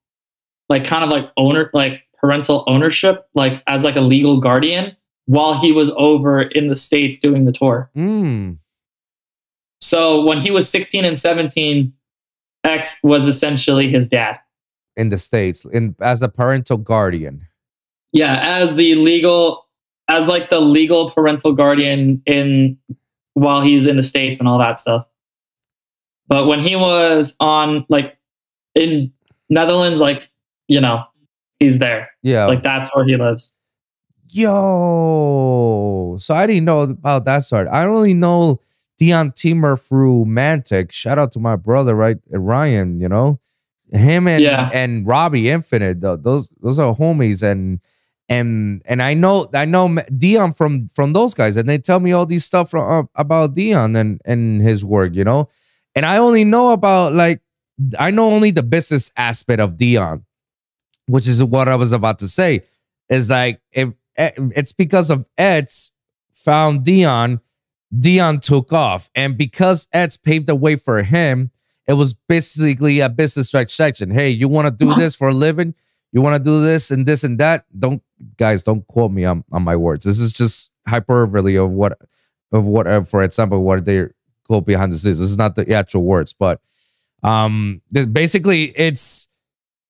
like 0.69 0.83
kind 0.85 1.03
of 1.03 1.09
like 1.09 1.29
owner 1.37 1.69
like 1.73 2.01
parental 2.19 2.63
ownership 2.67 3.27
like 3.35 3.61
as 3.67 3.83
like 3.83 3.95
a 3.95 4.01
legal 4.01 4.39
guardian 4.39 4.95
while 5.25 5.53
he 5.59 5.71
was 5.71 5.91
over 5.97 6.41
in 6.41 6.67
the 6.67 6.75
states 6.75 7.17
doing 7.17 7.45
the 7.45 7.51
tour. 7.51 7.89
Mm. 7.95 8.57
So 9.93 10.23
when 10.23 10.39
he 10.39 10.49
was 10.49 10.67
16 10.69 11.05
and 11.05 11.19
17 11.19 11.93
X 12.63 12.97
was 13.03 13.27
essentially 13.27 13.91
his 13.91 14.07
dad. 14.07 14.39
In 14.95 15.09
the 15.09 15.19
states, 15.19 15.65
in 15.65 15.95
as 16.01 16.23
a 16.23 16.29
parental 16.29 16.77
guardian. 16.77 17.45
Yeah, 18.11 18.39
as 18.41 18.73
the 18.73 18.95
legal 18.95 19.67
as 20.07 20.27
like 20.27 20.49
the 20.49 20.59
legal 20.59 21.11
parental 21.11 21.53
guardian 21.53 22.23
in 22.25 22.75
while 23.35 23.61
he's 23.61 23.85
in 23.85 23.95
the 23.95 24.01
states 24.01 24.39
and 24.39 24.47
all 24.47 24.57
that 24.57 24.79
stuff. 24.79 25.05
But 26.27 26.47
when 26.47 26.61
he 26.61 26.75
was 26.75 27.35
on 27.39 27.85
like 27.87 28.17
in 28.73 29.11
Netherlands 29.51 30.01
like, 30.01 30.27
you 30.67 30.81
know, 30.81 31.03
he's 31.59 31.77
there. 31.77 32.09
Yeah. 32.23 32.47
Like 32.47 32.63
that's 32.63 32.95
where 32.95 33.05
he 33.05 33.15
lives. 33.15 33.53
Yo. 34.29 36.17
So 36.19 36.33
I 36.33 36.47
didn't 36.47 36.65
know 36.65 36.81
about 36.81 37.25
that 37.25 37.43
side. 37.43 37.67
I 37.67 37.85
only 37.85 38.15
know 38.15 38.59
Dion 38.99 39.31
Timmer 39.31 39.75
through 39.77 40.25
Mantic. 40.25 40.91
Shout 40.91 41.17
out 41.19 41.31
to 41.33 41.39
my 41.39 41.55
brother, 41.55 41.95
right? 41.95 42.17
Ryan, 42.29 42.99
you 42.99 43.09
know? 43.09 43.39
Him 43.91 44.27
and 44.27 44.43
Yeah. 44.43 44.69
and 44.73 45.05
Robbie 45.05 45.49
Infinite. 45.49 46.01
Those 46.01 46.49
those 46.61 46.79
are 46.79 46.95
homies 46.95 47.43
and 47.43 47.79
and 48.29 48.81
and 48.85 49.01
I 49.03 49.13
know 49.13 49.49
I 49.53 49.65
know 49.65 49.97
Dion 50.17 50.51
from 50.53 50.87
from 50.87 51.13
those 51.13 51.33
guys 51.33 51.57
and 51.57 51.67
they 51.69 51.77
tell 51.77 51.99
me 51.99 52.11
all 52.11 52.25
these 52.25 52.45
stuff 52.45 52.71
from, 52.71 52.89
uh, 52.91 53.03
about 53.15 53.53
Dion 53.53 53.95
and 53.95 54.19
and 54.25 54.61
his 54.61 54.83
work, 54.83 55.13
you 55.15 55.23
know? 55.23 55.49
And 55.95 56.05
I 56.05 56.17
only 56.17 56.43
know 56.43 56.71
about 56.71 57.13
like 57.13 57.41
I 57.99 58.09
know 58.11 58.31
only 58.31 58.49
the 58.51 58.63
business 58.63 59.11
aspect 59.17 59.59
of 59.59 59.77
Dion, 59.77 60.25
which 61.07 61.27
is 61.27 61.43
what 61.43 61.67
I 61.67 61.75
was 61.75 61.91
about 61.93 62.17
to 62.19 62.27
say. 62.27 62.61
Is 63.09 63.29
like 63.29 63.61
if 63.71 63.89
eh, 64.17 64.31
it's 64.55 64.71
because 64.73 65.11
of 65.11 65.27
Ed's 65.37 65.91
found 66.33 66.83
Dion, 66.83 67.41
Dion 67.97 68.39
took 68.39 68.73
off, 68.73 69.09
and 69.13 69.37
because 69.37 69.87
Ed's 69.93 70.17
paved 70.17 70.47
the 70.47 70.55
way 70.55 70.75
for 70.75 71.03
him, 71.03 71.51
it 71.87 71.93
was 71.93 72.13
basically 72.13 72.99
a 72.99 73.09
business 73.09 73.51
transaction. 73.51 74.11
Hey, 74.11 74.29
you 74.29 74.47
want 74.47 74.67
to 74.67 74.85
do 74.85 74.93
this 74.95 75.15
for 75.15 75.29
a 75.29 75.33
living? 75.33 75.75
You 76.11 76.21
want 76.21 76.35
to 76.35 76.43
do 76.43 76.61
this 76.61 76.91
and 76.91 77.05
this 77.05 77.23
and 77.23 77.39
that? 77.39 77.65
Don't 77.77 78.01
guys, 78.37 78.63
don't 78.63 78.85
quote 78.87 79.11
me 79.11 79.25
on, 79.25 79.43
on 79.51 79.63
my 79.63 79.75
words. 79.75 80.05
This 80.05 80.19
is 80.19 80.31
just 80.31 80.71
hyperbole 80.87 81.55
of 81.55 81.71
what 81.71 81.99
of 82.51 82.67
what, 82.67 82.87
uh, 82.87 83.01
for 83.01 83.23
example, 83.23 83.63
what 83.63 83.83
they 83.85 84.05
quote 84.45 84.65
behind 84.65 84.93
the 84.93 84.97
scenes. 84.97 85.19
This 85.19 85.29
is 85.29 85.37
not 85.37 85.55
the 85.55 85.73
actual 85.73 86.03
words, 86.03 86.33
but 86.33 86.61
um, 87.23 87.81
basically, 88.11 88.65
it's 88.77 89.27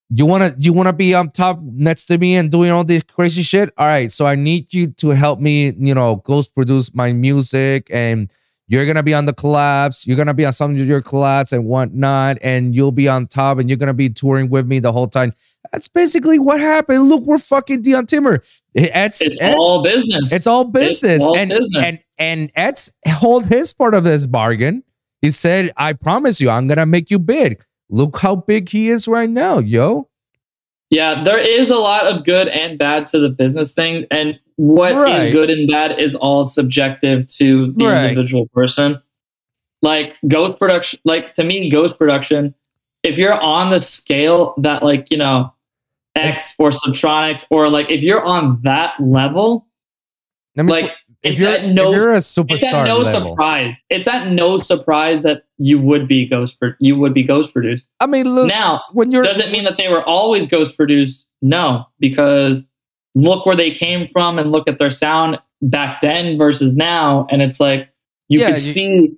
you 0.09 0.25
want 0.25 0.55
to 0.55 0.61
you 0.61 0.73
want 0.73 0.87
to 0.87 0.93
be 0.93 1.13
on 1.13 1.29
top 1.31 1.59
next 1.61 2.05
to 2.07 2.17
me 2.17 2.35
and 2.35 2.51
doing 2.51 2.71
all 2.71 2.83
this 2.83 3.03
crazy 3.03 3.41
shit. 3.43 3.73
All 3.77 3.87
right, 3.87 4.11
so 4.11 4.25
I 4.25 4.35
need 4.35 4.73
you 4.73 4.87
to 4.97 5.09
help 5.09 5.39
me, 5.39 5.73
you 5.77 5.95
know, 5.95 6.17
ghost 6.17 6.53
produce 6.55 6.93
my 6.93 7.11
music 7.13 7.87
and. 7.91 8.31
You're 8.69 8.85
gonna 8.85 9.03
be 9.03 9.13
on 9.13 9.25
the 9.25 9.33
collabs. 9.33 10.07
You're 10.07 10.15
gonna 10.15 10.33
be 10.33 10.45
on 10.45 10.53
some 10.53 10.71
of 10.71 10.77
your 10.87 11.01
collabs 11.01 11.51
and 11.51 11.65
whatnot, 11.65 12.37
and 12.41 12.73
you'll 12.73 12.93
be 12.93 13.09
on 13.09 13.27
top, 13.27 13.59
and 13.59 13.69
you're 13.69 13.77
gonna 13.77 13.93
be 13.93 14.09
touring 14.09 14.49
with 14.49 14.65
me 14.65 14.79
the 14.79 14.93
whole 14.93 15.05
time. 15.05 15.33
That's 15.73 15.89
basically 15.89 16.39
what 16.39 16.61
happened. 16.61 17.09
Look, 17.09 17.23
we're 17.25 17.39
fucking 17.39 17.81
Dion 17.81 18.05
Timmer. 18.05 18.35
It's, 18.73 19.21
It's 19.21 19.21
it's- 19.21 19.55
all 19.59 19.83
business. 19.83 20.31
it's 20.31 20.47
all 20.47 20.63
business. 20.63 21.21
all 21.23 21.35
and, 21.37 21.49
business. 21.49 21.83
and 21.83 21.99
and 22.17 22.51
Ed's 22.55 22.95
hold 23.05 23.47
his 23.47 23.73
part 23.73 23.93
of 23.93 24.05
his 24.05 24.27
bargain. 24.27 24.83
He 25.21 25.29
said, 25.29 25.73
I 25.75 25.91
promise 25.91 26.39
you, 26.39 26.49
I'm 26.49 26.67
gonna 26.67 26.85
make 26.85 27.11
you 27.11 27.19
big. 27.19 27.61
Look 27.93 28.17
how 28.19 28.35
big 28.35 28.69
he 28.69 28.89
is 28.89 29.07
right 29.07 29.29
now, 29.29 29.59
yo. 29.59 30.09
Yeah, 30.89 31.23
there 31.23 31.37
is 31.37 31.69
a 31.69 31.75
lot 31.75 32.05
of 32.07 32.23
good 32.25 32.47
and 32.47 32.77
bad 32.79 33.05
to 33.07 33.19
the 33.19 33.29
business 33.29 33.71
thing, 33.71 34.07
and 34.09 34.39
what 34.55 34.91
is 34.91 34.95
Right. 34.97 35.31
good 35.31 35.51
and 35.51 35.67
bad 35.69 35.99
is 35.99 36.15
all 36.15 36.45
subjective 36.45 37.27
to 37.37 37.67
the 37.67 37.85
Right. 37.85 38.09
individual 38.09 38.47
person. 38.51 38.97
Like 39.83 40.15
ghost 40.27 40.57
production, 40.57 40.99
like 41.05 41.33
to 41.33 41.43
me, 41.43 41.69
ghost 41.69 41.99
production. 41.99 42.55
If 43.03 43.19
you're 43.19 43.39
on 43.39 43.69
the 43.69 43.79
scale 43.79 44.55
that, 44.57 44.81
like 44.81 45.11
you 45.11 45.17
know, 45.17 45.53
X 46.15 46.55
or 46.57 46.69
Subtronics, 46.71 47.45
or 47.51 47.69
like 47.69 47.91
if 47.91 48.01
you're 48.03 48.23
on 48.23 48.59
that 48.63 48.93
level, 48.99 49.67
me 50.55 50.63
like 50.63 50.93
put- 51.23 51.27
if 51.27 51.31
it's 51.31 51.41
you're, 51.41 51.49
at 51.51 51.65
no 51.65 51.89
if 51.91 51.95
you're 51.95 52.13
a 52.13 52.17
it's 52.17 52.37
at 52.37 52.45
superstar 52.47 52.85
no 52.87 52.97
level. 52.99 53.29
surprise. 53.31 53.81
It's 53.89 54.07
at 54.07 54.31
no 54.31 54.57
surprise 54.57 55.23
that 55.23 55.43
you 55.57 55.79
would 55.79 56.07
be 56.07 56.25
ghost 56.27 56.59
pro- 56.59 56.73
you 56.79 56.97
would 56.97 57.13
be 57.13 57.23
ghost 57.23 57.53
produced. 57.53 57.87
I 57.99 58.07
mean, 58.07 58.33
look, 58.33 58.47
now, 58.47 58.81
when 58.91 59.11
you're 59.11 59.23
does 59.23 59.39
it 59.39 59.51
mean 59.51 59.63
that 59.63 59.77
they 59.77 59.87
were 59.87 60.03
always 60.03 60.47
ghost 60.47 60.75
produced? 60.77 61.29
No, 61.41 61.85
because 61.99 62.67
look 63.15 63.45
where 63.45 63.55
they 63.55 63.71
came 63.71 64.07
from 64.09 64.37
and 64.39 64.51
look 64.51 64.67
at 64.67 64.77
their 64.79 64.89
sound 64.89 65.39
back 65.61 66.01
then 66.01 66.37
versus 66.37 66.75
now, 66.75 67.25
and 67.31 67.41
it's 67.41 67.59
like 67.59 67.89
you 68.27 68.39
Yeah, 68.39 68.51
could 68.51 68.61
you- 68.63 68.73
see 68.73 69.13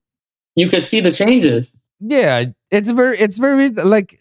you 0.55 0.69
could 0.69 0.83
see 0.83 0.99
the 1.01 1.11
changes. 1.11 1.75
yeah, 1.99 2.45
it's 2.71 2.89
very, 2.89 3.17
it's 3.17 3.37
very 3.37 3.69
like 3.69 4.19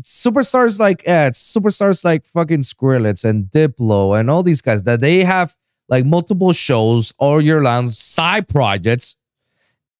superstars 0.00 0.78
like 0.80 1.06
Ed, 1.06 1.34
superstars 1.34 2.04
like 2.04 2.24
fucking 2.26 2.60
Skrillex 2.62 3.24
and 3.24 3.46
Diplo 3.46 4.18
and 4.18 4.30
all 4.30 4.42
these 4.42 4.60
guys 4.60 4.84
that 4.84 5.00
they 5.00 5.24
have 5.24 5.56
like 5.88 6.04
multiple 6.04 6.52
shows 6.52 7.12
all 7.18 7.40
year 7.40 7.62
long, 7.62 7.86
side 7.88 8.48
projects, 8.48 9.16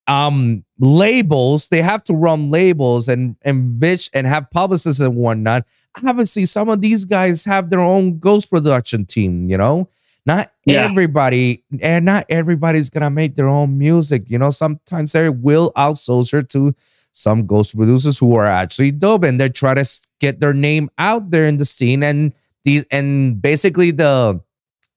um, 0.06 0.64
labels. 0.78 1.68
They 1.68 1.82
have 1.82 2.04
to 2.04 2.14
run 2.14 2.50
labels 2.50 3.08
and 3.08 3.36
and 3.42 3.80
bitch 3.80 4.10
and 4.14 4.26
have 4.26 4.50
publicists 4.50 5.00
and 5.00 5.16
whatnot. 5.16 5.64
I 5.96 6.00
haven't 6.06 6.26
seen 6.26 6.46
some 6.46 6.68
of 6.68 6.80
these 6.80 7.04
guys 7.04 7.44
have 7.44 7.70
their 7.70 7.80
own 7.80 8.18
ghost 8.18 8.50
production 8.50 9.04
team. 9.06 9.50
You 9.50 9.58
know, 9.58 9.88
not 10.24 10.52
Yeah. 10.64 10.84
everybody 10.84 11.64
and 11.80 12.04
not 12.04 12.26
everybody's 12.28 12.90
gonna 12.90 13.10
make 13.10 13.34
their 13.34 13.48
own 13.48 13.76
music. 13.78 14.24
You 14.28 14.38
know, 14.38 14.50
sometimes 14.50 15.12
they 15.12 15.28
will 15.28 15.72
outsource 15.76 16.32
it 16.38 16.48
to 16.50 16.74
some 17.12 17.46
ghost 17.46 17.74
producers 17.76 18.18
who 18.18 18.34
are 18.36 18.46
actually 18.46 18.92
dope 18.92 19.24
and 19.24 19.40
they 19.40 19.48
try 19.48 19.74
to 19.74 19.84
get 20.20 20.40
their 20.40 20.54
name 20.54 20.88
out 20.98 21.30
there 21.30 21.46
in 21.46 21.56
the 21.56 21.64
scene 21.64 22.02
and 22.02 22.32
the 22.64 22.84
and 22.90 23.40
basically 23.42 23.90
the 23.90 24.40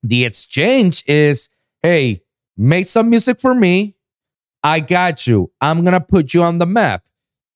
the 0.03 0.25
exchange 0.25 1.03
is 1.07 1.49
hey 1.83 2.21
make 2.57 2.87
some 2.87 3.09
music 3.09 3.39
for 3.39 3.53
me 3.55 3.95
i 4.63 4.79
got 4.79 5.27
you 5.27 5.51
i'm 5.61 5.83
gonna 5.83 6.01
put 6.01 6.33
you 6.33 6.43
on 6.43 6.57
the 6.59 6.65
map 6.65 7.03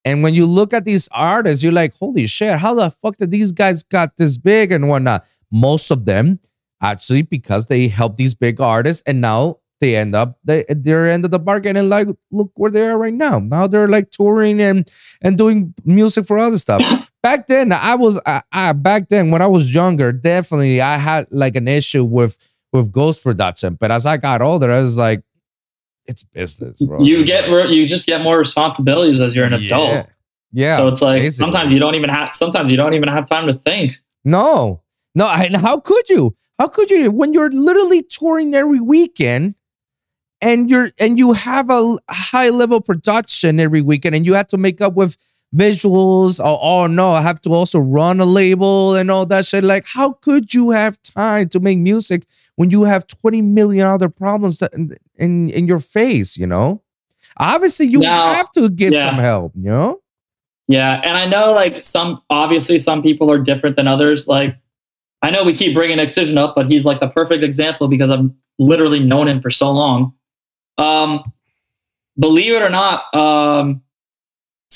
And 0.06 0.24
when 0.24 0.34
you 0.34 0.46
look 0.46 0.72
at 0.72 0.84
these 0.86 1.10
artists, 1.12 1.62
you're 1.62 1.74
like, 1.76 1.92
holy 2.00 2.26
shit, 2.26 2.58
how 2.64 2.74
the 2.74 2.90
fuck 2.90 3.18
did 3.18 3.30
these 3.30 3.52
guys 3.52 3.84
got 3.84 4.16
this 4.16 4.38
big 4.38 4.72
and 4.72 4.88
whatnot? 4.88 5.26
Most 5.52 5.92
of 5.92 6.06
them 6.06 6.40
actually 6.80 7.22
because 7.22 7.66
they 7.66 7.88
help 7.88 8.16
these 8.16 8.34
big 8.34 8.60
artists 8.60 9.02
and 9.06 9.20
now 9.20 9.58
they 9.80 9.96
end 9.96 10.14
up 10.14 10.38
they 10.44 10.64
they're 10.70 11.10
end 11.10 11.24
of 11.26 11.30
the 11.30 11.38
bargain 11.38 11.76
and 11.76 11.90
like 11.90 12.08
look 12.32 12.50
where 12.56 12.70
they 12.72 12.86
are 12.88 12.96
right 12.98 13.14
now. 13.14 13.38
Now 13.40 13.66
they're 13.68 13.88
like 13.88 14.10
touring 14.10 14.62
and 14.62 14.88
and 15.22 15.36
doing 15.36 15.74
music 15.84 16.26
for 16.26 16.38
other 16.38 16.58
stuff. 16.58 16.86
Back 17.22 17.46
then, 17.46 17.72
I 17.72 17.94
was 17.94 18.20
I, 18.26 18.42
I 18.52 18.72
back 18.72 19.08
then 19.08 19.30
when 19.30 19.42
I 19.42 19.46
was 19.46 19.74
younger, 19.74 20.12
definitely 20.12 20.80
I 20.80 20.96
had 20.96 21.26
like 21.30 21.56
an 21.56 21.68
issue 21.68 22.04
with 22.04 22.38
with 22.72 22.92
ghost 22.92 23.22
production. 23.22 23.74
But 23.74 23.90
as 23.90 24.06
I 24.06 24.16
got 24.16 24.42
older, 24.42 24.70
I 24.70 24.80
was 24.80 24.98
like, 24.98 25.22
it's 26.06 26.22
business, 26.22 26.82
bro. 26.82 27.02
You 27.02 27.20
It's 27.20 27.28
get 27.28 27.48
like, 27.48 27.70
you 27.70 27.86
just 27.86 28.06
get 28.06 28.22
more 28.22 28.38
responsibilities 28.38 29.20
as 29.20 29.34
you're 29.34 29.46
an 29.46 29.54
adult. 29.54 29.92
Yeah. 29.92 30.06
Yeah. 30.52 30.76
so 30.76 30.88
it's 30.88 31.02
like 31.02 31.22
basically. 31.22 31.44
sometimes 31.44 31.72
you 31.72 31.80
don't 31.80 31.96
even 31.96 32.08
have 32.08 32.34
sometimes 32.34 32.70
you 32.70 32.76
don't 32.76 32.94
even 32.94 33.08
have 33.08 33.28
time 33.28 33.46
to 33.46 33.54
think. 33.54 33.98
No, 34.24 34.82
no. 35.14 35.28
And 35.28 35.56
how 35.56 35.80
could 35.80 36.08
you? 36.08 36.36
How 36.58 36.68
could 36.68 36.90
you 36.90 37.10
when 37.10 37.34
you're 37.34 37.50
literally 37.50 38.02
touring 38.02 38.54
every 38.54 38.80
weekend 38.80 39.54
and 40.40 40.70
you're 40.70 40.90
and 40.98 41.18
you 41.18 41.32
have 41.32 41.68
a 41.70 41.96
high 42.08 42.48
level 42.48 42.80
production 42.80 43.60
every 43.60 43.82
weekend 43.82 44.14
and 44.14 44.24
you 44.24 44.34
have 44.34 44.46
to 44.48 44.56
make 44.56 44.80
up 44.80 44.94
with 44.94 45.16
visuals 45.54 46.40
or 46.40 46.58
oh 46.62 46.86
no, 46.86 47.12
I 47.12 47.20
have 47.22 47.40
to 47.42 47.52
also 47.54 47.78
run 47.78 48.20
a 48.20 48.24
label 48.26 48.94
and 48.94 49.10
all 49.10 49.26
that 49.26 49.46
shit. 49.46 49.64
Like, 49.64 49.86
how 49.86 50.12
could 50.14 50.52
you 50.52 50.70
have 50.70 51.00
time 51.02 51.48
to 51.50 51.60
make 51.60 51.78
music 51.78 52.26
when 52.56 52.70
you 52.70 52.84
have 52.84 53.06
20 53.06 53.42
million 53.42 53.86
other 53.86 54.08
problems 54.08 54.58
that- 54.58 54.74
in 54.74 54.96
in, 55.16 55.50
in 55.50 55.66
your 55.66 55.78
face, 55.78 56.36
you 56.36 56.46
know? 56.46 56.82
Obviously, 57.38 57.86
you 57.86 58.00
Now- 58.00 58.34
have 58.34 58.50
to 58.52 58.68
get 58.70 58.92
yeah. 58.92 59.04
some 59.04 59.16
help, 59.18 59.52
you 59.56 59.70
know? 59.70 60.00
Yeah, 60.68 61.00
and 61.04 61.16
I 61.16 61.26
know 61.26 61.52
like 61.52 61.82
some 61.82 62.20
obviously 62.28 62.78
some 62.78 63.00
people 63.02 63.30
are 63.30 63.38
different 63.38 63.76
than 63.76 63.86
others. 63.86 64.26
Like 64.26 64.56
I 65.22 65.30
know 65.30 65.44
we 65.44 65.52
keep 65.54 65.74
bringing 65.74 65.98
Excision 66.00 66.36
up, 66.38 66.54
but 66.56 66.66
he's 66.66 66.84
like 66.84 66.98
the 67.00 67.08
perfect 67.08 67.44
example 67.44 67.88
because 67.88 68.10
I've 68.10 68.28
literally 68.58 68.98
known 69.00 69.28
him 69.28 69.40
for 69.40 69.50
so 69.50 69.70
long. 69.70 70.12
Um, 70.78 71.22
believe 72.18 72.52
it 72.52 72.62
or 72.62 72.68
not, 72.70 73.14
um, 73.14 73.80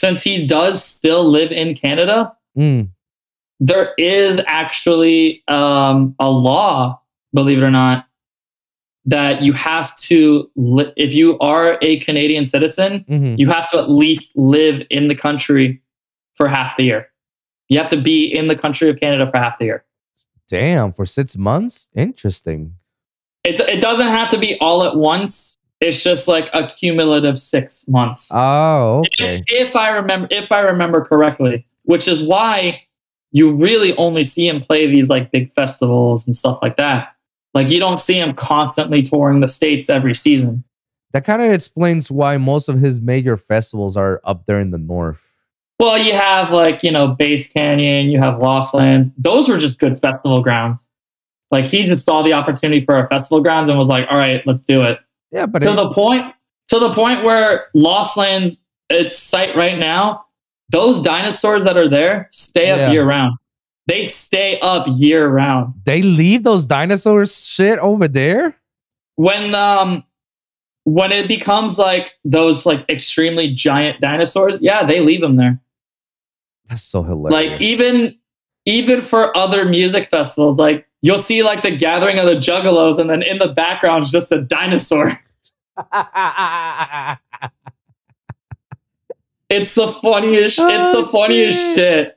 since 0.01 0.23
he 0.23 0.47
does 0.47 0.83
still 0.83 1.29
live 1.29 1.53
in 1.53 1.75
Canada, 1.75 2.33
Mm. 2.59 2.89
there 3.61 3.93
is 3.99 4.41
actually 4.47 5.43
um, 5.47 6.15
a 6.19 6.29
law, 6.29 7.01
believe 7.35 7.59
it 7.59 7.65
or 7.65 7.71
not, 7.71 8.07
that 9.05 9.43
you 9.43 9.53
have 9.53 9.95
to, 9.97 10.51
li- 10.57 10.93
if 10.97 11.15
you 11.15 11.39
are 11.39 11.79
a 11.83 11.99
Canadian 12.01 12.45
citizen, 12.45 13.05
mhm. 13.09 13.39
you 13.39 13.49
have 13.51 13.69
to 13.71 13.79
at 13.79 13.91
least 13.91 14.37
live 14.37 14.83
in 14.91 15.09
the 15.09 15.15
country 15.15 15.81
for 16.35 16.49
half 16.49 16.77
the 16.79 16.85
year. 16.85 17.09
You 17.69 17.79
have 17.79 17.89
to 17.91 18.01
be 18.01 18.25
in 18.25 18.49
the 18.49 18.57
country 18.57 18.89
of 18.91 18.99
Canada 18.99 19.31
for 19.31 19.37
half 19.39 19.59
the 19.59 19.67
year. 19.67 19.85
Damn, 20.49 20.93
for 20.93 21.05
six 21.07 21.37
months? 21.37 21.89
Interesting. 21.95 22.75
It, 23.45 23.61
it 23.61 23.81
doesn't 23.81 24.09
have 24.09 24.29
to 24.31 24.39
be 24.39 24.59
all 24.61 24.83
at 24.83 24.97
once. 24.97 25.57
It's 25.81 26.03
just 26.03 26.29
like 26.29 26.51
a 26.53 26.67
cumulative 26.67 27.39
six 27.39 27.89
months. 27.89 28.31
Oh, 28.33 28.99
okay. 29.01 29.43
if, 29.47 29.69
if 29.69 29.77
I 29.77 29.91
remember, 29.91 30.29
if 30.31 30.53
I 30.53 30.61
remember 30.61 31.03
correctly, 31.03 31.65
which 31.85 32.07
is 32.07 32.23
why 32.23 32.83
you 33.33 33.53
really 33.53 33.97
only 33.97 34.25
see 34.25 34.49
him 34.49 34.61
play 34.61 34.87
these 34.87 35.09
like 35.09 35.31
big 35.31 35.53
festivals 35.53 36.27
and 36.27 36.37
stuff 36.37 36.59
like 36.63 36.77
that. 36.77 37.15
Like 37.55 37.69
you 37.71 37.81
don't 37.81 37.99
see 37.99 38.19
him 38.19 38.35
constantly 38.35 39.03
touring 39.03 39.41
the 39.41 39.49
states 39.49 39.89
every 39.89 40.15
season. 40.15 40.65
That 41.13 41.25
kind 41.25 41.43
of 41.43 41.53
explains 41.53 42.11
why 42.11 42.37
most 42.37 42.69
of 42.69 42.79
his 42.79 43.01
major 43.01 43.37
festivals 43.37 43.97
are 43.97 44.21
up 44.25 44.47
there 44.47 44.61
in 44.61 44.71
the 44.71 44.79
north. 44.79 45.27
Well, 45.79 45.99
you 45.99 46.13
have 46.13 46.51
like 46.51 46.83
you 46.83 46.91
know 46.91 47.09
Bass 47.09 47.51
Canyon, 47.51 48.11
you 48.11 48.19
have 48.19 48.39
Lost 48.39 48.75
Lands. 48.75 49.11
Those 49.17 49.49
were 49.49 49.59
just 49.59 49.79
good 49.79 49.99
festival 49.99 50.43
grounds. 50.43 50.85
Like 51.51 51.65
he 51.65 51.87
just 51.87 52.05
saw 52.05 52.23
the 52.23 52.35
opportunity 52.35 52.85
for 52.85 52.99
a 52.99 53.09
festival 53.09 53.43
ground 53.43 53.71
and 53.71 53.79
was 53.79 53.89
like, 53.89 54.07
"All 54.11 54.19
right, 54.19 54.47
let's 54.47 54.63
do 54.69 54.83
it." 54.83 55.01
Yeah, 55.33 55.47
but 55.47 55.61
to 55.61 55.73
it- 55.73 55.77
the 55.77 55.91
point 55.93 56.35
to 56.69 56.79
the 56.79 56.93
point 56.93 57.25
where 57.25 57.67
Lost 57.75 58.17
Lands 58.17 58.59
its 58.89 59.19
site 59.19 59.55
right 59.57 59.79
now, 59.79 60.25
those 60.71 61.01
dinosaurs 61.03 61.65
that 61.65 61.77
are 61.77 61.89
there 61.89 62.29
stay 62.33 62.71
up 62.71 62.79
Yeah. 62.79 62.93
year 62.93 63.05
round. 63.05 63.37
They 63.87 64.05
stay 64.05 64.59
up 64.61 64.87
year 64.89 65.29
round. 65.29 65.75
they 65.85 66.03
leave 66.03 66.43
those 66.45 66.67
dinosaurs 66.67 67.47
shit 67.49 67.79
over 67.81 68.07
there. 68.09 68.57
When 69.17 69.55
um 69.55 70.05
when 70.85 71.13
it 71.13 71.29
becomes 71.29 71.79
like 71.79 72.13
those 72.25 72.67
like 72.67 72.85
extremely 72.89 73.53
giant 73.53 74.01
dinosaurs, 74.01 74.61
yeah, 74.63 74.85
they 74.85 75.01
leave 75.01 75.21
them 75.21 75.37
there. 75.37 75.61
That's 76.69 76.83
so 76.83 77.03
hilarious. 77.03 77.33
Like 77.53 77.61
even 77.61 78.17
even 78.67 79.03
for 79.03 79.37
other 79.37 79.65
music 79.65 80.09
festivals, 80.09 80.59
like 80.59 80.87
you'll 81.03 81.19
see 81.19 81.43
like 81.43 81.63
the 81.63 81.75
gathering 81.77 82.19
of 82.19 82.27
the 82.27 82.35
juggalos 82.37 82.99
and 82.99 83.09
then 83.11 83.23
in 83.23 83.39
the 83.39 83.49
background 83.49 84.05
is 84.05 84.11
just 84.11 84.31
a 84.33 84.41
dinosaur. 84.43 85.19
It's 89.49 89.75
the 89.75 89.93
funniest 89.95 90.59
it's 90.59 90.61
Oh, 90.61 91.03
the 91.03 91.09
funniest 91.09 91.75
shit. 91.75 92.07
shit. 92.07 92.17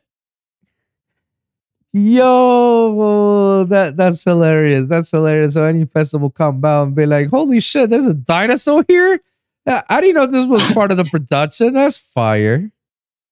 Yo, 1.94 3.66
that 3.70 3.98
that's 3.98 4.24
hilarious. 4.24 4.88
That's 4.90 5.12
hilarious. 5.12 5.54
So 5.56 5.64
any 5.64 5.86
festival 5.86 6.30
come 6.30 6.60
by 6.62 6.82
and 6.82 6.96
be 6.96 7.06
like, 7.06 7.30
"Holy 7.30 7.60
shit, 7.60 7.90
there's 7.90 8.06
a 8.06 8.14
dinosaur 8.14 8.84
here." 8.88 9.20
Yeah, 9.66 9.82
I 9.90 10.02
didn't 10.02 10.16
know 10.16 10.26
this 10.28 10.48
was 10.48 10.64
part 10.74 10.92
of 10.92 10.98
the 10.98 11.06
production. 11.06 11.74
That's 11.74 11.98
fire. 11.98 12.72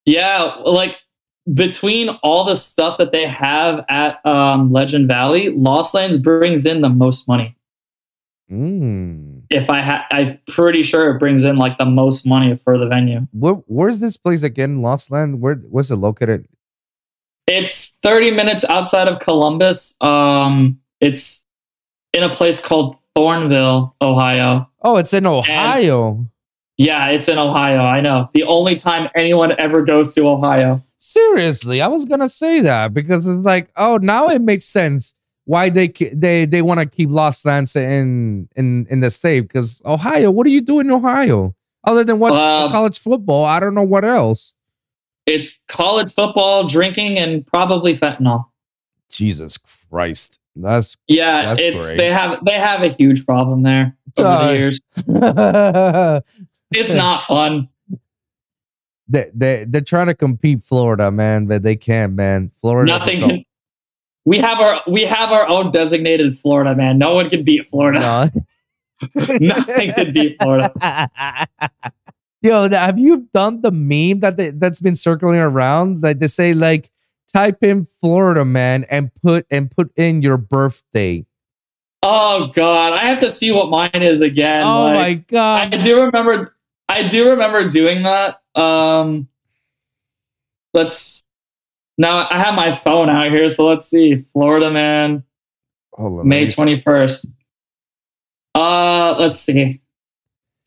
Yeah, 0.04 0.56
like 0.64 0.96
between 1.52 2.10
all 2.22 2.44
the 2.44 2.54
stuff 2.54 2.98
that 2.98 3.12
they 3.12 3.26
have 3.26 3.84
at 3.88 4.24
um, 4.24 4.72
Legend 4.72 5.08
Valley, 5.08 5.48
Lost 5.50 5.94
Lands 5.94 6.18
brings 6.18 6.66
in 6.66 6.80
the 6.80 6.88
most 6.88 7.26
money. 7.26 7.56
Mm. 8.50 9.42
If 9.50 9.70
I 9.70 9.80
ha- 9.80 10.06
I'm 10.10 10.38
pretty 10.46 10.82
sure 10.82 11.14
it 11.14 11.18
brings 11.18 11.42
in 11.44 11.56
like 11.56 11.78
the 11.78 11.86
most 11.86 12.26
money 12.26 12.56
for 12.56 12.78
the 12.78 12.86
venue. 12.86 13.26
Where, 13.32 13.54
where's 13.66 14.00
this 14.00 14.16
place 14.16 14.42
again? 14.42 14.82
Lost 14.82 15.10
Land. 15.10 15.40
Where 15.40 15.54
where's 15.54 15.90
it 15.90 15.96
located? 15.96 16.46
It's 17.46 17.94
30 18.02 18.32
minutes 18.32 18.64
outside 18.64 19.08
of 19.08 19.20
Columbus. 19.20 19.96
Um, 20.00 20.80
it's 21.00 21.44
in 22.12 22.22
a 22.22 22.32
place 22.32 22.60
called 22.60 22.96
Thornville, 23.16 23.94
Ohio. 24.00 24.70
Oh, 24.82 24.96
it's 24.96 25.12
in 25.12 25.26
Ohio. 25.26 26.26
Yeah, 26.78 27.08
it's 27.08 27.28
in 27.28 27.38
Ohio. 27.38 27.80
I 27.80 28.00
know. 28.00 28.28
The 28.32 28.44
only 28.44 28.74
time 28.76 29.08
anyone 29.14 29.58
ever 29.60 29.82
goes 29.82 30.14
to 30.14 30.26
Ohio. 30.28 30.82
Seriously, 30.98 31.80
I 31.82 31.88
was 31.88 32.04
gonna 32.04 32.28
say 32.28 32.60
that 32.60 32.94
because 32.94 33.26
it's 33.26 33.44
like, 33.44 33.70
oh, 33.76 33.98
now 33.98 34.28
it 34.28 34.40
makes 34.42 34.64
sense 34.64 35.14
why 35.44 35.68
they 35.68 35.88
they 35.88 36.44
they 36.44 36.62
want 36.62 36.80
to 36.80 36.86
keep 36.86 37.10
Lost 37.10 37.44
Lands 37.44 37.74
in 37.76 38.48
in 38.56 38.86
in 38.88 39.00
the 39.00 39.10
state 39.10 39.40
because 39.40 39.82
Ohio. 39.84 40.30
What 40.30 40.44
do 40.46 40.52
you 40.52 40.60
do 40.60 40.78
in 40.80 40.90
Ohio 40.90 41.54
other 41.84 42.04
than 42.04 42.18
watch 42.18 42.34
Um, 42.34 42.70
college 42.70 42.98
football? 42.98 43.44
I 43.44 43.58
don't 43.60 43.74
know 43.74 43.82
what 43.82 44.04
else. 44.04 44.54
It's 45.26 45.52
college 45.68 46.12
football, 46.12 46.66
drinking, 46.66 47.18
and 47.18 47.46
probably 47.46 47.96
fentanyl. 47.96 48.46
Jesus 49.10 49.58
Christ, 49.58 50.40
that's 50.56 50.96
Yeah, 51.06 51.42
That's 51.46 51.60
it's 51.60 51.76
great. 51.76 51.96
they 51.98 52.12
have 52.12 52.44
they 52.44 52.58
have 52.58 52.82
a 52.82 52.88
huge 52.88 53.26
problem 53.26 53.62
there 53.62 53.96
over 54.18 54.28
Uh, 54.28 54.46
the 54.46 54.56
years. 54.56 54.80
It's 56.74 56.92
not 56.92 57.24
fun. 57.24 57.68
they 59.08 59.30
they 59.34 59.64
they're 59.68 59.80
trying 59.80 60.06
to 60.06 60.14
compete 60.14 60.62
Florida, 60.62 61.10
man, 61.10 61.46
but 61.46 61.62
they 61.62 61.76
can't, 61.76 62.14
man. 62.14 62.50
Florida. 62.56 62.92
Nothing 62.92 63.18
can. 63.18 63.44
We 64.24 64.38
have 64.38 64.60
our 64.60 64.82
we 64.86 65.04
have 65.04 65.32
our 65.32 65.48
own 65.48 65.70
designated 65.70 66.38
Florida 66.38 66.74
man. 66.74 66.98
No 66.98 67.14
one 67.14 67.28
can 67.28 67.44
beat 67.44 67.68
Florida. 67.68 68.00
No. 68.00 68.28
Nothing 69.40 69.92
can 69.92 70.12
beat 70.12 70.36
Florida. 70.40 70.72
Yo, 72.42 72.68
have 72.70 72.98
you 72.98 73.28
done 73.32 73.60
the 73.60 73.70
meme 73.70 74.20
that 74.20 74.36
they, 74.36 74.50
that's 74.50 74.80
been 74.80 74.96
circling 74.96 75.38
around? 75.38 76.02
Like 76.02 76.18
they 76.18 76.26
say, 76.26 76.54
like 76.54 76.90
type 77.32 77.62
in 77.62 77.84
Florida 77.84 78.44
man 78.44 78.84
and 78.84 79.14
put 79.14 79.46
and 79.50 79.70
put 79.70 79.92
in 79.96 80.22
your 80.22 80.36
birthday. 80.36 81.24
Oh 82.02 82.48
god, 82.48 82.94
I 82.94 83.06
have 83.06 83.20
to 83.20 83.30
see 83.30 83.52
what 83.52 83.70
mine 83.70 83.90
is 84.02 84.20
again. 84.20 84.64
oh 84.64 84.84
like- 84.84 84.96
my 84.96 85.14
God, 85.14 85.74
I 85.74 85.78
do 85.78 86.00
remember 86.02 86.56
I 86.92 87.06
do 87.06 87.30
remember 87.30 87.68
doing 87.68 88.02
that. 88.04 88.40
Um 88.54 89.28
let's 90.74 91.22
now 91.98 92.26
I 92.30 92.38
have 92.38 92.54
my 92.54 92.74
phone 92.74 93.08
out 93.10 93.30
here, 93.32 93.48
so 93.48 93.66
let's 93.66 93.88
see. 93.88 94.24
Florida 94.32 94.70
man, 94.70 95.24
Hold 95.94 96.20
on, 96.20 96.28
May 96.28 96.46
21st. 96.46 97.26
Uh 98.54 99.16
let's 99.18 99.40
see. 99.40 99.80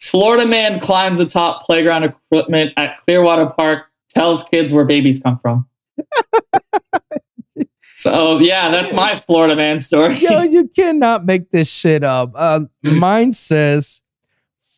Florida 0.01 0.45
man 0.45 0.80
climbs 0.80 1.19
atop 1.19 1.63
playground 1.63 2.03
equipment 2.03 2.73
at 2.78 2.97
Clearwater 2.97 3.47
Park, 3.47 3.86
tells 4.09 4.43
kids 4.43 4.71
where 4.73 4.86
babies 4.86 5.19
come 5.19 5.39
from. 5.39 5.67
so 7.95 8.39
yeah, 8.39 8.69
that's 8.69 8.93
my 8.93 9.19
Florida 9.26 9.55
man 9.55 9.80
story. 9.80 10.15
Yo, 10.17 10.41
you 10.43 10.67
cannot 10.76 11.26
make 11.26 11.49
this 11.51 11.71
shit 11.71 12.03
up. 12.03 12.34
Uh, 12.36 12.61
Mm. 12.86 12.99
mine 12.99 13.34
says 13.34 14.01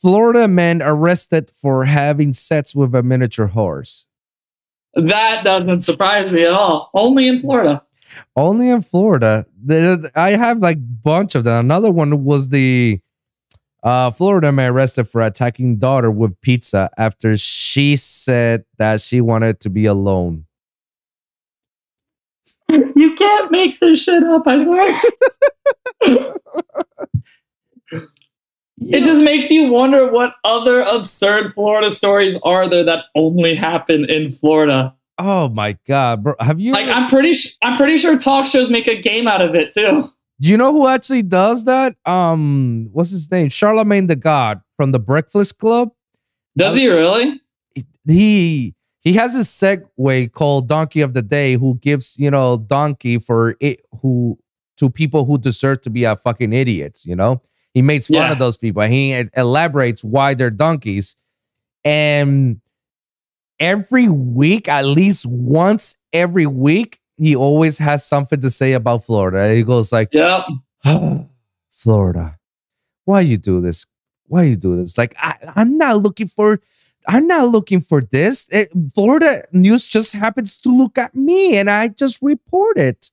Florida 0.01 0.47
man 0.47 0.81
arrested 0.81 1.51
for 1.51 1.85
having 1.85 2.33
sex 2.33 2.75
with 2.75 2.93
a 2.93 3.03
miniature 3.03 3.47
horse. 3.47 4.05
That 4.93 5.43
doesn't 5.43 5.81
surprise 5.81 6.33
me 6.33 6.43
at 6.43 6.53
all. 6.53 6.89
Only 6.93 7.27
in 7.27 7.39
Florida. 7.39 7.83
Only 8.35 8.69
in 8.69 8.81
Florida. 8.81 9.45
I 10.15 10.31
have 10.31 10.59
like 10.59 10.77
bunch 11.03 11.35
of 11.35 11.43
them. 11.43 11.65
Another 11.65 11.91
one 11.91 12.23
was 12.23 12.49
the 12.49 12.99
uh, 13.83 14.11
Florida 14.11 14.51
man 14.51 14.71
arrested 14.71 15.05
for 15.05 15.21
attacking 15.21 15.77
daughter 15.77 16.09
with 16.09 16.39
pizza 16.41 16.89
after 16.97 17.37
she 17.37 17.95
said 17.95 18.65
that 18.77 19.01
she 19.01 19.21
wanted 19.21 19.59
to 19.61 19.69
be 19.69 19.85
alone. 19.85 20.45
You 22.97 23.15
can't 23.15 23.49
make 23.49 23.79
this 23.79 24.03
shit 24.03 24.23
up, 24.23 24.45
I 24.45 24.59
swear. 24.61 25.01
It 28.79 29.03
just 29.03 29.23
makes 29.23 29.49
you 29.49 29.71
wonder 29.71 30.11
what 30.11 30.35
other 30.43 30.81
absurd 30.81 31.53
Florida 31.53 31.89
stories 31.89 32.37
are 32.43 32.67
there 32.67 32.83
that 32.83 33.05
only 33.15 33.55
happen 33.55 34.05
in 34.09 34.31
Florida. 34.31 34.93
Oh 35.17 35.49
my 35.49 35.77
god, 35.87 36.23
bro! 36.23 36.35
Have 36.39 36.59
you? 36.59 36.73
Like, 36.73 36.87
I'm 36.87 37.09
pretty, 37.09 37.33
sh- 37.33 37.57
I'm 37.63 37.75
pretty 37.75 37.97
sure 37.97 38.17
talk 38.17 38.45
shows 38.45 38.69
make 38.69 38.85
a 38.87 38.99
game 39.01 39.27
out 39.27 39.41
of 39.41 39.55
it 39.55 39.73
too. 39.73 40.11
You 40.39 40.55
know 40.57 40.71
who 40.71 40.87
actually 40.87 41.23
does 41.23 41.65
that? 41.65 41.95
Um, 42.05 42.89
what's 42.91 43.09
his 43.09 43.31
name? 43.31 43.49
Charlemagne 43.49 44.05
the 44.05 44.15
God 44.15 44.61
from 44.75 44.91
the 44.91 44.99
Breakfast 44.99 45.57
Club. 45.57 45.89
Does 46.55 46.75
he 46.75 46.87
really? 46.87 47.41
He 48.07 48.75
he 49.01 49.13
has 49.13 49.35
a 49.35 49.39
segue 49.39 50.31
called 50.33 50.67
Donkey 50.67 51.01
of 51.01 51.13
the 51.15 51.23
Day, 51.23 51.53
who 51.55 51.79
gives 51.81 52.17
you 52.19 52.29
know 52.29 52.57
donkey 52.57 53.17
for 53.17 53.55
it 53.59 53.81
who 54.01 54.37
to 54.77 54.91
people 54.91 55.25
who 55.25 55.39
deserve 55.39 55.81
to 55.81 55.89
be 55.89 56.03
a 56.03 56.15
fucking 56.15 56.53
idiots. 56.53 57.05
You 57.05 57.15
know, 57.15 57.41
he 57.77 57.81
makes 57.83 58.07
fun 58.07 58.15
Yeah. 58.17 58.31
of 58.31 58.39
those 58.39 58.57
people. 58.57 58.81
He 58.81 59.11
elaborates 59.35 60.03
why 60.03 60.33
they're 60.33 60.49
donkeys, 60.49 61.15
and 61.85 62.59
every 63.59 64.07
week, 64.09 64.67
at 64.67 64.85
least 64.85 65.25
once 65.27 65.97
every 66.11 66.47
week, 66.47 66.99
he 67.17 67.35
always 67.35 67.77
has 67.77 68.03
something 68.05 68.41
to 68.41 68.49
say 68.49 68.73
about 68.73 69.05
Florida. 69.05 69.53
He 69.53 69.63
goes 69.63 69.91
like. 69.91 70.09
Yep. 70.11 70.43
Florida, 71.69 72.37
why 73.05 73.21
you 73.21 73.37
do 73.37 73.61
this? 73.61 73.85
Why 74.27 74.43
you 74.43 74.55
do 74.55 74.75
this? 74.77 74.97
Like 74.97 75.15
I, 75.19 75.35
I'm 75.55 75.77
not 75.77 75.97
looking 75.97 76.27
for, 76.27 76.59
I'm 77.07 77.27
not 77.27 77.49
looking 77.49 77.81
for 77.81 78.01
this. 78.01 78.47
It- 78.51 78.71
Florida 78.93 79.43
news 79.51 79.87
just 79.87 80.13
happens 80.13 80.57
to 80.61 80.69
look 80.75 80.97
at 80.97 81.13
me, 81.15 81.55
and 81.57 81.69
I 81.69 81.89
just 81.89 82.19
report 82.21 82.77
it. 82.77 83.11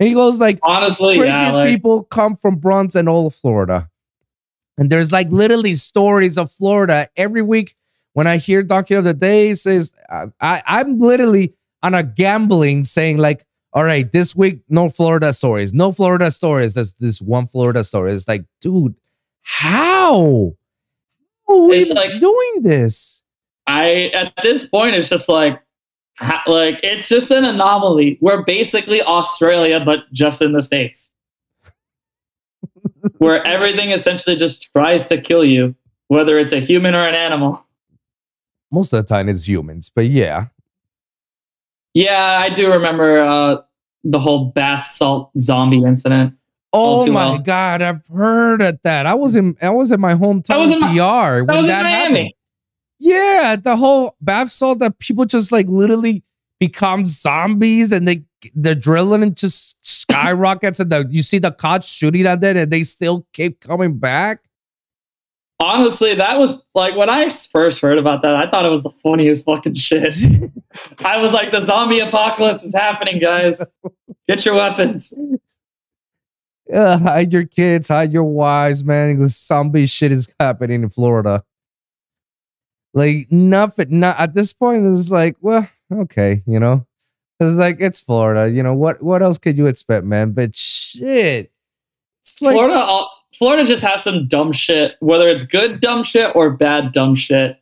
And 0.00 0.08
he 0.08 0.14
goes 0.14 0.40
like, 0.40 0.58
Honestly, 0.62 1.14
yeah. 1.16 1.20
craziest 1.20 1.58
like- 1.58 1.68
people 1.68 2.04
come 2.04 2.36
from 2.36 2.56
Bronx 2.56 2.94
and 2.94 3.08
all 3.08 3.26
of 3.26 3.34
Florida. 3.34 3.90
And 4.76 4.90
there's 4.90 5.12
like 5.12 5.28
literally 5.30 5.74
stories 5.74 6.36
of 6.36 6.50
Florida 6.50 7.08
every 7.16 7.42
week. 7.42 7.76
When 8.12 8.26
I 8.26 8.36
hear 8.36 8.62
Donkey 8.62 8.94
of 8.94 9.04
the 9.04 9.14
Day 9.14 9.54
says, 9.54 9.92
I, 10.08 10.26
I, 10.40 10.62
I'm 10.66 10.98
literally 10.98 11.54
on 11.82 11.94
a 11.94 12.02
gambling 12.02 12.84
saying 12.84 13.18
like, 13.18 13.44
all 13.72 13.84
right, 13.84 14.10
this 14.10 14.36
week 14.36 14.60
no 14.68 14.88
Florida 14.88 15.32
stories, 15.32 15.74
no 15.74 15.90
Florida 15.90 16.30
stories. 16.30 16.74
There's 16.74 16.94
this 16.94 17.20
one 17.20 17.46
Florida 17.48 17.82
story. 17.82 18.12
It's 18.12 18.28
like, 18.28 18.44
dude, 18.60 18.94
how? 19.42 20.54
How 21.48 21.54
are 21.54 21.68
we 21.68 21.78
It's 21.78 21.92
like- 21.92 22.20
doing 22.20 22.62
this? 22.62 23.22
I 23.66 24.10
at 24.12 24.32
this 24.42 24.66
point 24.66 24.94
it's 24.94 25.08
just 25.08 25.28
like 25.28 25.60
like 26.46 26.78
it's 26.82 27.08
just 27.08 27.30
an 27.30 27.44
anomaly. 27.44 28.18
We're 28.20 28.44
basically 28.44 29.02
Australia 29.02 29.80
but 29.84 30.00
just 30.12 30.42
in 30.42 30.52
the 30.52 30.62
states. 30.62 31.12
Where 33.18 33.46
everything 33.46 33.90
essentially 33.90 34.36
just 34.36 34.70
tries 34.72 35.06
to 35.06 35.20
kill 35.20 35.44
you, 35.44 35.74
whether 36.08 36.38
it's 36.38 36.52
a 36.52 36.60
human 36.60 36.94
or 36.94 37.06
an 37.06 37.14
animal. 37.14 37.64
Most 38.70 38.92
of 38.92 39.06
the 39.06 39.14
time 39.14 39.28
it's 39.28 39.46
humans, 39.48 39.90
but 39.94 40.06
yeah. 40.06 40.46
Yeah, 41.92 42.38
I 42.40 42.48
do 42.50 42.72
remember 42.72 43.20
uh, 43.20 43.58
the 44.02 44.18
whole 44.18 44.46
bath 44.46 44.86
salt 44.86 45.30
zombie 45.38 45.82
incident. 45.84 46.34
Oh 46.72 47.06
my 47.06 47.32
well. 47.32 47.38
god, 47.38 47.82
I've 47.82 48.04
heard 48.08 48.60
of 48.60 48.80
that. 48.82 49.06
I 49.06 49.14
was 49.14 49.36
in 49.36 49.56
I 49.62 49.70
was 49.70 49.92
in 49.92 50.00
my 50.00 50.14
hometown 50.14 50.58
was 50.58 50.72
in 50.72 50.80
my- 50.80 50.88
PR 50.88 50.96
That 50.96 51.44
when 51.46 51.56
was 51.56 51.64
in 51.66 51.68
that 51.68 51.82
Miami. 51.84 52.18
happened. 52.18 52.32
Yeah, 52.98 53.56
the 53.62 53.76
whole 53.76 54.16
bath 54.20 54.50
salt 54.50 54.78
that 54.78 54.98
people 54.98 55.24
just 55.24 55.52
like 55.52 55.66
literally 55.68 56.22
become 56.60 57.04
zombies 57.04 57.92
and 57.92 58.06
they 58.06 58.24
the 58.54 58.74
adrenaline 58.74 59.34
just 59.34 59.76
skyrockets 59.82 60.80
and 60.80 60.90
the 60.90 61.06
you 61.10 61.22
see 61.22 61.38
the 61.38 61.50
cops 61.50 61.88
shooting 61.88 62.26
at 62.26 62.40
them 62.40 62.56
and 62.56 62.70
they 62.70 62.82
still 62.82 63.26
keep 63.32 63.60
coming 63.60 63.98
back. 63.98 64.40
Honestly, 65.60 66.14
that 66.14 66.38
was 66.38 66.52
like 66.74 66.96
when 66.96 67.08
I 67.08 67.28
first 67.30 67.80
heard 67.80 67.98
about 67.98 68.22
that, 68.22 68.34
I 68.34 68.50
thought 68.50 68.64
it 68.64 68.70
was 68.70 68.82
the 68.82 68.90
funniest 68.90 69.44
fucking 69.44 69.74
shit. 69.74 70.14
I 71.04 71.18
was 71.18 71.32
like, 71.32 71.52
the 71.52 71.62
zombie 71.62 72.00
apocalypse 72.00 72.64
is 72.64 72.74
happening, 72.74 73.18
guys. 73.18 73.62
Get 74.28 74.44
your 74.44 74.56
weapons. 74.56 75.12
Yeah, 76.66 76.98
hide 76.98 77.32
your 77.32 77.44
kids, 77.44 77.88
hide 77.88 78.12
your 78.12 78.24
wives, 78.24 78.82
man. 78.82 79.18
The 79.18 79.28
zombie 79.28 79.86
shit 79.86 80.12
is 80.12 80.32
happening 80.40 80.82
in 80.82 80.88
Florida. 80.88 81.44
Like 82.94 83.30
nothing. 83.30 84.00
Not 84.00 84.18
at 84.18 84.34
this 84.34 84.52
point. 84.52 84.86
It's 84.86 85.10
like, 85.10 85.36
well, 85.40 85.68
okay, 85.92 86.42
you 86.46 86.58
know. 86.60 86.86
It's 87.40 87.50
like 87.50 87.78
it's 87.80 88.00
Florida. 88.00 88.48
You 88.50 88.62
know 88.62 88.74
what? 88.74 89.02
What 89.02 89.20
else 89.22 89.38
could 89.38 89.58
you 89.58 89.66
expect, 89.66 90.06
man? 90.06 90.30
But 90.32 90.54
shit, 90.54 91.50
it's 92.22 92.40
like 92.40 92.54
Florida, 92.54 92.76
all- 92.76 93.10
Florida 93.36 93.64
just 93.64 93.82
has 93.82 94.04
some 94.04 94.28
dumb 94.28 94.52
shit, 94.52 94.92
whether 95.00 95.28
it's 95.28 95.44
good 95.44 95.80
dumb 95.80 96.04
shit 96.04 96.34
or 96.36 96.52
bad 96.56 96.92
dumb 96.92 97.16
shit. 97.16 97.60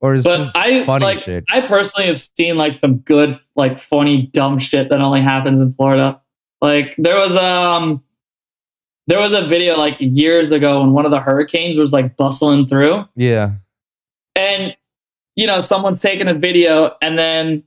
or 0.00 0.14
it's 0.14 0.24
But 0.24 0.50
I 0.54 0.84
funny 0.84 1.06
like, 1.06 1.18
shit. 1.18 1.44
I 1.50 1.62
personally 1.62 2.06
have 2.08 2.20
seen 2.20 2.58
like 2.58 2.74
some 2.74 2.98
good, 2.98 3.40
like 3.56 3.80
funny 3.80 4.26
dumb 4.34 4.58
shit 4.58 4.90
that 4.90 5.00
only 5.00 5.22
happens 5.22 5.60
in 5.60 5.72
Florida. 5.72 6.20
Like 6.60 6.94
there 6.98 7.16
was 7.16 7.34
um, 7.36 8.04
there 9.06 9.18
was 9.18 9.32
a 9.32 9.46
video 9.46 9.78
like 9.78 9.96
years 9.98 10.52
ago 10.52 10.82
when 10.82 10.92
one 10.92 11.06
of 11.06 11.10
the 11.10 11.20
hurricanes 11.20 11.78
was 11.78 11.94
like 11.94 12.18
bustling 12.18 12.66
through, 12.66 13.06
Yeah. 13.16 13.52
And 14.36 14.76
you 15.36 15.46
know 15.46 15.60
someone's 15.60 16.00
taking 16.00 16.28
a 16.28 16.34
video 16.34 16.96
and 17.02 17.18
then 17.18 17.64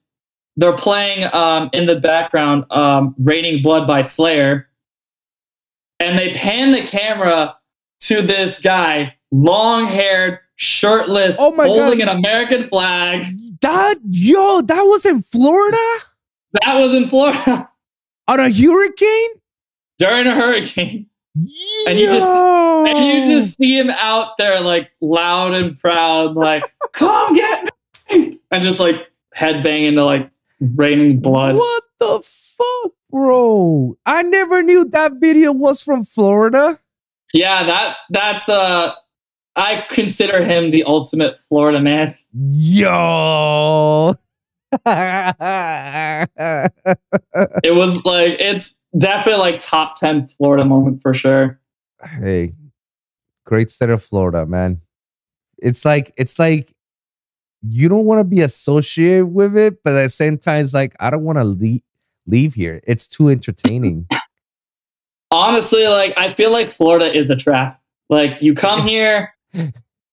they're 0.55 0.76
playing 0.76 1.30
um, 1.34 1.70
in 1.74 1.86
the 1.86 1.99
background 1.99 2.65
um, 2.72 3.13
raining 3.20 3.61
blood 3.61 3.88
by 3.88 4.01
slayer. 4.01 4.68
And 5.99 6.18
they 6.18 6.32
pan 6.34 6.72
the 6.72 6.82
camera 6.84 7.55
to 8.01 8.22
this 8.22 8.59
guy 8.59 9.15
long 9.32 9.88
haired 9.88 10.39
shirtless 10.55 11.36
Oh 11.39 11.51
my 11.51 11.65
holding 11.68 11.99
God. 11.99 12.09
an 12.09 12.18
american 12.18 12.68
flag. 12.70 13.26
That 13.61 13.97
yo, 14.09 14.61
that 14.61 14.82
was 14.84 15.05
in 15.05 15.22
Florida? 15.22 15.78
That 16.63 16.80
was 16.80 16.93
in 16.93 17.09
florida. 17.09 17.70
On 18.28 18.39
a 18.39 18.49
hurricane. 18.51 19.30
during 19.99 20.28
a 20.28 20.34
hurricane 20.36 21.07
And 21.88 22.00
you 22.00 22.08
just- 22.08 22.28
and 22.28 23.06
you 23.06 23.26
just 23.42 23.58
see 23.58 23.78
him 23.78 23.90
out 23.92 24.38
there 24.38 24.60
like 24.62 24.90
loud 25.02 25.54
and 25.54 25.80
proud 25.80 26.36
like 26.36 26.64
come 26.94 27.36
get 27.36 27.70
me 28.12 28.40
and 28.52 28.64
just 28.64 28.80
like 28.80 28.96
headbanging 29.36 29.96
to 29.96 30.06
like 30.06 30.30
raining 30.60 31.20
blood 31.20 31.56
What 31.56 31.84
the 32.00 32.22
fuck, 32.24 32.92
bro? 33.12 33.98
I 34.06 34.24
never 34.24 34.64
knew 34.64 34.86
that 34.86 35.14
video 35.20 35.52
was 35.52 35.82
from 35.82 36.04
Florida. 36.04 36.80
Yeah, 37.34 37.64
that 37.66 37.98
that's 38.10 38.48
uh 38.50 38.94
I 39.56 39.84
consider 39.90 40.44
him 40.46 40.72
the 40.72 40.84
ultimate 40.86 41.38
Florida 41.38 41.80
man. 41.82 42.16
Yo. 42.34 44.16
It 47.64 47.74
was 47.76 48.04
like 48.06 48.36
it's 48.40 48.76
definitely 48.98 49.39
like 49.39 49.62
top 49.62 50.00
10 50.00 50.28
Florida 50.28 50.66
moment 50.66 51.02
for 51.02 51.14
sure. 51.14 51.60
hey, 52.04 52.54
great 53.45 53.72
state 53.72 53.89
of 53.89 54.04
Florida, 54.04 54.45
man. 54.45 54.82
It's 55.58 55.86
like 55.86 56.14
it's 56.18 56.38
like 56.38 56.74
you 57.62 57.89
don't 57.89 58.06
want 58.06 58.20
to 58.20 58.24
be 58.24 58.41
associated 58.41 59.26
with 59.26 59.58
it, 59.58 59.84
but 59.84 59.93
at 59.95 60.04
the 60.04 60.10
same 60.10 60.38
time, 60.38 60.64
it's 60.64 60.74
like 60.74 60.95
I 61.00 61.10
don't 61.10 61.24
want 61.24 61.39
to 61.39 61.43
leave 61.43 61.82
leave 62.28 62.54
here. 62.54 62.82
It's 62.86 63.08
too 63.08 63.30
entertaining. 63.30 64.08
Honestly, 65.32 65.88
like 65.88 66.14
I 66.18 66.32
feel 66.32 66.52
like 66.52 66.70
Florida 66.70 67.12
is 67.14 67.30
a 67.30 67.36
trap. 67.36 67.82
Like 68.10 68.41
you 68.41 68.54
come 68.54 68.88
here, 68.88 69.34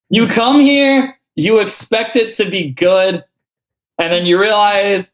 you 0.09 0.27
come 0.27 0.61
here, 0.61 1.19
you 1.35 1.59
expect 1.59 2.17
it 2.17 2.35
to 2.37 2.49
be 2.49 2.71
good, 2.71 3.23
and 3.99 4.13
then 4.13 4.27
you 4.27 4.41
realize 4.41 5.13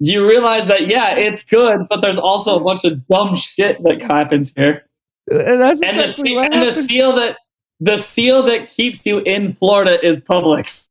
you 0.00 0.26
realize 0.28 0.68
that 0.68 0.86
yeah, 0.88 1.14
it's 1.16 1.42
good, 1.42 1.86
but 1.88 2.00
there's 2.00 2.18
also 2.18 2.56
a 2.58 2.62
bunch 2.62 2.84
of 2.84 3.06
dumb 3.08 3.36
shit 3.36 3.82
that 3.84 4.02
happens 4.02 4.52
here. 4.54 4.84
And 5.30 5.60
that's 5.60 5.80
And 5.82 5.96
the, 5.98 6.04
exactly 6.04 6.30
se- 6.30 6.34
what 6.36 6.52
and 6.52 6.62
the 6.62 6.72
seal 6.72 7.14
that 7.16 7.38
the 7.80 7.96
seal 7.96 8.42
that 8.44 8.70
keeps 8.70 9.04
you 9.06 9.18
in 9.20 9.52
Florida 9.52 10.04
is 10.04 10.20
Publix. 10.20 10.88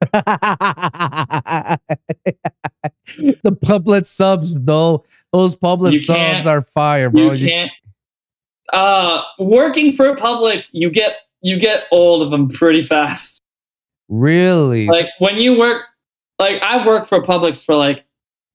the 0.12 1.78
Publix 3.64 4.06
subs, 4.06 4.54
though, 4.54 5.04
those 5.32 5.54
Publix 5.56 5.92
You 5.92 5.98
subs 5.98 6.46
are 6.46 6.62
fire, 6.62 7.10
bro. 7.10 7.32
you 7.32 7.48
can't 7.48 7.70
uh 8.72 9.22
working 9.38 9.92
for 9.92 10.14
Publix, 10.16 10.70
you 10.72 10.90
get 10.90 11.16
you 11.40 11.58
get 11.58 11.84
old 11.90 12.22
of 12.22 12.30
them 12.30 12.48
pretty 12.48 12.82
fast. 12.82 13.42
really? 14.08 14.86
Like 14.86 15.08
when 15.18 15.36
you 15.38 15.58
work 15.58 15.82
like 16.38 16.62
I've 16.62 16.86
worked 16.86 17.08
for 17.08 17.20
Publix 17.22 17.64
for 17.64 17.74
like 17.74 18.04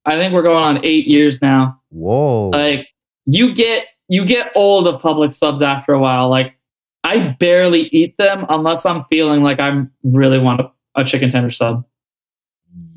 I 0.07 0.15
think 0.17 0.33
we're 0.33 0.41
going 0.41 0.63
on 0.63 0.79
eight 0.85 1.05
years 1.05 1.41
now. 1.41 1.79
Whoa. 1.89 2.49
Like 2.49 2.87
you 3.25 3.53
get 3.53 3.85
you 4.07 4.25
get 4.25 4.51
old 4.55 4.87
of 4.87 5.01
Publix 5.01 5.33
subs 5.33 5.61
after 5.61 5.93
a 5.93 5.99
while. 5.99 6.29
Like 6.29 6.55
I 7.03 7.35
barely 7.39 7.83
eat 7.89 8.17
them 8.17 8.45
unless 8.49 8.85
I'm 8.85 9.03
feeling 9.05 9.43
like 9.43 9.59
I'm 9.59 9.91
really 10.03 10.39
want 10.39 10.61
a, 10.61 10.71
a 10.95 11.03
chicken 11.03 11.29
tender 11.29 11.51
sub. 11.51 11.85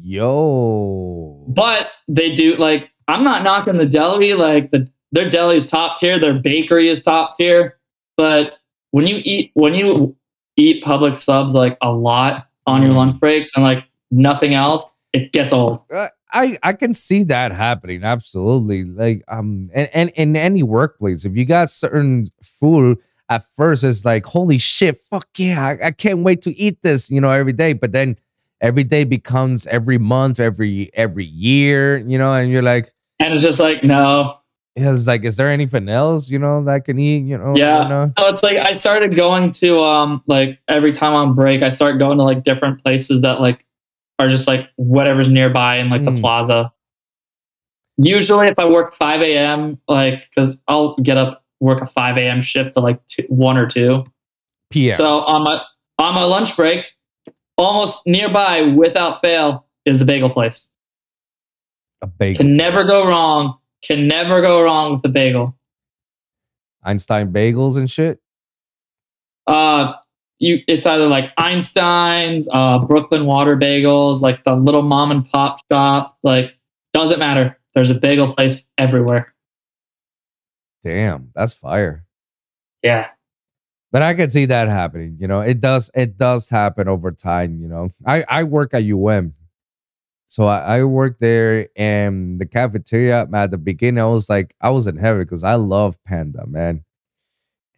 Yo. 0.03 1.45
But 1.49 1.91
they 2.09 2.35
do 2.35 2.57
like 2.57 2.91
I'm 3.09 3.25
not 3.25 3.43
knocking 3.43 3.77
the 3.77 3.87
deli. 3.87 4.35
Like 4.35 4.71
the 4.71 4.89
their 5.13 5.29
deli 5.29 5.57
is 5.57 5.67
top 5.67 5.99
tier, 5.99 6.19
their 6.19 6.35
bakery 6.35 6.89
is 6.89 7.03
top 7.03 7.37
tier. 7.37 7.79
But 8.17 8.59
when 8.93 9.07
you 9.07 9.21
eat 9.25 9.51
when 9.55 9.75
you 9.75 10.17
eat 10.57 10.85
Publix 10.85 11.19
subs 11.19 11.55
like 11.55 11.77
a 11.83 11.91
lot 11.93 12.49
on 12.67 12.83
your 12.83 12.93
Mm. 12.93 12.97
lunch 12.97 13.21
breaks 13.21 13.53
and 13.55 13.65
like 13.65 13.85
nothing 14.11 14.55
else, 14.55 14.85
it 15.13 15.33
gets 15.33 15.53
old. 15.53 15.83
Uh, 15.93 16.09
I 16.33 16.59
I 16.63 16.73
can 16.73 16.95
see 16.95 17.25
that 17.25 17.53
happening 17.53 18.05
absolutely. 18.05 18.85
Like 18.85 19.25
um, 19.29 19.67
and, 19.73 19.89
and 19.93 20.11
in 20.11 20.37
any 20.37 20.63
workplace, 20.63 21.25
if 21.25 21.37
you 21.37 21.45
got 21.45 21.71
certain 21.71 22.27
food 22.43 22.99
at 23.29 23.45
first, 23.45 23.85
it's 23.85 24.05
like 24.05 24.27
holy 24.27 24.59
shit, 24.59 24.97
fuck 24.97 25.29
yeah, 25.37 25.65
I, 25.65 25.87
I 25.87 25.91
can't 25.93 26.21
wait 26.21 26.43
to 26.43 26.57
eat 26.57 26.83
this, 26.83 27.11
you 27.11 27.21
know, 27.21 27.31
every 27.31 27.53
day. 27.53 27.73
But 27.73 27.93
then 27.93 28.17
every 28.61 28.85
day 28.85 29.05
becomes 29.05 29.67
every 29.67 29.99
month, 29.99 30.41
every 30.41 30.91
every 30.95 31.25
year, 31.25 31.99
you 31.99 32.19
know, 32.19 32.33
and 32.33 32.51
you're 32.53 32.63
like, 32.63 32.93
And 33.19 33.35
it's 33.35 33.43
just 33.43 33.61
like, 33.61 33.83
no. 33.85 34.39
yeah, 34.77 34.93
it's 34.93 35.07
like, 35.07 35.25
is 35.25 35.37
there 35.37 35.49
anything 35.51 35.89
else, 35.89 36.29
you 36.29 36.39
know, 36.39 36.63
that 36.65 36.73
I 36.73 36.81
can 36.81 36.99
eat, 36.99 37.25
you 37.25 37.39
know? 37.39 37.55
Yeah. 37.57 37.83
you 37.83 37.89
know? 37.89 38.07
So 38.19 38.29
it's 38.29 38.43
like 38.43 38.57
I 38.57 38.73
started 38.73 39.17
going 39.17 39.51
to 39.51 39.81
um 39.81 40.23
like 40.27 40.59
every 40.69 40.93
time 40.93 41.15
on 41.15 41.35
break, 41.35 41.63
I 41.63 41.71
start 41.71 41.99
going 41.99 42.19
to 42.19 42.25
like 42.25 42.45
different 42.45 42.83
places 42.83 43.23
that 43.23 43.41
like 43.41 43.65
are 44.21 44.29
just 44.29 44.47
like 44.47 44.69
whatever's 44.77 45.29
nearby 45.29 45.77
in 45.77 45.89
like 45.91 46.03
Mm. 46.03 46.15
the 46.15 46.21
plaza. 46.21 46.73
Usually, 47.97 48.47
if 48.47 48.59
I 48.59 48.65
work 48.67 48.95
5 48.95 49.21
a.m., 49.23 49.79
like 49.89 50.23
because 50.31 50.59
I'll 50.69 50.95
get 50.97 51.17
up 51.17 51.45
work 51.61 51.83
a 51.83 51.87
5 51.87 52.17
a.m. 52.17 52.41
shift 52.41 52.75
to 52.75 52.81
like 52.81 53.05
two, 53.07 53.25
one 53.29 53.57
or 53.57 53.67
two. 53.67 54.05
PM. 54.71 54.97
So 54.97 55.21
on 55.21 55.43
my 55.45 55.61
on 55.99 56.15
my 56.15 56.25
lunch 56.25 56.57
breaks, 56.57 56.95
almost 57.59 58.07
nearby 58.07 58.63
without 58.63 59.21
fail 59.21 59.67
is 59.85 60.01
a 60.01 60.05
bagel 60.05 60.31
place. 60.31 60.69
a 62.03 62.07
bagel. 62.07 62.45
Can 62.45 62.57
never 62.57 62.85
go 62.85 63.07
wrong. 63.07 63.59
Can 63.83 64.07
never 64.09 64.41
go 64.41 64.63
wrong 64.63 64.93
with 64.93 65.03
the 65.03 65.09
bagel. 65.11 65.57
Einstein 66.83 67.33
bagels 67.33 67.77
and 67.77 67.91
shit. 67.91 68.21
Uh, 69.47 69.93
you 70.41 70.59
it's 70.67 70.87
either 70.87 71.07
like 71.07 71.31
Einstein's, 71.37 72.49
uh, 72.53 72.81
Brooklyn 72.81 73.27
Water 73.27 73.57
Bagels, 73.57 74.23
like 74.23 74.43
the 74.45 74.55
little 74.55 74.83
mom 74.83 75.11
and 75.13 75.29
pop 75.29 75.61
shop. 75.71 76.17
Like 76.23 76.55
doesn't 76.93 77.19
matter. 77.19 77.59
There's 77.75 77.91
a 77.91 77.95
bagel 77.95 78.35
place 78.35 78.69
everywhere. 78.77 79.33
Damn, 80.83 81.31
that's 81.35 81.55
fire. 81.55 82.05
Yeah. 82.83 83.09
But 83.93 84.03
I 84.03 84.15
can 84.15 84.31
see 84.31 84.47
that 84.47 84.69
happening. 84.69 85.19
You 85.21 85.29
know, 85.29 85.41
it 85.41 85.61
does. 85.61 85.91
It 85.95 86.17
does 86.17 86.49
happen 86.49 86.89
over 86.89 87.13
time. 87.13 87.61
You 87.61 87.69
know, 87.69 87.91
I 88.07 88.25
I 88.29 88.45
work 88.45 88.73
at 88.73 88.85
UM, 88.85 89.35
so 90.29 90.47
I, 90.47 90.79
I 90.79 90.85
work 90.85 91.19
there, 91.19 91.69
and 91.77 92.41
the 92.41 92.47
cafeteria 92.47 93.27
at 93.33 93.51
the 93.51 93.59
beginning, 93.59 94.01
I 94.01 94.07
was 94.07 94.31
like, 94.31 94.55
I 94.61 94.71
was 94.71 94.87
in 94.87 94.97
heaven 94.97 95.23
because 95.23 95.43
I 95.43 95.57
love 95.57 95.99
panda, 96.05 96.47
man. 96.47 96.85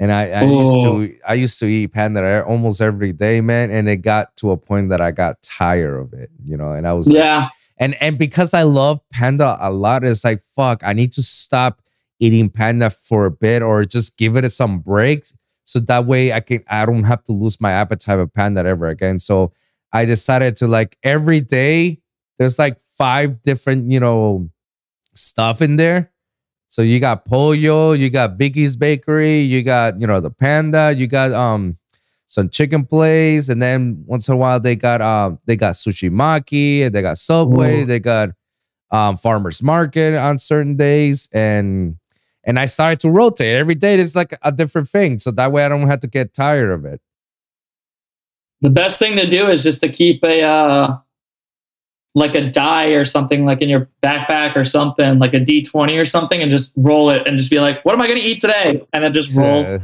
And 0.02 0.10
I, 0.12 0.30
I 0.30 0.42
used 0.42 0.82
to 0.82 0.88
oh. 0.88 1.08
I 1.28 1.34
used 1.34 1.60
to 1.60 1.66
eat 1.66 1.92
panda 1.92 2.44
almost 2.44 2.80
every 2.80 3.12
day, 3.12 3.40
man. 3.40 3.70
And 3.70 3.88
it 3.88 3.98
got 3.98 4.36
to 4.38 4.50
a 4.50 4.56
point 4.56 4.88
that 4.88 5.00
I 5.00 5.12
got 5.12 5.40
tired 5.42 5.96
of 5.96 6.12
it, 6.12 6.28
you 6.44 6.56
know. 6.56 6.72
And 6.72 6.88
I 6.88 6.92
was 6.92 7.06
like, 7.06 7.18
Yeah. 7.18 7.50
and 7.78 7.94
and 8.02 8.18
because 8.18 8.52
I 8.52 8.62
love 8.64 9.00
panda 9.10 9.56
a 9.60 9.70
lot, 9.70 10.02
it's 10.02 10.24
like 10.24 10.42
fuck. 10.42 10.82
I 10.82 10.92
need 10.92 11.12
to 11.12 11.22
stop 11.22 11.82
eating 12.18 12.50
panda 12.50 12.90
for 12.90 13.26
a 13.26 13.30
bit, 13.30 13.62
or 13.62 13.84
just 13.84 14.16
give 14.16 14.36
it 14.36 14.50
some 14.50 14.80
breaks, 14.80 15.34
so 15.64 15.78
that 15.78 16.04
way 16.04 16.32
I 16.32 16.40
can 16.40 16.64
I 16.68 16.84
don't 16.84 17.04
have 17.04 17.22
to 17.24 17.32
lose 17.32 17.60
my 17.60 17.70
appetite 17.70 18.18
of 18.18 18.34
panda 18.34 18.64
ever 18.66 18.88
again. 18.88 19.20
So 19.20 19.52
I 19.92 20.04
decided 20.04 20.56
to 20.56 20.66
like 20.66 20.98
every 21.04 21.40
day. 21.40 22.00
There's 22.40 22.58
like 22.58 22.80
five 22.80 23.40
different 23.44 23.92
you 23.92 24.00
know 24.00 24.50
stuff 25.14 25.62
in 25.62 25.76
there. 25.76 26.11
So 26.72 26.80
you 26.80 27.00
got 27.00 27.26
pollo, 27.26 27.92
you 27.92 28.08
got 28.08 28.38
Biggie's 28.38 28.78
Bakery, 28.78 29.40
you 29.40 29.62
got 29.62 30.00
you 30.00 30.06
know 30.06 30.20
the 30.20 30.30
panda, 30.30 30.94
you 30.96 31.06
got 31.06 31.30
um 31.32 31.76
some 32.24 32.48
chicken 32.48 32.86
place, 32.86 33.50
and 33.50 33.60
then 33.60 34.04
once 34.06 34.26
in 34.26 34.32
a 34.32 34.38
while 34.38 34.58
they 34.58 34.74
got 34.74 35.02
um 35.02 35.38
they 35.44 35.54
got 35.54 35.74
sushi 35.74 36.10
maki, 36.10 36.90
they 36.90 37.02
got 37.02 37.18
Subway, 37.18 37.82
Ooh. 37.82 37.84
they 37.84 38.00
got 38.00 38.30
um 38.90 39.18
farmers 39.18 39.62
market 39.62 40.14
on 40.14 40.38
certain 40.38 40.74
days, 40.74 41.28
and 41.34 41.96
and 42.42 42.58
I 42.58 42.64
started 42.64 43.00
to 43.00 43.10
rotate 43.10 43.54
every 43.54 43.74
day. 43.74 43.96
It's 43.96 44.16
like 44.16 44.34
a 44.40 44.50
different 44.50 44.88
thing, 44.88 45.18
so 45.18 45.30
that 45.30 45.52
way 45.52 45.66
I 45.66 45.68
don't 45.68 45.86
have 45.88 46.00
to 46.00 46.08
get 46.08 46.32
tired 46.32 46.70
of 46.70 46.86
it. 46.86 47.02
The 48.62 48.70
best 48.70 48.98
thing 48.98 49.16
to 49.16 49.28
do 49.28 49.46
is 49.46 49.62
just 49.62 49.82
to 49.82 49.90
keep 49.90 50.24
a 50.24 50.40
uh, 50.40 50.96
like 52.14 52.34
a 52.34 52.50
die 52.50 52.88
or 52.88 53.04
something 53.06 53.46
like 53.46 53.62
in 53.62 53.68
your 53.70 53.88
backpack 54.02 54.54
or 54.56 54.64
something, 54.64 55.18
like 55.18 55.32
a 55.34 55.40
D 55.40 55.62
twenty 55.64 55.96
or 55.96 56.04
something, 56.04 56.42
and 56.42 56.50
just 56.50 56.72
roll 56.76 57.08
it 57.10 57.26
and 57.26 57.38
just 57.38 57.50
be 57.50 57.58
like, 57.60 57.82
"What 57.84 57.94
am 57.94 58.02
I 58.02 58.06
going 58.06 58.18
to 58.18 58.24
eat 58.24 58.40
today?" 58.40 58.82
And 58.92 59.04
it 59.04 59.12
just 59.12 59.36
rolls. 59.36 59.76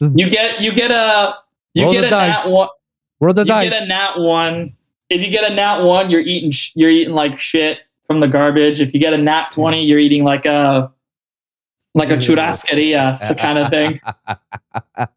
You 0.00 0.30
get 0.30 0.62
you 0.62 0.72
get 0.72 0.90
a 0.90 1.34
you 1.74 1.84
Roll 1.84 1.92
get 1.92 2.00
the 2.02 2.06
a 2.06 2.10
dice. 2.10 2.46
nat 2.46 2.54
one. 2.54 2.68
roll 3.20 3.34
the 3.34 3.42
you 3.42 3.46
dice. 3.46 3.70
get 3.70 3.82
a 3.82 3.86
nat 3.86 4.18
one. 4.18 4.70
If 5.10 5.20
you 5.20 5.30
get 5.30 5.50
a 5.50 5.54
nat 5.54 5.82
one, 5.82 6.08
you're 6.08 6.20
eating 6.22 6.50
sh- 6.52 6.72
you're 6.74 6.88
eating 6.90 7.12
like 7.12 7.38
shit 7.38 7.80
from 8.06 8.20
the 8.20 8.26
garbage. 8.28 8.80
If 8.80 8.94
you 8.94 9.00
get 9.00 9.12
a 9.12 9.18
nat 9.18 9.50
twenty, 9.50 9.84
you're 9.88 9.98
eating 9.98 10.24
like 10.24 10.46
a 10.46 10.90
like 11.94 12.08
a 12.10 12.16
churrascaria 12.16 13.36
kind 13.36 13.58
of 13.58 13.70
thing. 13.70 14.00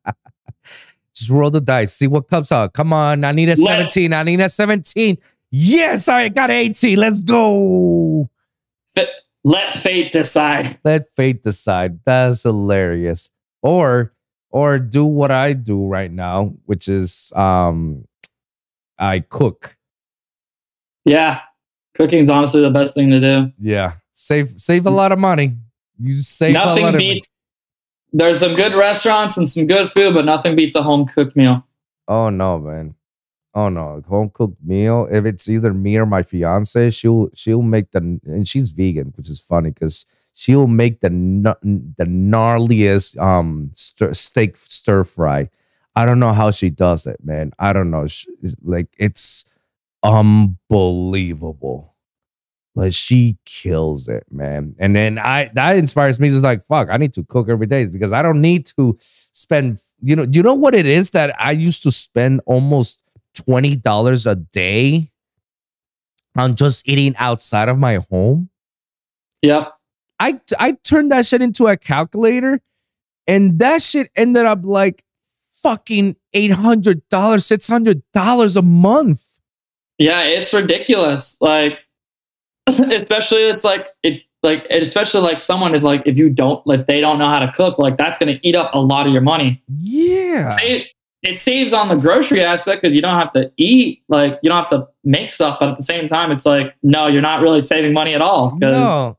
Just 1.23 1.31
roll 1.31 1.49
the 1.49 1.61
dice. 1.61 1.93
See 1.93 2.07
what 2.07 2.27
comes 2.27 2.51
out. 2.51 2.73
Come 2.73 2.91
on. 2.91 3.23
I 3.23 3.31
need 3.31 3.47
a 3.47 3.55
Let- 3.55 3.91
17. 3.91 4.11
I 4.13 4.23
need 4.23 4.41
a 4.41 4.49
17. 4.49 5.17
Yes, 5.51 6.07
I 6.07 6.29
got 6.29 6.49
18. 6.51 6.97
Let's 6.97 7.21
go. 7.21 8.29
Let 9.45 9.77
fate 9.77 10.11
decide. 10.13 10.79
Let 10.85 11.09
fate 11.15 11.43
decide. 11.43 11.99
That's 12.05 12.43
hilarious. 12.43 13.29
Or 13.61 14.13
or 14.49 14.79
do 14.79 15.03
what 15.05 15.31
I 15.31 15.53
do 15.53 15.85
right 15.85 16.11
now, 16.11 16.53
which 16.65 16.87
is 16.87 17.33
um 17.35 18.05
I 18.97 19.19
cook. 19.19 19.75
Yeah, 21.03 21.41
cooking 21.93 22.19
is 22.19 22.29
honestly 22.29 22.61
the 22.61 22.69
best 22.69 22.93
thing 22.93 23.09
to 23.09 23.19
do. 23.19 23.51
Yeah. 23.59 23.93
Save 24.13 24.51
save 24.61 24.85
a 24.85 24.91
lot 24.91 25.11
of 25.11 25.19
money. 25.19 25.57
You 25.99 26.17
save 26.19 26.55
a 26.55 26.59
lot 26.59 26.65
nothing 26.67 26.85
of 26.85 26.97
beats. 26.97 27.27
There's 28.13 28.39
some 28.39 28.55
good 28.55 28.75
restaurants 28.75 29.37
and 29.37 29.49
some 29.49 29.65
good 29.65 29.91
food, 29.91 30.13
but 30.13 30.25
nothing 30.25 30.55
beats 30.55 30.75
a 30.75 30.83
home 30.83 31.05
cooked 31.07 31.35
meal. 31.35 31.65
Oh 32.07 32.29
no, 32.29 32.59
man. 32.59 32.95
Oh 33.55 33.69
no, 33.69 34.03
home 34.07 34.31
cooked 34.33 34.63
meal. 34.63 35.07
If 35.11 35.25
it's 35.25 35.49
either 35.49 35.73
me 35.73 35.97
or 35.97 36.05
my 36.05 36.23
fiance, 36.23 36.91
she'll 36.91 37.29
she'll 37.33 37.61
make 37.63 37.91
the 37.91 38.19
and 38.25 38.47
she's 38.47 38.71
vegan, 38.71 39.13
which 39.15 39.29
is 39.29 39.39
funny 39.39 39.71
because 39.71 40.05
she'll 40.33 40.67
make 40.67 41.01
the 41.01 41.09
the 41.09 42.05
gnarliest 42.05 43.17
um 43.19 43.71
stir, 43.75 44.13
steak 44.13 44.57
stir 44.57 45.03
fry. 45.03 45.49
I 45.95 46.05
don't 46.05 46.19
know 46.19 46.33
how 46.33 46.51
she 46.51 46.69
does 46.69 47.05
it, 47.07 47.23
man. 47.23 47.51
I 47.59 47.73
don't 47.73 47.91
know. 47.91 48.07
She, 48.07 48.27
like 48.63 48.87
it's 48.97 49.45
unbelievable. 50.03 51.92
Like 52.75 52.93
she 52.93 53.37
kills 53.45 54.07
it, 54.07 54.25
man. 54.31 54.75
And 54.79 54.95
then 54.95 55.19
I 55.19 55.51
that 55.53 55.77
inspires 55.77 56.19
me. 56.19 56.29
Just 56.29 56.43
like 56.43 56.63
fuck, 56.63 56.89
I 56.89 56.97
need 56.97 57.13
to 57.13 57.23
cook 57.23 57.49
every 57.49 57.67
day 57.67 57.85
because 57.85 58.11
I 58.11 58.21
don't 58.21 58.41
need 58.41 58.65
to 58.77 58.97
spend. 58.99 59.79
You 60.01 60.15
know, 60.15 60.27
you 60.29 60.41
know 60.41 60.55
what 60.55 60.73
it 60.73 60.85
is 60.85 61.11
that 61.11 61.35
I 61.39 61.51
used 61.51 61.83
to 61.83 61.91
spend 61.91 62.41
almost 62.45 63.01
twenty 63.35 63.75
dollars 63.75 64.25
a 64.25 64.35
day 64.35 65.11
on 66.35 66.55
just 66.55 66.87
eating 66.89 67.15
outside 67.17 67.69
of 67.69 67.77
my 67.77 67.99
home. 68.09 68.49
Yep. 69.43 69.71
I 70.19 70.39
I 70.57 70.71
turned 70.83 71.11
that 71.11 71.25
shit 71.25 71.41
into 71.41 71.67
a 71.67 71.77
calculator, 71.77 72.61
and 73.27 73.59
that 73.59 73.81
shit 73.83 74.09
ended 74.15 74.45
up 74.45 74.61
like 74.63 75.03
fucking 75.51 76.15
eight 76.33 76.51
hundred 76.51 77.07
dollars, 77.09 77.45
six 77.45 77.67
hundred 77.67 78.01
dollars 78.13 78.55
a 78.55 78.61
month. 78.61 79.23
Yeah, 79.97 80.23
it's 80.23 80.53
ridiculous. 80.53 81.37
Like, 81.39 81.79
especially 82.67 83.43
it's 83.43 83.63
like 83.63 83.87
if 84.03 84.21
like 84.41 84.65
especially 84.69 85.21
like 85.21 85.39
someone 85.39 85.73
is 85.73 85.83
like 85.83 86.03
if 86.05 86.17
you 86.17 86.29
don't 86.29 86.65
like 86.67 86.87
they 86.87 87.01
don't 87.01 87.17
know 87.17 87.27
how 87.27 87.39
to 87.39 87.51
cook, 87.51 87.77
like 87.79 87.97
that's 87.97 88.19
gonna 88.19 88.39
eat 88.41 88.55
up 88.55 88.73
a 88.73 88.79
lot 88.79 89.07
of 89.07 89.13
your 89.13 89.21
money. 89.21 89.61
Yeah, 89.77 90.49
Save, 90.49 90.85
it 91.21 91.39
saves 91.39 91.73
on 91.73 91.87
the 91.87 91.95
grocery 91.95 92.43
aspect 92.43 92.81
because 92.81 92.93
you 92.95 93.01
don't 93.01 93.17
have 93.17 93.31
to 93.33 93.51
eat, 93.57 94.03
like 94.09 94.39
you 94.43 94.49
don't 94.49 94.59
have 94.59 94.69
to 94.71 94.87
make 95.03 95.31
stuff, 95.31 95.57
but 95.59 95.69
at 95.69 95.77
the 95.77 95.83
same 95.83 96.07
time, 96.07 96.31
it's 96.31 96.45
like 96.45 96.75
no, 96.83 97.07
you're 97.07 97.21
not 97.21 97.41
really 97.41 97.61
saving 97.61 97.93
money 97.93 98.13
at 98.13 98.21
all 98.21 98.51
because 98.51 98.73
no, 98.73 99.17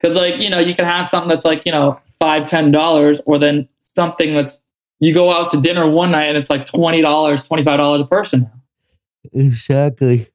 because 0.00 0.16
like 0.16 0.40
you 0.40 0.50
know 0.50 0.58
you 0.58 0.74
can 0.74 0.84
have 0.84 1.06
something 1.06 1.28
that's 1.28 1.44
like 1.44 1.64
you 1.64 1.72
know 1.72 2.00
five 2.18 2.46
ten 2.46 2.70
dollars 2.72 3.20
or 3.26 3.38
then 3.38 3.68
something 3.80 4.34
that's 4.34 4.62
you 5.00 5.14
go 5.14 5.32
out 5.32 5.48
to 5.50 5.60
dinner 5.60 5.88
one 5.88 6.10
night 6.12 6.26
and 6.26 6.36
it's 6.36 6.50
like 6.50 6.66
$20, 6.66 7.02
$25 7.02 8.00
a 8.00 8.06
person. 8.06 8.50
Exactly. 9.32 10.28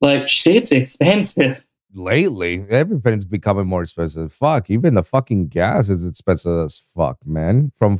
Like 0.00 0.28
shit's 0.28 0.72
expensive. 0.72 1.64
Lately, 1.94 2.64
everything's 2.68 3.24
becoming 3.24 3.66
more 3.66 3.82
expensive. 3.82 4.32
Fuck, 4.32 4.68
even 4.70 4.94
the 4.94 5.02
fucking 5.02 5.48
gas 5.48 5.88
is 5.88 6.04
expensive 6.04 6.64
as 6.64 6.78
fuck, 6.78 7.18
man. 7.24 7.72
From 7.76 7.98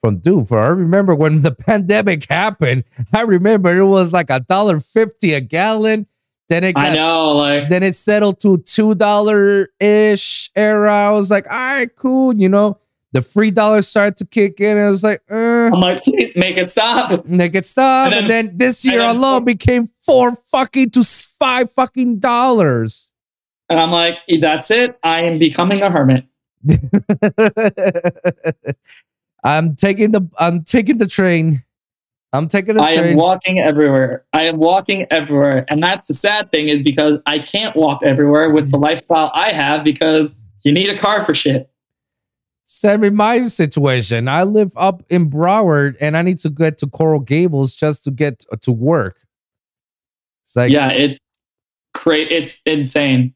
from 0.00 0.18
dude, 0.18 0.48
for 0.48 0.58
I 0.58 0.68
remember 0.68 1.14
when 1.14 1.42
the 1.42 1.52
pandemic 1.52 2.24
happened. 2.28 2.84
I 3.12 3.22
remember 3.22 3.76
it 3.76 3.84
was 3.84 4.12
like 4.12 4.30
a 4.30 4.40
dollar 4.40 4.80
fifty 4.80 5.34
a 5.34 5.40
gallon. 5.40 6.06
Then 6.48 6.64
it 6.64 6.74
got 6.74 6.92
I 6.92 6.94
know, 6.94 7.32
like 7.32 7.68
then 7.68 7.82
it 7.82 7.94
settled 7.94 8.40
to 8.40 8.58
two 8.58 8.94
dollar 8.94 9.68
ish 9.80 10.50
era. 10.56 11.08
I 11.08 11.10
was 11.10 11.30
like, 11.30 11.46
all 11.46 11.56
right, 11.56 11.94
cool. 11.94 12.34
You 12.34 12.48
know, 12.48 12.78
the 13.12 13.22
free 13.22 13.50
dollars 13.50 13.88
started 13.88 14.16
to 14.18 14.26
kick 14.26 14.60
in. 14.60 14.76
And 14.76 14.86
I 14.86 14.90
was 14.90 15.02
like, 15.02 15.22
uh, 15.30 15.34
I'm 15.72 15.80
like, 15.80 16.02
please 16.02 16.32
make 16.36 16.56
it 16.56 16.70
stop. 16.70 17.24
make 17.26 17.54
it 17.54 17.64
stop. 17.64 18.12
And 18.12 18.20
And 18.22 18.30
then, 18.30 18.46
then- 18.48 18.56
this 18.58 18.84
year 18.84 18.98
then 19.00 19.16
alone 19.16 19.44
became 19.44 19.86
four 20.02 20.36
fucking 20.50 20.90
to 20.90 21.02
five 21.04 21.72
fucking 21.72 22.18
dollars. 22.18 23.12
And 23.70 23.78
I'm 23.78 23.90
like, 23.90 24.18
that's 24.40 24.70
it. 24.70 24.98
I 25.02 25.22
am 25.22 25.38
becoming 25.38 25.82
a 25.82 25.90
hermit. 25.90 26.24
I'm 29.44 29.76
taking 29.76 30.10
the 30.10 30.28
I'm 30.38 30.62
taking 30.64 30.98
the 30.98 31.06
train. 31.06 31.62
I'm 32.32 32.48
taking 32.48 32.74
the 32.74 32.82
train. 32.82 32.98
I 32.98 33.02
am 33.10 33.16
walking 33.16 33.58
everywhere. 33.58 34.24
I 34.32 34.42
am 34.44 34.58
walking 34.58 35.06
everywhere. 35.10 35.64
And 35.68 35.82
that's 35.82 36.08
the 36.08 36.14
sad 36.14 36.50
thing 36.50 36.68
is 36.68 36.82
because 36.82 37.18
I 37.26 37.38
can't 37.38 37.74
walk 37.74 38.02
everywhere 38.02 38.50
with 38.50 38.70
the 38.70 38.76
lifestyle 38.76 39.30
I 39.34 39.50
have 39.52 39.82
because 39.84 40.34
you 40.62 40.72
need 40.72 40.90
a 40.90 40.98
car 40.98 41.24
for 41.24 41.32
shit. 41.32 41.70
Send 42.70 43.00
me 43.00 43.08
my 43.08 43.40
situation. 43.46 44.28
I 44.28 44.42
live 44.42 44.74
up 44.76 45.02
in 45.08 45.30
Broward 45.30 45.96
and 46.02 46.18
I 46.18 46.20
need 46.20 46.38
to 46.40 46.50
get 46.50 46.76
to 46.78 46.86
Coral 46.86 47.20
Gables 47.20 47.74
just 47.74 48.04
to 48.04 48.10
get 48.10 48.44
to 48.60 48.70
work. 48.70 49.22
It's 50.44 50.54
like 50.54 50.70
yeah, 50.70 50.90
it's 50.90 51.18
cra- 51.94 52.18
it's 52.18 52.60
insane. 52.66 53.32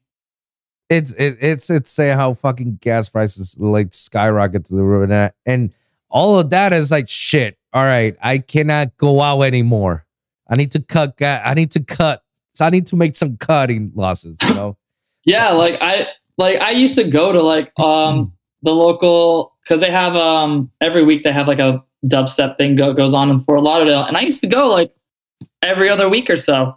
it's 0.91 1.13
it, 1.13 1.39
it's 1.41 1.71
it's 1.71 1.91
say 1.91 2.11
how 2.11 2.35
fucking 2.35 2.79
gas 2.83 3.09
prices 3.09 3.57
like 3.59 3.95
skyrocket 3.95 4.67
to 4.67 4.75
the 4.75 4.83
roof 4.83 5.11
and, 5.11 5.33
and 5.47 5.73
all 6.11 6.39
of 6.39 6.51
that 6.51 6.75
is 6.75 6.91
like 6.91 7.09
shit. 7.09 7.57
All 7.73 7.85
right, 7.85 8.15
I 8.21 8.37
cannot 8.37 8.99
go 8.99 9.23
out 9.23 9.41
anymore. 9.41 10.05
I 10.47 10.57
need 10.57 10.73
to 10.73 10.83
cut. 10.83 11.15
I 11.23 11.55
need 11.55 11.71
to 11.71 11.83
cut. 11.83 12.23
So 12.53 12.67
I 12.67 12.71
need 12.71 12.87
to 12.89 12.97
make 12.97 13.17
some 13.17 13.39
cutting 13.39 13.93
losses. 13.95 14.37
You 14.47 14.55
know. 14.55 14.77
Yeah, 15.25 15.53
like 15.53 15.79
I 15.81 16.09
like 16.37 16.61
I 16.61 16.73
used 16.73 16.97
to 16.97 17.05
go 17.05 17.33
to 17.33 17.41
like 17.41 17.73
um 17.79 18.33
the 18.63 18.73
local 18.73 19.57
because 19.63 19.81
they 19.81 19.91
have 19.91 20.15
um 20.17 20.71
every 20.81 21.05
week 21.05 21.23
they 21.23 21.33
have 21.33 21.49
like 21.49 21.59
a 21.59 21.83
dubstep 22.07 22.57
thing 22.59 22.75
go, 22.75 22.93
goes 22.93 23.15
on 23.15 23.31
in 23.31 23.41
Fort 23.41 23.63
Lauderdale, 23.63 24.05
and 24.05 24.17
I 24.17 24.21
used 24.23 24.41
to 24.41 24.47
go 24.47 24.69
like 24.69 24.93
every 25.63 25.89
other 25.89 26.09
week 26.09 26.31
or 26.31 26.37
so. 26.37 26.77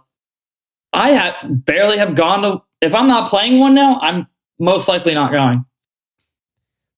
I 0.92 1.10
have 1.10 1.34
barely 1.64 1.98
have 1.98 2.14
gone 2.14 2.42
to 2.42 2.62
if 2.82 2.94
I'm 2.94 3.08
not 3.08 3.30
playing 3.30 3.58
one 3.58 3.74
now, 3.74 3.98
I'm 4.00 4.26
most 4.58 4.88
likely 4.88 5.14
not 5.14 5.32
going. 5.32 5.64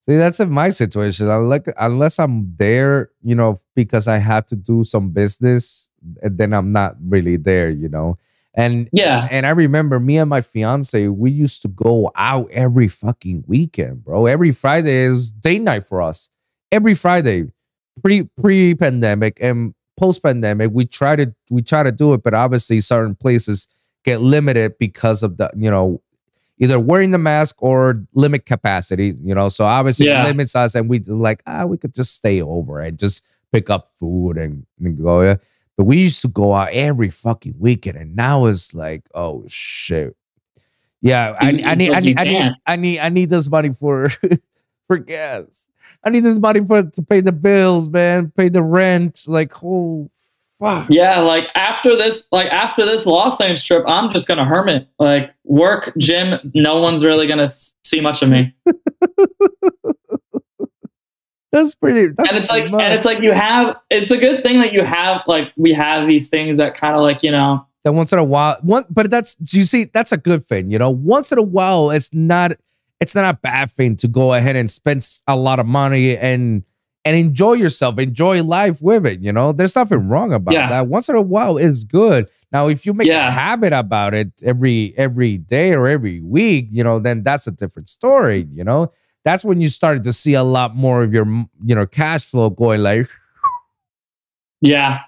See, 0.09 0.17
that's 0.17 0.41
in 0.41 0.51
my 0.51 0.71
situation. 0.71 1.29
Like 1.49 1.67
unless 1.77 2.19
I'm 2.19 2.55
there, 2.57 3.11
you 3.23 3.35
know, 3.35 3.61
because 3.75 4.09
I 4.09 4.17
have 4.17 4.47
to 4.47 4.57
do 4.57 4.85
some 4.85 5.11
business, 5.11 5.91
and 6.23 6.39
then 6.39 6.55
I'm 6.55 6.73
not 6.73 6.97
really 7.01 7.37
there, 7.37 7.71
you 7.71 7.89
know. 7.89 8.19
And 8.55 8.89
Yeah, 8.93 9.29
and 9.31 9.47
I 9.47 9.51
remember 9.51 10.01
me 10.01 10.19
and 10.19 10.29
my 10.29 10.41
fiance, 10.41 11.07
we 11.09 11.31
used 11.31 11.63
to 11.63 11.69
go 11.69 12.11
out 12.17 12.49
every 12.51 12.89
fucking 12.89 13.45
weekend, 13.47 14.05
bro. 14.05 14.27
Every 14.27 14.51
Friday 14.51 14.97
is 15.05 15.31
date 15.33 15.63
night 15.63 15.85
for 15.85 16.03
us. 16.03 16.31
Every 16.73 16.95
Friday, 16.95 17.53
pre 18.03 18.25
pre 18.39 18.75
pandemic 18.75 19.39
and 19.41 19.75
post 19.99 20.23
pandemic, 20.23 20.71
we 20.73 20.87
try 20.87 21.15
to 21.17 21.33
we 21.51 21.63
try 21.63 21.83
to 21.83 21.93
do 21.93 22.15
it, 22.15 22.23
but 22.23 22.35
obviously 22.35 22.81
certain 22.81 23.15
places 23.15 23.69
get 24.05 24.21
limited 24.21 24.75
because 24.79 25.23
of 25.23 25.37
the 25.37 25.51
you 25.57 25.71
know 25.71 26.01
either 26.61 26.81
wearing 26.81 27.13
the 27.13 27.19
mask 27.19 27.57
or 27.63 28.05
limit 28.15 28.45
capacity. 28.45 29.15
You 29.23 29.35
know, 29.35 29.49
so 29.49 29.65
obviously 29.67 30.07
it 30.07 30.11
Yeah. 30.11 30.25
limits 30.25 30.57
us, 30.57 30.75
and 30.75 30.89
we 30.89 30.99
like 31.01 31.43
ah 31.47 31.65
we 31.65 31.79
could 31.79 31.95
just 31.95 32.15
stay 32.17 32.43
over 32.43 32.81
and 32.81 32.99
just 32.99 33.25
pick 33.53 33.71
up 33.71 33.89
food 33.89 34.37
and, 34.37 34.67
and 34.81 35.01
go. 35.01 35.23
Yeah. 35.23 35.37
But 35.79 35.85
we 35.85 35.99
used 35.99 36.23
to 36.23 36.29
go 36.29 36.55
out 36.55 36.71
every 36.73 37.09
fucking 37.09 37.55
weekend, 37.57 37.97
and 37.97 38.17
now 38.17 38.47
it's 38.47 38.75
like, 38.75 39.05
oh 39.15 39.45
shit. 39.47 40.17
Yeah, 41.01 41.37
I, 41.41 41.51
I 41.51 41.53
need, 41.53 41.65
I 41.65 41.75
need, 41.77 41.95
I 42.19 42.25
need. 42.25 42.53
I 42.67 42.77
need, 42.77 42.99
I 42.99 43.09
need 43.11 43.31
this 43.31 43.49
money 43.49 43.73
for 43.73 44.09
for 44.89 44.99
gas. 44.99 45.69
I 46.03 46.11
need 46.11 46.25
this 46.25 46.41
money 46.41 46.65
for 46.65 46.83
to 46.83 47.03
pay 47.03 47.21
the 47.21 47.31
bills, 47.31 47.89
man, 47.89 48.33
pay 48.37 48.49
the 48.49 48.63
rent. 48.63 49.23
Like, 49.29 49.53
oh 49.63 50.11
fuck. 50.59 50.89
yeah. 50.91 51.21
Like 51.21 51.45
after 51.55 51.97
this, 51.97 52.27
like 52.33 52.49
after 52.49 52.85
this 52.85 53.07
Los 53.07 53.41
Angeles 53.41 53.63
trip, 53.63 53.85
I'm 53.87 54.11
just 54.11 54.27
gonna 54.27 54.45
hermit. 54.45 54.89
Like 54.99 55.33
work, 55.45 55.93
gym. 55.97 56.51
No 56.55 56.81
one's 56.81 57.05
really 57.05 57.29
gonna 57.29 57.51
see 57.85 58.01
much 58.01 58.21
of 58.21 58.31
me. 58.31 58.53
That's 61.53 61.75
pretty. 61.75 62.13
That's 62.17 62.31
and 62.31 62.39
it's 62.43 62.51
like 62.51 62.71
much. 62.71 62.83
and 62.83 62.93
it's 62.93 63.05
like 63.05 63.21
you 63.21 63.33
have 63.33 63.77
it's 63.91 64.11
a 64.11 64.17
good 64.19 64.43
thing 64.43 64.59
that 64.61 64.73
you 64.73 64.85
have 64.85 65.23
like 65.27 65.53
we 65.57 65.73
have 65.73 66.07
these 66.09 66.29
things 66.29 66.59
that 66.59 66.75
kind 66.75 66.95
of 66.95 67.01
like 67.03 67.23
you 67.23 67.31
know 67.31 67.67
that 67.85 67.93
once 67.93 68.13
in 68.13 68.19
a 68.19 68.25
while 68.25 68.59
one 68.63 68.85
but 68.91 69.11
that's 69.11 69.35
you 69.53 69.63
see 69.63 69.85
that's 69.85 70.13
a 70.13 70.17
good 70.19 70.43
thing 70.45 70.71
you 70.71 70.79
know 70.79 70.91
once 70.91 71.33
in 71.33 71.39
a 71.39 71.43
while 71.43 71.91
it's 71.91 72.13
not 72.13 72.53
it's 73.01 73.15
not 73.15 73.33
a 73.35 73.39
bad 73.39 73.71
thing 73.71 73.97
to 73.97 74.09
go 74.09 74.35
ahead 74.35 74.57
and 74.57 74.71
spend 74.71 75.07
a 75.27 75.37
lot 75.37 75.59
of 75.59 75.65
money 75.67 76.19
and 76.19 76.65
and 77.07 77.17
enjoy 77.17 77.55
yourself 77.55 77.99
enjoy 77.99 78.43
life 78.43 78.83
with 78.83 79.07
it 79.07 79.21
you 79.21 79.33
know 79.33 79.53
there's 79.53 79.75
nothing 79.77 80.07
wrong 80.09 80.35
about 80.35 80.53
Yeah. 80.53 80.69
that 80.69 80.89
once 80.89 81.09
in 81.09 81.15
a 81.15 81.23
while 81.23 81.57
is 81.57 81.85
good 81.85 82.29
now 82.53 82.67
if 82.69 82.85
you 82.85 82.93
make 82.93 83.09
a 83.29 83.31
habit 83.31 83.73
about 83.73 84.13
it 84.13 84.33
every 84.45 84.93
every 84.99 85.39
day 85.39 85.73
or 85.73 85.87
every 85.87 86.21
week 86.21 86.69
you 86.71 86.85
know 86.85 86.99
then 86.99 87.23
that's 87.23 87.47
a 87.47 87.53
different 87.53 87.89
story 87.89 88.47
you 88.53 88.65
know 88.65 88.93
that's 89.29 89.45
when 89.45 89.61
you 89.61 89.69
started 89.69 90.05
to 90.05 90.13
see 90.13 90.33
a 90.33 90.43
lot 90.43 90.75
more 90.75 91.03
of 91.03 91.13
your 91.13 91.27
you 91.65 91.75
know 91.75 91.87
cash 91.87 92.25
flow 92.25 92.49
going 92.49 92.83
like 92.83 93.09
yeah. 94.61 95.01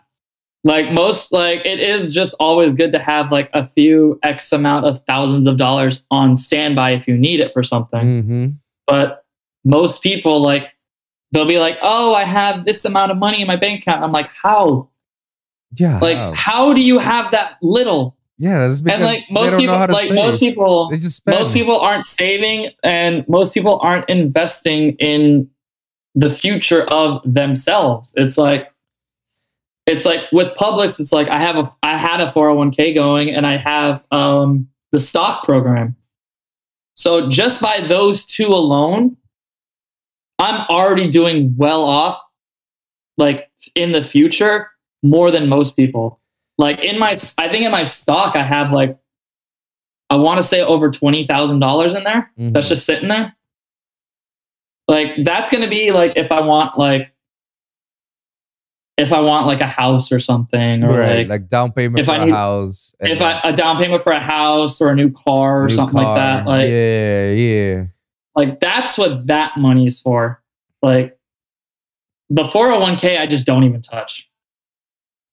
Like 0.63 0.93
most 0.93 1.33
like 1.33 1.65
it 1.65 1.81
is 1.81 2.15
just 2.15 2.35
always 2.39 2.75
good 2.75 2.93
to 2.93 2.99
have 2.99 3.33
like 3.33 3.49
a 3.55 3.67
few 3.69 4.19
x 4.23 4.53
amount 4.53 4.85
of 4.85 5.03
thousands 5.07 5.47
of 5.47 5.57
dollars 5.57 6.05
on 6.11 6.37
standby 6.37 6.91
if 6.91 7.09
you 7.09 7.17
need 7.17 7.41
it 7.41 7.51
for 7.53 7.63
something. 7.63 8.23
Mhm. 8.23 8.55
but 8.87 9.25
most 9.65 10.03
people 10.03 10.43
like 10.43 10.65
they'll 11.33 11.47
be 11.47 11.59
like 11.59 11.79
oh 11.83 12.13
i 12.15 12.25
have 12.25 12.65
this 12.65 12.85
amount 12.85 13.11
of 13.11 13.17
money 13.17 13.41
in 13.41 13.47
my 13.47 13.57
bank 13.57 13.81
account. 13.83 14.03
I'm 14.05 14.13
like 14.13 14.31
how? 14.33 14.91
Yeah 15.77 15.99
like 16.01 16.35
how 16.35 16.75
do 16.75 16.83
you 16.83 16.99
have 16.99 17.31
that 17.33 17.53
little 17.63 18.17
yeah 18.41 18.67
that's 18.67 18.81
because 18.81 18.97
and 18.97 19.05
like 19.05 19.21
most 19.31 19.51
don't 19.51 19.61
people 19.61 19.77
like 19.77 20.13
most 20.13 20.41
people 20.41 20.89
they 20.89 20.97
just 20.97 21.19
spend. 21.19 21.39
most 21.39 21.53
people 21.53 21.79
aren't 21.79 22.07
saving 22.07 22.71
and 22.83 23.29
most 23.29 23.53
people 23.53 23.79
aren't 23.81 24.09
investing 24.09 24.95
in 24.95 25.49
the 26.15 26.31
future 26.31 26.85
of 26.85 27.21
themselves. 27.25 28.15
It's 28.17 28.39
like 28.39 28.73
it's 29.87 30.07
like 30.07 30.21
with 30.33 30.49
publix 30.57 31.01
it's 31.01 31.13
like 31.13 31.29
i 31.29 31.41
have 31.41 31.57
a 31.57 31.73
i 31.83 31.97
had 31.97 32.21
a 32.21 32.31
401k 32.33 32.95
going 32.95 33.31
and 33.31 33.47
i 33.47 33.57
have 33.57 34.05
um 34.11 34.69
the 34.93 35.01
stock 35.01 35.45
program. 35.45 35.95
So 36.97 37.29
just 37.29 37.61
by 37.61 37.87
those 37.87 38.25
two 38.25 38.49
alone 38.49 39.19
i'm 40.39 40.67
already 40.71 41.11
doing 41.11 41.55
well 41.59 41.85
off 41.85 42.19
like 43.19 43.51
in 43.75 43.93
the 43.93 44.03
future 44.03 44.71
more 45.03 45.31
than 45.31 45.49
most 45.49 45.77
people 45.77 46.20
like 46.61 46.85
in 46.85 46.99
my 46.99 47.11
i 47.39 47.49
think 47.49 47.65
in 47.65 47.73
my 47.73 47.85
stock 47.85 48.37
i 48.37 48.43
have 48.45 48.71
like 48.73 48.97
I 50.13 50.17
want 50.17 50.39
to 50.39 50.43
say 50.43 50.61
over 50.61 50.91
twenty 50.91 51.25
thousand 51.25 51.61
dollars 51.61 51.95
in 51.95 52.03
there. 52.03 52.33
Mhm. 52.37 52.53
That's 52.53 52.69
just 52.69 52.85
sitting 52.85 53.09
there. 53.09 53.33
Like 54.89 55.11
that's 55.25 55.53
gonna 55.53 55.69
be 55.69 55.93
like 55.93 56.15
if 56.17 56.33
I 56.33 56.41
want 56.41 56.77
like 56.77 57.13
if 58.97 59.13
I 59.13 59.21
want 59.21 59.47
like 59.47 59.61
a 59.61 59.69
house 59.69 60.11
or 60.11 60.19
something, 60.19 60.83
or 60.83 60.99
right, 60.99 61.19
like, 61.19 61.29
like, 61.29 61.49
down 61.49 61.71
payment 61.71 62.01
if 62.01 62.07
for 62.07 62.11
I 62.13 62.17
a 62.23 62.25
need- 62.25 62.33
house. 62.33 62.93
and 62.99 63.13
if 63.13 63.23
I 63.23 63.41
a 63.45 63.53
down 63.53 63.79
payment 63.79 64.03
for 64.03 64.11
a 64.11 64.21
house 64.21 64.81
or 64.81 64.91
a 64.91 64.97
new 64.97 65.13
car 65.13 65.63
or 65.63 65.67
new 65.69 65.75
something 65.75 65.95
like 66.03 66.17
that. 66.17 66.45
Like 66.45 66.69
yeah, 66.69 67.31
yeah. 67.31 67.85
like 68.35 68.59
that's 68.59 68.99
what 68.99 69.29
that 69.29 69.57
money 69.59 69.87
is 69.87 70.01
for. 70.01 70.43
Like 70.83 71.17
the 72.31 72.45
401k 72.45 73.19
I 73.21 73.27
just 73.27 73.47
don't 73.47 73.63
even 73.63 73.81
touch. 73.81 74.29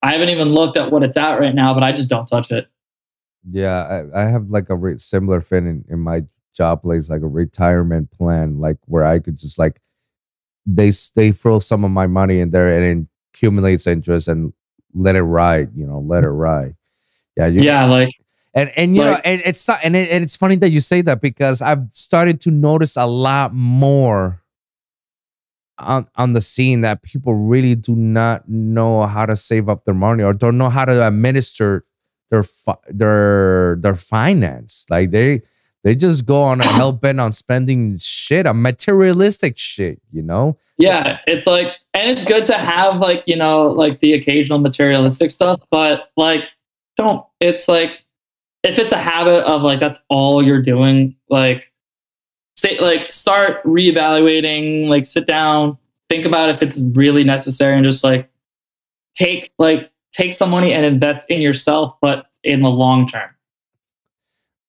I 0.02 0.14
haven't 0.14 0.30
even 0.30 0.50
looked 0.50 0.78
at 0.78 0.92
what 0.92 1.04
it's 1.04 1.18
at 1.18 1.40
right 1.40 1.56
now, 1.56 1.74
but 1.74 1.84
I 1.84 1.92
just 1.92 2.10
don't 2.10 2.28
touch 2.28 2.52
it. 2.52 2.68
Yeah, 3.50 4.04
I, 4.14 4.22
I 4.22 4.26
have 4.26 4.50
like 4.50 4.70
a 4.70 4.76
re- 4.76 4.98
similar 4.98 5.42
thing 5.42 5.68
in, 5.68 5.86
in 5.90 6.00
my 6.00 6.24
job 6.56 6.82
place, 6.82 7.10
like 7.10 7.22
a 7.22 7.28
retirement 7.28 8.12
plan, 8.12 8.60
like 8.60 8.78
where 8.86 9.06
I 9.06 9.20
could 9.20 9.38
just 9.38 9.58
like 9.58 9.82
they 10.66 10.92
they 11.16 11.32
throw 11.32 11.60
some 11.60 11.84
of 11.84 11.92
my 11.92 12.08
money 12.08 12.40
in 12.40 12.52
there 12.52 12.68
and 12.68 12.86
it 12.86 13.08
accumulates 13.34 13.88
interest 13.88 14.28
and 14.28 14.54
let 14.94 15.16
it 15.16 15.24
ride, 15.24 15.72
you 15.76 15.86
know, 15.86 16.00
let 16.00 16.24
it 16.24 16.30
ride. 16.30 16.76
Yeah, 17.38 17.48
you, 17.48 17.62
Yeah, 17.62 17.86
like 17.86 18.10
and 18.54 18.72
and 18.76 18.96
you 18.96 19.04
know, 19.04 19.20
and 19.24 19.42
it's 19.46 19.70
and 19.70 19.96
it, 19.96 20.10
and 20.10 20.24
it's 20.24 20.36
funny 20.36 20.56
that 20.58 20.70
you 20.70 20.80
say 20.80 21.02
that 21.04 21.22
because 21.22 21.62
I've 21.62 21.92
started 21.92 22.42
to 22.42 22.52
notice 22.52 22.98
a 22.98 23.06
lot 23.06 23.54
more 23.54 24.42
on 25.80 26.08
on 26.16 26.34
the 26.34 26.42
scene 26.42 26.82
that 26.82 27.02
people 27.02 27.34
really 27.34 27.76
do 27.76 27.96
not 27.96 28.48
know 28.50 29.06
how 29.06 29.26
to 29.26 29.36
save 29.36 29.70
up 29.70 29.86
their 29.86 29.94
money 29.94 30.24
or 30.24 30.34
don't 30.34 30.58
know 30.58 30.70
how 30.70 30.86
to 30.86 31.08
administer 31.08 31.86
their 32.30 32.44
fi- 32.44 32.78
their 32.90 33.78
their 33.80 33.96
finance. 33.96 34.86
Like 34.90 35.12
they 35.12 35.42
they 35.84 35.96
just 35.96 36.26
go 36.26 36.44
on 36.44 36.62
a 36.62 36.66
hell 36.68 36.92
bent 36.92 37.20
on 37.20 37.32
spending 37.32 37.98
shit 38.00 38.46
on 38.46 38.62
materialistic 38.62 39.58
shit. 39.58 40.02
You 40.12 40.24
know? 40.24 40.58
Yeah, 40.78 41.20
it's 41.28 41.48
like, 41.48 41.74
and 41.94 42.12
it's 42.12 42.24
good 42.24 42.46
to 42.48 42.54
have 42.54 42.98
like 42.98 43.24
you 43.26 43.36
know 43.36 43.68
like 43.68 44.00
the 44.00 44.14
occasional 44.14 44.60
materialistic 44.60 45.32
stuff, 45.32 45.62
but 45.72 46.10
like 46.18 46.44
don't. 46.98 47.26
It's 47.40 47.68
like 47.68 47.92
if 48.64 48.78
it's 48.80 48.92
a 48.92 48.98
habit 48.98 49.44
of 49.46 49.62
like 49.62 49.80
that's 49.80 50.00
all 50.10 50.44
you're 50.44 50.62
doing, 50.62 51.16
like 51.30 51.67
say 52.58 52.80
like 52.80 53.12
start 53.12 53.64
reevaluating, 53.64 54.88
like 54.88 55.06
sit 55.06 55.26
down, 55.26 55.78
think 56.10 56.26
about 56.26 56.50
if 56.50 56.62
it's 56.62 56.80
really 56.80 57.24
necessary, 57.24 57.76
and 57.76 57.86
just 57.86 58.04
like 58.04 58.30
take 59.16 59.54
like 59.58 59.92
take 60.12 60.34
some 60.34 60.50
money 60.50 60.74
and 60.74 60.86
invest 60.86 61.30
in 61.30 61.40
yourself, 61.42 61.96
but 62.02 62.26
in 62.44 62.62
the 62.62 62.70
long 62.70 63.08
term. 63.08 63.30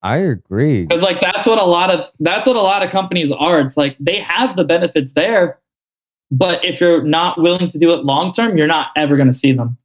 I 0.03 0.19
agree. 0.19 0.87
Because 0.87 1.03
like 1.03 1.21
that's 1.21 1.47
what 1.47 1.61
a 1.61 1.65
lot 1.65 1.91
of 1.91 2.11
that's 2.21 2.47
what 2.47 2.57
a 2.57 2.61
lot 2.61 2.85
of 2.85 2.91
companies 2.91 3.33
are. 3.33 3.61
It's 3.61 3.77
like 3.77 3.97
they 3.99 4.21
have 4.21 4.57
the 4.57 4.65
benefits 4.65 5.15
there, 5.15 5.59
but 6.31 6.65
if 6.65 6.81
you're 6.81 7.03
not 7.03 7.41
willing 7.41 7.69
to 7.71 7.79
do 7.79 7.91
it 7.93 8.05
long 8.05 8.33
term, 8.33 8.57
you're 8.57 8.67
not 8.67 8.89
ever 8.97 9.17
going 9.17 9.27
to 9.27 9.33
see 9.33 9.53
them. 9.53 9.77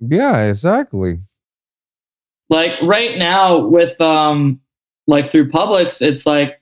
Yeah, 0.00 0.44
exactly. 0.44 1.20
Like 2.48 2.72
right 2.82 3.18
now 3.18 3.58
with 3.58 4.00
um 4.00 4.60
like 5.06 5.30
through 5.30 5.50
Publix, 5.50 6.02
it's 6.02 6.26
like 6.26 6.61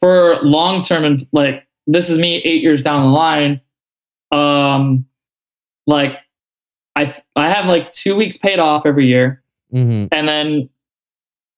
for 0.00 0.36
long 0.42 0.82
term 0.82 1.04
and 1.04 1.26
like 1.32 1.66
this 1.86 2.10
is 2.10 2.18
me 2.18 2.36
8 2.36 2.62
years 2.62 2.82
down 2.82 3.02
the 3.02 3.12
line 3.12 3.60
um 4.32 5.06
like 5.86 6.18
I 6.96 7.14
I 7.36 7.50
have 7.50 7.66
like 7.66 7.90
2 7.90 8.16
weeks 8.16 8.36
paid 8.36 8.58
off 8.58 8.86
every 8.86 9.06
year 9.06 9.42
hmm 9.70 10.06
and 10.12 10.28
then 10.28 10.68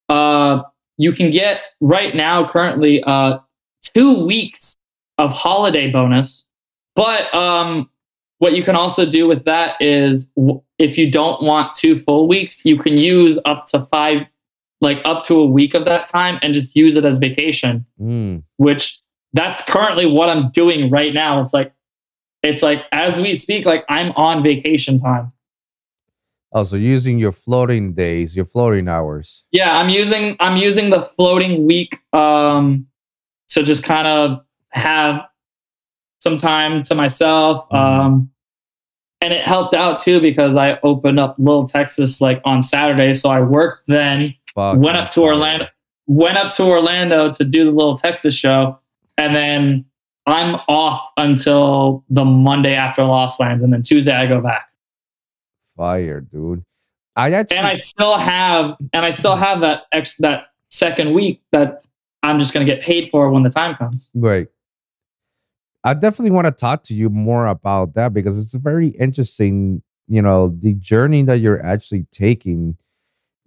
uh, 0.09 0.63
you 0.97 1.13
can 1.13 1.31
get 1.31 1.61
right 1.81 2.15
now 2.15 2.47
currently 2.47 3.03
uh, 3.05 3.39
two 3.83 4.25
weeks 4.25 4.75
of 5.19 5.33
holiday 5.33 5.91
bonus. 5.91 6.47
But 6.95 7.33
um, 7.35 7.89
what 8.39 8.55
you 8.55 8.65
can 8.65 8.75
also 8.75 9.09
do 9.09 9.27
with 9.29 9.45
that 9.45 9.77
is 9.81 10.27
w- 10.37 10.61
if 10.79 10.99
you 10.99 11.11
don't 11.11 11.43
want 11.43 11.75
two 11.75 11.97
full 11.97 12.27
weeks, 12.27 12.65
you 12.65 12.77
can 12.77 12.99
use 12.99 13.39
up 13.45 13.67
to 13.69 13.87
five, 13.87 14.27
like 14.81 14.99
up 15.05 15.25
to 15.27 15.35
a 15.37 15.47
week 15.47 15.75
of 15.75 15.85
that 15.87 16.07
time 16.07 16.39
and 16.43 16.55
just 16.55 16.77
use 16.77 16.97
it 16.97 17.05
as 17.05 17.19
vacation, 17.19 17.85
Mm. 18.01 18.43
which 18.57 19.01
that's 19.33 19.63
currently 19.65 20.07
what 20.07 20.29
I'm 20.29 20.51
doing 20.51 20.91
right 20.91 21.13
now. 21.13 21.41
It's 21.41 21.53
like, 21.53 21.73
it's 22.43 22.63
like 22.63 22.83
as 22.93 23.21
we 23.21 23.35
speak, 23.35 23.67
like 23.67 23.85
I'm 23.89 24.13
on 24.13 24.43
vacation 24.43 24.99
time. 24.99 25.33
Also, 26.53 26.77
using 26.79 27.19
your 27.19 27.33
floating 27.33 27.93
days, 27.93 28.35
your 28.35 28.47
floating 28.47 28.89
hours. 28.89 29.45
Yeah, 29.51 29.77
I'm 29.77 29.91
using 29.91 30.35
I'm 30.41 30.57
using 30.57 30.89
the 30.91 31.03
floating 31.03 31.67
week 31.67 31.99
um 32.15 32.87
to 33.51 33.63
just 33.63 33.83
kind 33.85 34.07
of 34.07 34.41
have 34.71 35.23
some 36.21 36.37
time 36.39 36.83
to 36.85 36.95
myself. 36.95 37.69
Mhm. 37.71 37.77
Um 37.79 38.31
and 39.21 39.35
it 39.35 39.45
helped 39.45 39.75
out 39.75 39.99
too 39.99 40.21
because 40.21 40.57
I 40.57 40.79
opened 40.85 41.19
up 41.21 41.35
Little 41.39 41.67
Texas 41.67 42.21
like 42.21 42.41
on 42.45 42.63
Saturday. 42.63 43.13
So 43.13 43.29
I 43.29 43.41
worked 43.43 43.89
then, 43.89 44.35
Fuck. 44.59 44.79
went 44.79 44.97
up 44.97 45.11
to 45.11 45.23
Orlando 45.23 45.67
went 46.09 46.37
up 46.37 46.53
to 46.55 46.65
Orlando 46.65 47.33
to 47.33 47.45
do 47.45 47.65
the 47.65 47.71
Little 47.71 47.97
Texas 47.97 48.35
show, 48.35 48.79
and 49.17 49.37
then 49.37 49.85
I'm 50.27 50.57
off 50.67 51.11
until 51.17 52.05
the 52.11 52.25
Monday 52.25 52.75
after 52.75 53.05
Lost 53.05 53.39
Lands, 53.39 53.63
and 53.63 53.73
then 53.73 53.83
Tuesday 53.83 54.13
I 54.13 54.27
go 54.27 54.41
back. 54.41 54.69
Fire, 55.77 56.21
dude. 56.21 56.65
I 57.15 57.33
actually. 57.33 57.59
and 57.59 57.67
I 57.67 57.75
still 57.75 58.19
have 58.19 58.77
and 58.93 59.05
I 59.05 59.11
still 59.11 59.37
have 59.37 59.61
that 59.61 59.83
ex 59.93 60.17
that 60.17 60.47
second 60.71 61.15
week 61.15 61.43
that 61.53 61.83
I'm 62.23 62.39
just 62.39 62.53
gonna 62.53 62.65
get 62.65 62.81
paid 62.81 63.11
for 63.11 63.31
when 63.31 63.45
the 63.45 63.51
time 63.51 63.77
comes. 63.77 64.11
Right. 64.15 64.49
I 65.85 65.95
definitely 65.95 66.33
want 66.33 66.47
to 66.47 66.53
talk 66.53 66.83
to 66.85 66.95
you 66.95 67.09
more 67.09 67.47
about 67.47 67.95
that 67.95 68.13
because 68.13 68.39
it's 68.39 68.55
very 68.55 68.89
interesting, 68.89 69.83
you 70.09 70.21
know, 70.21 70.49
the 70.49 70.75
journey 70.75 71.23
that 71.23 71.41
you're 71.41 71.65
actually 71.65 72.07
taking, 72.11 72.77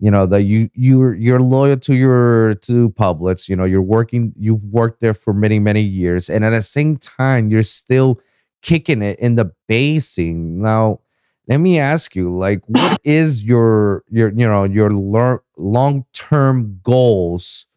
you 0.01 0.11
know, 0.11 0.25
that 0.25 0.43
you 0.43 0.69
you're 0.73 1.13
you're 1.13 1.39
loyal 1.39 1.77
to 1.77 1.95
your 1.95 2.55
to 2.55 2.89
Publix, 2.91 3.47
you 3.47 3.55
know, 3.55 3.65
you're 3.65 3.83
working 3.83 4.33
you've 4.37 4.65
worked 4.65 4.99
there 4.99 5.13
for 5.13 5.33
many 5.33 5.59
many 5.59 5.81
years 5.81 6.29
and 6.29 6.43
at 6.43 6.49
the 6.49 6.61
same 6.63 6.97
time 6.97 7.51
you're 7.51 7.63
still 7.63 8.19
kicking 8.63 9.03
it 9.03 9.19
in 9.19 9.35
the 9.35 9.51
basing. 9.67 10.61
Now, 10.61 11.01
let 11.47 11.59
me 11.59 11.79
ask 11.79 12.15
you 12.15 12.35
like 12.35 12.61
what 12.67 12.99
is 13.05 13.43
your 13.43 14.03
your 14.09 14.29
you 14.29 14.47
know, 14.47 14.63
your 14.63 14.91
lear- 14.91 15.43
long-term 15.57 16.81
goals 16.83 17.67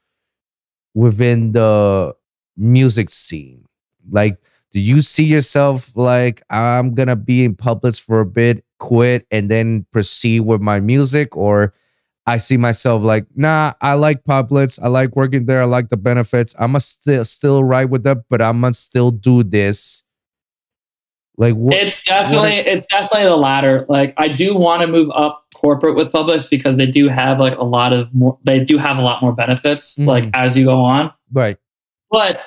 within 0.95 1.53
the 1.53 2.15
music 2.57 3.11
scene? 3.11 3.67
Like, 4.11 4.39
do 4.73 4.81
you 4.81 5.01
see 5.03 5.25
yourself 5.25 5.97
like 5.97 6.43
I'm 6.51 6.95
gonna 6.95 7.17
be 7.17 7.45
in 7.45 7.55
Publix 7.57 8.01
for 8.01 8.21
a 8.21 8.27
bit, 8.27 8.65
quit, 8.79 9.27
and 9.31 9.51
then 9.51 9.87
proceed 9.93 10.41
with 10.41 10.61
my 10.61 10.81
music, 10.81 11.37
or 11.37 11.75
I 12.27 12.39
see 12.39 12.57
myself 12.57 13.03
like, 13.03 13.27
nah, 13.37 13.75
I 13.83 13.95
like 13.95 14.25
Publix, 14.25 14.79
I 14.83 14.89
like 14.89 15.15
working 15.15 15.45
there, 15.47 15.61
I 15.63 15.67
like 15.67 15.91
the 15.91 15.97
benefits. 15.97 16.55
I'm 16.59 16.69
gonna 16.73 16.81
still 16.81 17.25
still 17.25 17.63
ride 17.63 17.91
with 17.91 18.03
them, 18.03 18.25
but 18.31 18.41
I'm 18.41 18.61
gonna 18.63 18.73
still 18.75 19.11
do 19.11 19.43
this. 19.43 20.03
Like, 21.37 21.55
what? 21.55 21.75
It's 21.75 22.03
definitely 22.03 22.55
it's 22.55 22.87
definitely 22.87 23.25
the 23.25 23.37
latter. 23.37 23.85
Like 23.89 24.15
I 24.17 24.29
do 24.29 24.55
want 24.55 24.83
to 24.83 24.87
move 24.89 25.11
up 25.15 25.45
corporate 25.55 25.97
with 25.97 26.13
Publix 26.13 26.49
because 26.49 26.77
they 26.77 26.87
do 26.87 27.09
have 27.09 27.39
like 27.41 27.59
a 27.59 27.65
lot 27.65 27.93
of 27.93 28.15
more 28.15 28.39
they 28.45 28.61
do 28.61 28.79
have 28.79 28.97
a 28.99 29.03
lot 29.03 29.21
more 29.21 29.33
benefits 29.33 29.99
like 29.99 30.25
Mhm. 30.25 30.31
as 30.35 30.57
you 30.57 30.65
go 30.65 30.79
on. 30.81 31.13
right? 31.33 31.57
But 32.11 32.41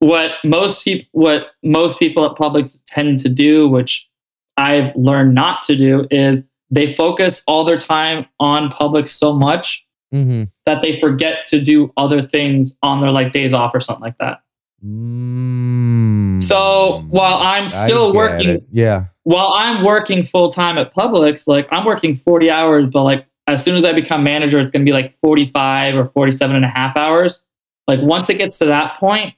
what 0.00 0.32
most 0.44 0.84
people 0.84 1.06
what 1.12 1.48
most 1.62 1.98
people 1.98 2.24
at 2.26 2.32
Publix 2.36 2.82
tend 2.86 3.18
to 3.20 3.28
do, 3.28 3.68
which 3.68 4.08
I've 4.56 4.94
learned 4.96 5.34
not 5.34 5.62
to 5.62 5.76
do, 5.76 6.06
is 6.10 6.42
they 6.70 6.94
focus 6.94 7.42
all 7.46 7.64
their 7.64 7.78
time 7.78 8.26
on 8.38 8.70
Publix 8.70 9.08
so 9.08 9.32
much 9.32 9.86
Mm-hmm. 10.12 10.42
that 10.66 10.82
they 10.82 10.98
forget 10.98 11.46
to 11.46 11.60
do 11.60 11.92
other 11.96 12.20
things 12.26 12.76
on 12.82 13.00
their 13.00 13.12
like 13.12 13.32
days 13.32 13.54
off 13.54 13.72
or 13.72 13.78
something 13.80 14.02
like 14.02 14.18
that. 14.18 14.40
Mm, 14.84 16.42
So 16.42 17.04
while 17.10 17.36
I'm 17.36 17.68
still 17.68 18.12
working 18.12 18.48
it. 18.50 18.64
yeah, 18.72 19.04
while 19.22 19.52
I'm 19.54 19.84
working 19.84 20.24
full 20.24 20.50
time 20.50 20.78
at 20.78 20.92
Publix, 20.94 21.46
like 21.46 21.68
I'm 21.70 21.84
working 21.84 22.16
40 22.16 22.50
hours, 22.50 22.86
but 22.92 23.04
like 23.04 23.26
as 23.46 23.62
soon 23.64 23.76
as 23.76 23.84
I 23.84 23.92
become 23.92 24.22
manager, 24.24 24.58
it's 24.58 24.70
going 24.72 24.84
to 24.84 24.88
be 24.88 24.92
like 24.92 25.16
45 25.20 25.94
or 25.96 26.06
47 26.06 26.56
and 26.56 26.64
a 26.64 26.68
half 26.68 26.96
hours. 26.96 27.42
Like 27.86 28.00
once 28.02 28.28
it 28.30 28.34
gets 28.34 28.58
to 28.58 28.64
that 28.66 28.98
point, 28.98 29.34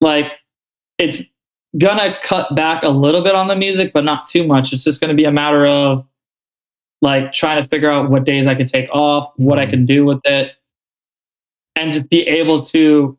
like 0.00 0.32
it's 0.98 1.22
going 1.76 1.98
to 1.98 2.16
cut 2.22 2.54
back 2.56 2.82
a 2.82 2.88
little 2.88 3.22
bit 3.22 3.34
on 3.34 3.48
the 3.48 3.56
music, 3.56 3.92
but 3.92 4.04
not 4.04 4.26
too 4.26 4.46
much. 4.46 4.72
It's 4.72 4.84
just 4.84 5.00
going 5.00 5.14
to 5.14 5.20
be 5.20 5.24
a 5.24 5.32
matter 5.32 5.66
of 5.66 6.06
like 7.02 7.32
trying 7.32 7.62
to 7.62 7.68
figure 7.68 7.90
out 7.90 8.10
what 8.10 8.24
days 8.24 8.46
I 8.46 8.54
can 8.54 8.66
take 8.66 8.88
off, 8.90 9.32
what 9.36 9.60
I 9.60 9.66
Mhm. 9.66 9.70
can 9.70 9.86
do 9.86 10.04
with 10.04 10.20
it, 10.24 10.52
and 11.76 11.92
just 11.92 12.08
be 12.08 12.22
able 12.26 12.62
to 12.66 13.16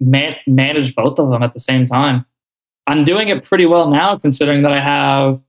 man- 0.00 0.36
manage 0.46 0.94
both 0.94 1.18
of 1.18 1.30
them 1.30 1.42
at 1.42 1.52
the 1.54 1.60
same 1.60 1.86
time. 1.86 2.26
I'm 2.86 3.04
doing 3.04 3.28
it 3.28 3.44
pretty 3.44 3.66
well 3.66 3.88
now, 3.90 4.18
considering 4.18 4.62
that 4.62 4.72
I 4.72 4.80
have 4.80 5.40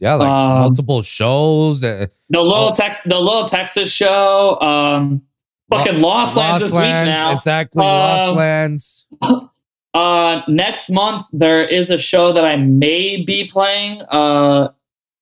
yeah, 0.00 0.14
like 0.14 0.28
Um, 0.30 0.58
multiple 0.60 1.02
shows. 1.02 1.82
Uh, 1.82 2.06
the 2.30 2.40
little 2.40 2.68
Oh. 2.68 2.72
Tex, 2.72 3.00
the 3.04 3.18
little 3.18 3.44
Texas 3.48 3.90
show, 3.90 4.56
um, 4.60 5.22
fucking 5.70 6.00
Lost 6.00 6.36
Lands 6.36 6.62
this 6.62 6.72
week 6.72 6.82
now. 6.82 7.32
Exactly, 7.32 7.82
Lost 7.82 8.28
Um, 8.30 8.36
Lands. 8.36 9.06
Uh, 9.94 10.42
next 10.46 10.90
month 10.90 11.24
there 11.32 11.64
is 11.64 11.90
a 11.90 11.98
show 11.98 12.32
that 12.32 12.44
I 12.44 12.54
may 12.56 13.22
be 13.24 13.48
playing. 13.48 14.02
Uh, 14.02 14.68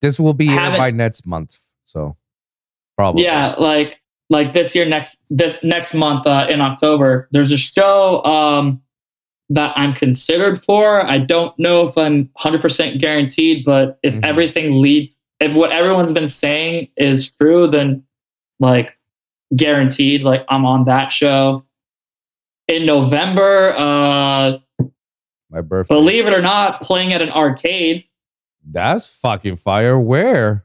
This 0.02 0.18
will 0.20 0.34
be 0.34 0.48
here 0.48 0.76
by 0.76 0.90
next 0.90 1.24
month. 1.24 1.56
So 1.96 2.16
probably. 2.96 3.24
yeah, 3.24 3.54
like 3.58 4.00
like 4.28 4.52
this 4.52 4.74
year 4.74 4.84
next 4.86 5.24
this 5.30 5.56
next 5.62 5.94
month 5.94 6.26
uh, 6.26 6.46
in 6.50 6.60
October. 6.60 7.26
There's 7.32 7.52
a 7.52 7.56
show 7.56 8.22
um 8.24 8.82
that 9.48 9.72
I'm 9.76 9.94
considered 9.94 10.62
for. 10.64 11.06
I 11.06 11.18
don't 11.18 11.56
know 11.58 11.86
if 11.86 11.96
I'm 11.96 12.28
100% 12.40 13.00
guaranteed, 13.00 13.64
but 13.64 13.96
if 14.02 14.14
Mhm. 14.16 14.24
everything 14.26 14.82
leads, 14.82 15.16
if 15.40 15.54
what 15.54 15.70
everyone's 15.72 16.12
been 16.12 16.26
saying 16.26 16.88
is 16.96 17.32
true, 17.32 17.68
then 17.68 18.02
like 18.58 18.98
guaranteed, 19.54 20.22
like 20.22 20.44
I'm 20.48 20.66
on 20.66 20.84
that 20.84 21.12
show. 21.12 21.64
In 22.66 22.84
November, 22.84 23.72
uh, 23.78 24.58
My 25.48 25.60
birthday. 25.60 25.94
believe 25.94 26.26
it 26.26 26.34
or 26.34 26.42
not, 26.42 26.80
playing 26.82 27.12
at 27.12 27.22
an 27.22 27.30
arcade 27.30 28.04
That's 28.68 29.06
fucking 29.20 29.56
fire. 29.58 29.96
Where? 30.00 30.64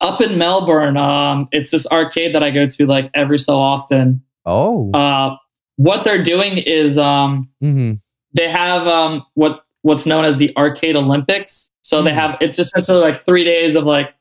Up 0.00 0.20
in 0.20 0.38
Melbourne. 0.38 0.96
Um, 0.96 1.48
it's 1.52 1.70
this 1.70 1.86
arcade 1.90 2.34
that 2.34 2.42
I 2.42 2.50
go 2.50 2.66
to 2.66 2.86
like 2.86 3.10
every 3.14 3.38
so 3.38 3.56
often. 3.56 4.22
Oh. 4.46 4.90
Uh, 4.92 5.36
what 5.76 6.04
they're 6.04 6.22
doing 6.22 6.58
is 6.58 6.98
um, 6.98 7.48
hmm 7.60 7.94
they 8.34 8.48
have 8.50 8.86
um, 8.86 9.24
what 9.34 9.64
what's 9.82 10.04
known 10.04 10.24
as 10.24 10.36
the 10.36 10.54
Arcade 10.56 10.96
Olympics. 10.96 11.70
So 11.82 12.02
they 12.02 12.10
Hmm. 12.12 12.18
have 12.18 12.36
it's 12.40 12.56
just 12.56 12.70
essentially 12.76 13.00
like 13.00 13.24
three 13.24 13.42
days 13.44 13.74
of 13.74 13.84
like 13.84 14.14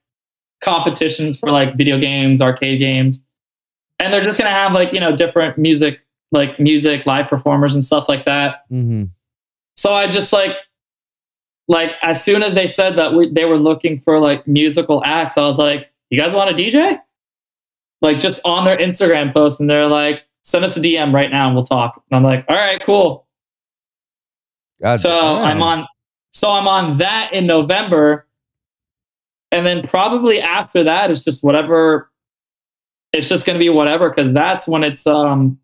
competitions 0.64 1.38
for 1.40 1.52
like 1.52 1.76
video 1.76 2.00
games, 2.00 2.42
arcade 2.42 2.80
games, 2.80 3.26
and 4.00 4.12
they're 4.14 4.24
just 4.24 4.38
gonna 4.38 4.50
have 4.52 4.74
like 4.74 4.94
you 4.94 5.00
know 5.00 5.16
different 5.16 5.58
music, 5.58 6.00
like 6.32 6.60
music, 6.60 7.06
live 7.06 7.28
performers 7.28 7.74
and 7.76 7.84
stuff 7.84 8.08
like 8.08 8.26
that. 8.26 8.64
hmm 8.70 9.06
So 9.76 9.94
I 9.94 10.08
just 10.08 10.32
like, 10.34 10.56
like 11.68 11.92
as 12.02 12.24
soon 12.24 12.44
as 12.44 12.54
they 12.54 12.68
said 12.68 12.98
that 12.98 13.14
we, 13.14 13.32
they 13.32 13.46
were 13.46 13.58
looking 13.58 14.00
for 14.00 14.20
like 14.20 14.48
musical 14.48 15.02
acts, 15.06 15.38
I 15.38 15.42
was 15.42 15.58
like, 15.58 15.90
"You 16.10 16.20
guys 16.20 16.34
want 16.34 16.50
a 16.50 16.54
DJ?" 16.54 17.00
Like 18.02 18.20
just 18.20 18.42
on 18.46 18.66
their 18.66 18.78
Instagram 18.78 19.34
post, 19.34 19.60
and 19.60 19.70
they're 19.70 19.88
like, 19.88 20.24
"Send 20.44 20.64
us 20.64 20.78
a 20.78 20.80
DM 20.80 21.14
right 21.14 21.30
now, 21.30 21.48
and 21.48 21.56
we'll 21.56 21.66
talk." 21.66 22.02
And 22.10 22.18
I'm 22.18 22.24
like, 22.24 22.46
"All 22.48 22.56
right, 22.56 22.82
cool." 22.86 23.28
God 24.82 25.00
So 25.00 25.10
damn. 25.10 25.44
I'm 25.44 25.64
on, 25.64 25.88
so 26.34 26.52
I'm 26.52 26.68
on 26.68 27.00
that 27.00 27.34
in 27.34 27.48
November, 27.48 28.28
and 29.52 29.66
then 29.66 29.86
probably 29.86 30.40
after 30.40 30.84
that, 30.84 31.12
it's 31.12 31.24
just 31.24 31.44
whatever. 31.44 32.12
It's 33.14 33.28
just 33.30 33.46
gonna 33.46 33.60
be 33.60 33.70
whatever 33.70 34.10
because 34.10 34.32
that's 34.32 34.68
when 34.68 34.84
it's 34.84 35.06
um 35.08 35.60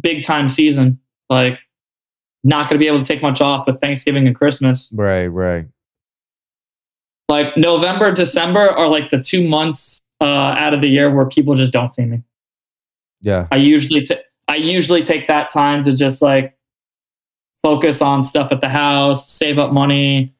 big 0.00 0.24
time 0.24 0.48
season. 0.48 0.98
Like, 1.30 1.58
not 2.44 2.68
gonna 2.68 2.78
be 2.78 2.86
able 2.86 3.02
to 3.02 3.04
take 3.04 3.22
much 3.22 3.40
off 3.40 3.66
with 3.66 3.80
Thanksgiving 3.80 4.26
and 4.26 4.36
Christmas. 4.36 4.92
Right, 4.94 5.26
right. 5.26 5.66
Like 7.28 7.56
November, 7.56 8.12
December 8.12 8.60
are 8.60 8.88
like 8.88 9.10
the 9.10 9.20
two 9.20 9.46
months 9.48 10.00
uh, 10.20 10.24
out 10.24 10.74
of 10.74 10.80
the 10.80 10.88
year 10.88 11.14
where 11.14 11.26
people 11.26 11.54
just 11.54 11.72
don't 11.72 11.92
see 11.92 12.04
me. 12.04 12.22
Yeah. 13.20 13.46
I 13.50 13.56
usually 13.56 14.02
ta- 14.02 14.20
I 14.48 14.56
usually 14.56 15.02
take 15.02 15.28
that 15.28 15.50
time 15.50 15.82
to 15.84 15.96
just 15.96 16.20
like 16.20 16.56
focus 17.62 18.02
on 18.02 18.22
stuff 18.22 18.52
at 18.52 18.60
the 18.60 18.68
house, 18.68 19.28
save 19.30 19.58
up 19.58 19.72
money, 19.72 20.34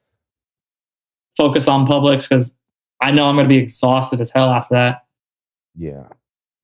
focus 1.36 1.68
on 1.68 1.86
Publix 1.86 2.28
because 2.28 2.55
I 3.00 3.11
know 3.11 3.26
I'm 3.26 3.36
going 3.36 3.44
to 3.44 3.48
be 3.48 3.57
exhausted 3.57 4.20
as 4.20 4.30
hell 4.30 4.50
after 4.50 4.74
that. 4.74 5.05
Yeah. 5.76 6.09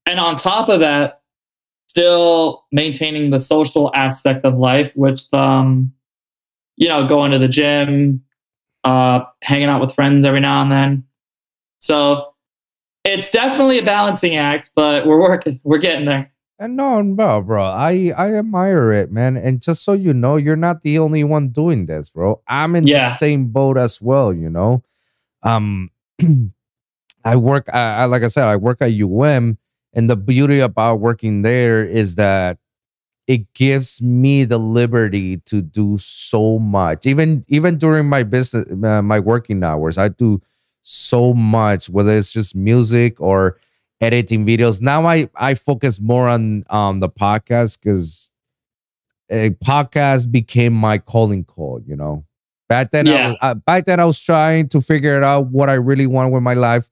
And 0.07 0.21
on 0.21 0.37
top 0.37 0.69
of 0.69 0.81
that, 0.81 1.23
still 1.89 2.65
maintaining 2.73 3.31
the 3.31 3.39
social 3.39 3.91
aspect 3.95 4.45
of 4.45 4.57
life, 4.57 4.93
which 4.95 5.23
um, 5.33 5.93
you 6.77 6.89
know, 6.89 7.07
going 7.09 7.33
to 7.33 7.39
the 7.39 7.49
gym, 7.49 8.23
uh, 8.85 9.21
hanging 9.43 9.69
out 9.69 9.81
with 9.81 9.93
friends 9.95 10.25
every 10.25 10.41
now 10.41 10.63
and 10.63 10.71
then. 10.71 11.05
So 11.81 12.35
it's 13.05 13.31
definitely 13.31 13.79
a 13.79 13.85
balancing 13.85 14.37
act, 14.37 14.71
but 14.77 15.07
we're 15.07 15.21
working, 15.21 15.61
we're 15.65 15.79
getting 15.79 16.07
there. 16.07 16.31
And 16.61 16.77
no, 16.77 17.03
bro, 17.05 17.41
bro, 17.43 17.65
I 17.65 18.13
I 18.17 18.35
admire 18.35 18.91
it, 18.93 19.13
man. 19.13 19.37
And 19.37 19.63
just 19.63 19.85
so 19.85 19.93
you 19.93 20.13
know, 20.13 20.35
you're 20.37 20.57
not 20.57 20.83
the 20.83 20.99
only 20.99 21.23
one 21.23 21.51
doing 21.51 21.87
this, 21.87 22.11
bro. 22.11 22.43
I'm 22.49 22.75
in 22.75 22.87
Yeah. 22.87 23.09
the 23.11 23.15
same 23.15 23.47
boat 23.47 23.79
as 23.79 24.03
well. 24.03 24.33
You 24.35 24.51
know, 24.51 24.83
um, 25.45 25.91
I 27.25 27.37
work. 27.37 27.69
I, 27.73 27.81
I 27.99 28.05
like 28.07 28.25
I 28.25 28.29
said, 28.29 28.49
I 28.49 28.57
work 28.57 28.79
at 28.83 28.91
UM, 28.91 29.57
and 29.95 30.09
the 30.09 30.17
beauty 30.17 30.61
about 30.61 31.01
working 31.01 31.43
there 31.43 31.85
is 31.85 32.15
that 32.17 32.59
it 33.27 33.53
gives 33.55 34.01
me 34.03 34.45
the 34.45 34.59
liberty 34.59 35.39
to 35.39 35.61
do 35.61 35.99
so 35.99 36.59
much. 36.59 37.07
Even 37.07 37.45
even 37.49 37.77
during 37.79 38.09
my 38.09 38.23
business, 38.23 38.67
uh, 38.85 39.03
my 39.03 39.21
working 39.21 39.63
hours, 39.63 39.99
I 39.99 40.09
do 40.09 40.41
so 40.83 41.35
much. 41.35 41.89
Whether 41.91 42.17
it's 42.17 42.33
just 42.33 42.55
music 42.57 43.21
or 43.21 43.59
editing 44.01 44.47
videos. 44.47 44.81
Now 44.81 45.07
I 45.07 45.29
I 45.37 45.55
focus 45.55 46.01
more 46.01 46.29
on 46.29 46.65
um 46.71 47.01
the 47.01 47.09
podcast 47.09 47.81
because 47.83 48.33
a 49.31 49.51
podcast 49.51 50.31
became 50.31 50.73
my 50.73 50.99
calling 50.99 51.45
call. 51.45 51.81
You 51.87 51.97
know, 51.97 52.25
back 52.69 52.91
then 52.91 53.09
I 53.09 53.13
Yeah. 53.13 53.29
was, 53.29 53.37
uh, 53.43 53.55
back 53.55 53.85
then 53.85 54.01
I 54.01 54.05
was 54.05 54.21
trying 54.21 54.69
to 54.69 54.81
figure 54.81 55.17
it 55.17 55.23
out 55.23 55.49
what 55.49 55.69
I 55.69 55.75
really 55.75 56.07
want 56.07 56.33
with 56.33 56.43
my 56.43 56.55
life. 56.55 56.89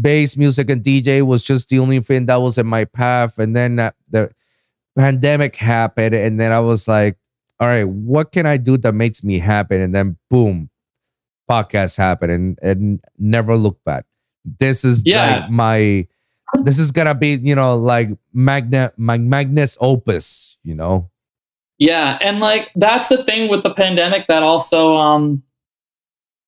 Bass 0.00 0.36
music 0.36 0.70
and 0.70 0.82
DJ 0.82 1.22
was 1.22 1.42
just 1.42 1.68
the 1.68 1.78
only 1.78 2.00
thing 2.00 2.26
that 2.26 2.36
was 2.36 2.58
in 2.58 2.66
my 2.66 2.84
path, 2.84 3.38
and 3.38 3.54
then 3.56 3.78
uh, 3.78 3.90
the 4.10 4.30
pandemic 4.96 5.56
happened, 5.56 6.14
and 6.14 6.38
then 6.38 6.52
I 6.52 6.60
was 6.60 6.86
like, 6.88 7.16
all 7.60 7.66
right, 7.68 7.88
what 7.88 8.30
can 8.32 8.46
I 8.46 8.56
do 8.56 8.76
that 8.78 8.92
makes 8.92 9.24
me 9.24 9.38
happy? 9.38 9.76
And 9.76 9.94
then 9.94 10.16
boom, 10.30 10.70
podcast 11.50 11.96
happened, 11.98 12.32
and 12.32 12.58
and 12.62 13.00
never 13.18 13.56
look 13.56 13.82
back. 13.84 14.04
This 14.44 14.84
is 14.84 15.02
Yeah. 15.04 15.40
like 15.40 15.50
my 15.50 16.06
this 16.64 16.78
is 16.78 16.92
gonna 16.92 17.14
be 17.14 17.34
you 17.42 17.54
know 17.54 17.76
like 17.76 18.08
magna 18.32 18.92
my 18.96 19.18
magnus 19.18 19.76
opus 19.80 20.56
you 20.62 20.74
know 20.74 21.10
Yeah, 21.78 22.18
and 22.22 22.40
like 22.40 22.68
that's 22.74 23.08
the 23.08 23.22
thing 23.24 23.48
with 23.50 23.62
the 23.62 23.74
pandemic 23.74 24.26
that 24.28 24.42
also 24.42 24.96
um 24.96 25.42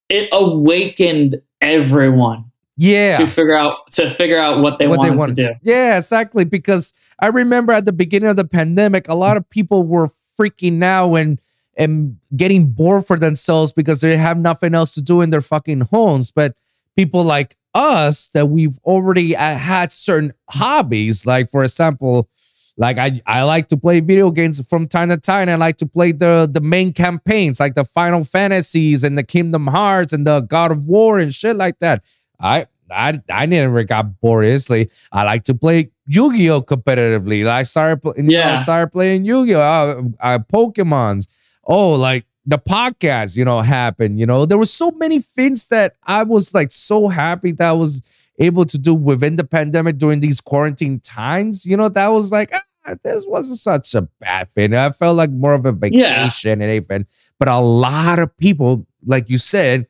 it 0.09 0.29
awakened 0.33 1.41
everyone 1.61 2.50
yeah 2.83 3.19
to 3.19 3.27
figure 3.27 3.55
out 3.55 3.91
to 3.93 4.09
figure 4.11 4.39
out 4.39 4.61
what 4.61 4.79
they 4.79 4.87
What 4.89 5.03
they 5.03 5.11
wanted 5.11 5.37
to 5.37 5.49
do. 5.49 5.55
yeah 5.63 5.99
exactly 5.99 6.45
because 6.45 6.93
i 7.19 7.27
remember 7.29 7.73
at 7.73 7.85
the 7.85 7.93
beginning 7.93 8.29
of 8.31 8.37
the 8.37 8.45
pandemic 8.47 9.07
a 9.09 9.15
lot 9.15 9.37
of 9.37 9.49
people 9.51 9.83
were 9.85 10.09
freaking 10.39 10.83
out 10.83 11.15
and 11.15 11.41
and 11.77 12.17
getting 12.37 12.67
bored 12.67 13.07
for 13.07 13.19
themselves 13.19 13.73
because 13.73 14.01
they 14.01 14.17
have 14.17 14.39
nothing 14.39 14.75
else 14.75 14.95
to 14.95 15.03
do 15.03 15.21
in 15.21 15.31
their 15.31 15.43
fucking 15.43 15.83
homes 15.93 16.31
but 16.31 16.55
people 16.97 17.23
like 17.23 17.57
us 17.75 18.29
that 18.29 18.47
we've 18.47 18.79
already 18.85 19.37
uh, 19.37 19.55
had 19.57 19.93
certain 19.93 20.33
hobbies 20.51 21.27
like 21.27 21.51
for 21.51 21.63
example 21.63 22.29
like 22.77 22.97
I, 22.97 23.21
I 23.27 23.43
like 23.43 23.69
to 23.69 23.77
play 23.77 24.01
video 24.01 24.31
games 24.31 24.67
from 24.67 24.87
time 24.89 25.11
to 25.11 25.19
time. 25.19 25.51
I 25.51 25.57
like 25.57 25.77
to 25.79 25.87
play 25.87 26.13
the 26.13 26.49
the 26.51 26.63
main 26.63 26.95
campaigns, 26.95 27.61
like 27.61 27.75
the 27.75 27.85
Final 27.85 28.25
Fantasies 28.25 29.05
and 29.05 29.19
the 29.19 29.23
Kingdom 29.23 29.67
Hearts 29.67 30.15
and 30.15 30.27
the 30.27 30.41
God 30.41 30.73
of 30.73 30.87
War 30.87 31.19
and 31.19 31.35
shit 31.35 31.57
like 31.57 31.79
that. 31.81 32.03
I 32.41 32.67
I 32.91 33.21
I 33.31 33.47
never 33.47 33.85
got 33.85 34.21
bored 34.21 34.45
easily. 34.47 34.91
I 35.13 35.23
like 35.25 35.45
to 35.45 35.55
play 35.55 35.91
Yu-Gi-Oh 36.07 36.63
competitively. 36.63 37.47
I 37.47 37.63
started 37.63 38.03
pl- 38.03 38.15
you 38.17 38.25
know, 38.25 38.43
I 38.43 38.57
started 38.57 38.91
playing 38.91 39.25
Yu-Gi-Oh, 39.27 39.61
uh, 39.61 40.03
uh, 40.21 40.39
Pokemons. 40.53 41.29
Oh, 41.65 41.93
like 41.93 42.25
the 42.47 42.59
podcast, 42.59 43.37
you 43.37 43.45
know, 43.45 43.61
happened. 43.61 44.19
You 44.19 44.27
know, 44.27 44.45
there 44.47 44.59
were 44.59 44.65
so 44.65 44.91
many 44.93 45.21
things 45.21 45.69
that 45.69 45.95
I 46.05 46.23
was 46.25 46.53
like 46.55 46.73
so 46.73 47.09
happy 47.09 47.53
that 47.53 47.69
I 47.69 47.73
was 47.73 48.03
able 48.41 48.65
to 48.65 48.79
do 48.79 48.95
within 48.95 49.37
the 49.37 49.45
pandemic 49.45 49.99
during 49.99 50.21
these 50.21 50.41
quarantine 50.41 50.99
times. 51.01 51.65
You 51.67 51.77
know, 51.77 51.89
that 51.91 52.09
was 52.09 52.33
like 52.33 52.51
ah, 52.53 52.95
this 53.05 53.25
wasn't 53.29 53.59
such 53.59 53.95
a 53.95 54.03
bad 54.21 54.51
thing. 54.51 54.75
I 54.75 54.91
felt 54.91 55.17
like 55.17 55.31
more 55.31 55.55
of 55.55 55.65
a 55.67 55.77
Yeah. 55.93 56.23
vacation 56.25 56.61
and 56.61 56.71
everything. 56.71 57.07
But 57.39 57.49
a 57.49 57.59
lot 57.59 58.19
of 58.19 58.37
people, 58.37 58.87
like 59.07 59.31
you 59.31 59.39
said, 59.39 59.87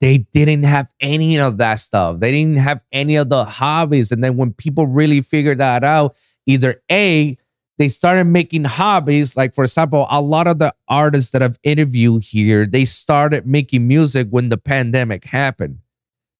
they 0.00 0.18
didn't 0.32 0.62
have 0.64 0.90
any 1.00 1.38
of 1.38 1.58
that 1.58 1.76
stuff. 1.76 2.20
They 2.20 2.30
didn't 2.30 2.56
have 2.56 2.82
any 2.90 3.16
of 3.16 3.28
the 3.28 3.44
hobbies. 3.44 4.10
And 4.10 4.24
then 4.24 4.36
when 4.36 4.52
people 4.52 4.86
really 4.86 5.20
figured 5.20 5.58
that 5.58 5.84
out, 5.84 6.16
either 6.46 6.82
A, 6.90 7.36
they 7.76 7.88
started 7.88 8.24
making 8.24 8.64
hobbies. 8.64 9.36
Like, 9.36 9.54
for 9.54 9.64
example, 9.64 10.06
a 10.10 10.20
lot 10.20 10.46
of 10.46 10.58
the 10.58 10.74
artists 10.88 11.30
that 11.32 11.42
I've 11.42 11.58
interviewed 11.62 12.24
here, 12.24 12.66
they 12.66 12.84
started 12.84 13.46
making 13.46 13.86
music 13.86 14.28
when 14.30 14.48
the 14.48 14.58
pandemic 14.58 15.24
happened. 15.24 15.78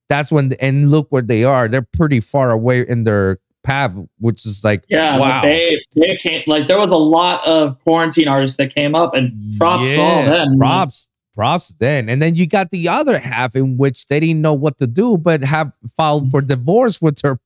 That's 0.09 0.33
when, 0.33 0.53
and 0.55 0.91
look 0.91 1.07
where 1.11 1.23
they 1.23 1.45
are. 1.45 1.69
They're 1.69 1.83
pretty 1.83 2.21
far 2.21 2.51
away 2.51 2.87
in 2.87 3.05
their 3.05 3.39
path, 3.63 3.95
which 4.19 4.47
is 4.47 4.65
like, 4.65 4.85
Yeah, 4.89 5.19
wow. 5.19 5.43
they 5.43 5.81
they 5.95 6.17
came 6.17 6.43
like 6.47 6.67
there 6.67 6.79
was 6.79 6.91
a 6.91 6.97
lot 6.97 7.47
of 7.47 7.79
quarantine 7.81 8.27
artists 8.27 8.57
that 8.57 8.75
came 8.75 8.95
up, 8.95 9.15
and 9.15 9.33
props 9.59 9.85
to 9.87 9.97
all 10.01 10.21
of 10.21 10.27
them. 10.27 10.59
Props, 10.59 11.10
props 11.35 11.75
then. 11.79 12.09
And 12.09 12.21
then 12.21 12.35
you 12.35 12.47
got 12.47 12.71
the 12.71 12.89
other 12.89 13.19
half 13.19 13.55
in 13.55 13.77
which 13.77 14.07
they 14.07 14.21
didn't 14.21 14.41
know 14.41 14.55
what 14.55 14.79
to 14.79 14.87
do, 14.87 15.17
but 15.17 15.43
have 15.43 15.73
filed 15.97 16.31
for 16.31 16.41
divorce 16.41 17.01
with 17.01 17.21
their 17.23 17.39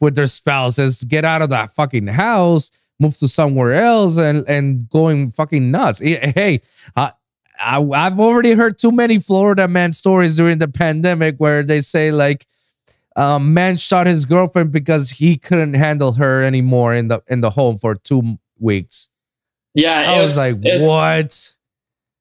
with 0.00 0.14
their 0.14 0.26
spouses, 0.26 1.04
get 1.04 1.24
out 1.24 1.42
of 1.42 1.50
that 1.50 1.72
fucking 1.72 2.06
house, 2.08 2.70
move 2.98 3.16
to 3.18 3.28
somewhere 3.28 3.74
else, 3.74 4.16
and 4.16 4.48
and 4.48 4.88
going 4.88 5.30
fucking 5.30 5.70
nuts. 5.70 5.98
Hey, 5.98 6.60
I, 6.96 7.12
I 7.60 7.78
I've 7.78 8.20
already 8.20 8.52
heard 8.52 8.78
too 8.78 8.92
many 8.92 9.18
Florida 9.18 9.68
man 9.68 9.92
stories 9.92 10.36
during 10.36 10.58
the 10.58 10.68
pandemic 10.68 11.36
where 11.38 11.62
they 11.62 11.80
say 11.80 12.12
like. 12.12 12.46
Um, 13.14 13.52
man 13.52 13.76
shot 13.76 14.06
his 14.06 14.24
girlfriend 14.24 14.72
because 14.72 15.10
he 15.10 15.36
couldn't 15.36 15.74
handle 15.74 16.12
her 16.14 16.42
anymore 16.42 16.94
in 16.94 17.08
the 17.08 17.22
in 17.28 17.42
the 17.42 17.50
home 17.50 17.76
for 17.76 17.94
two 17.94 18.38
weeks. 18.58 19.10
Yeah, 19.74 20.12
I 20.12 20.18
it 20.18 20.22
was, 20.22 20.34
like, 20.34 20.54
what? 20.62 21.54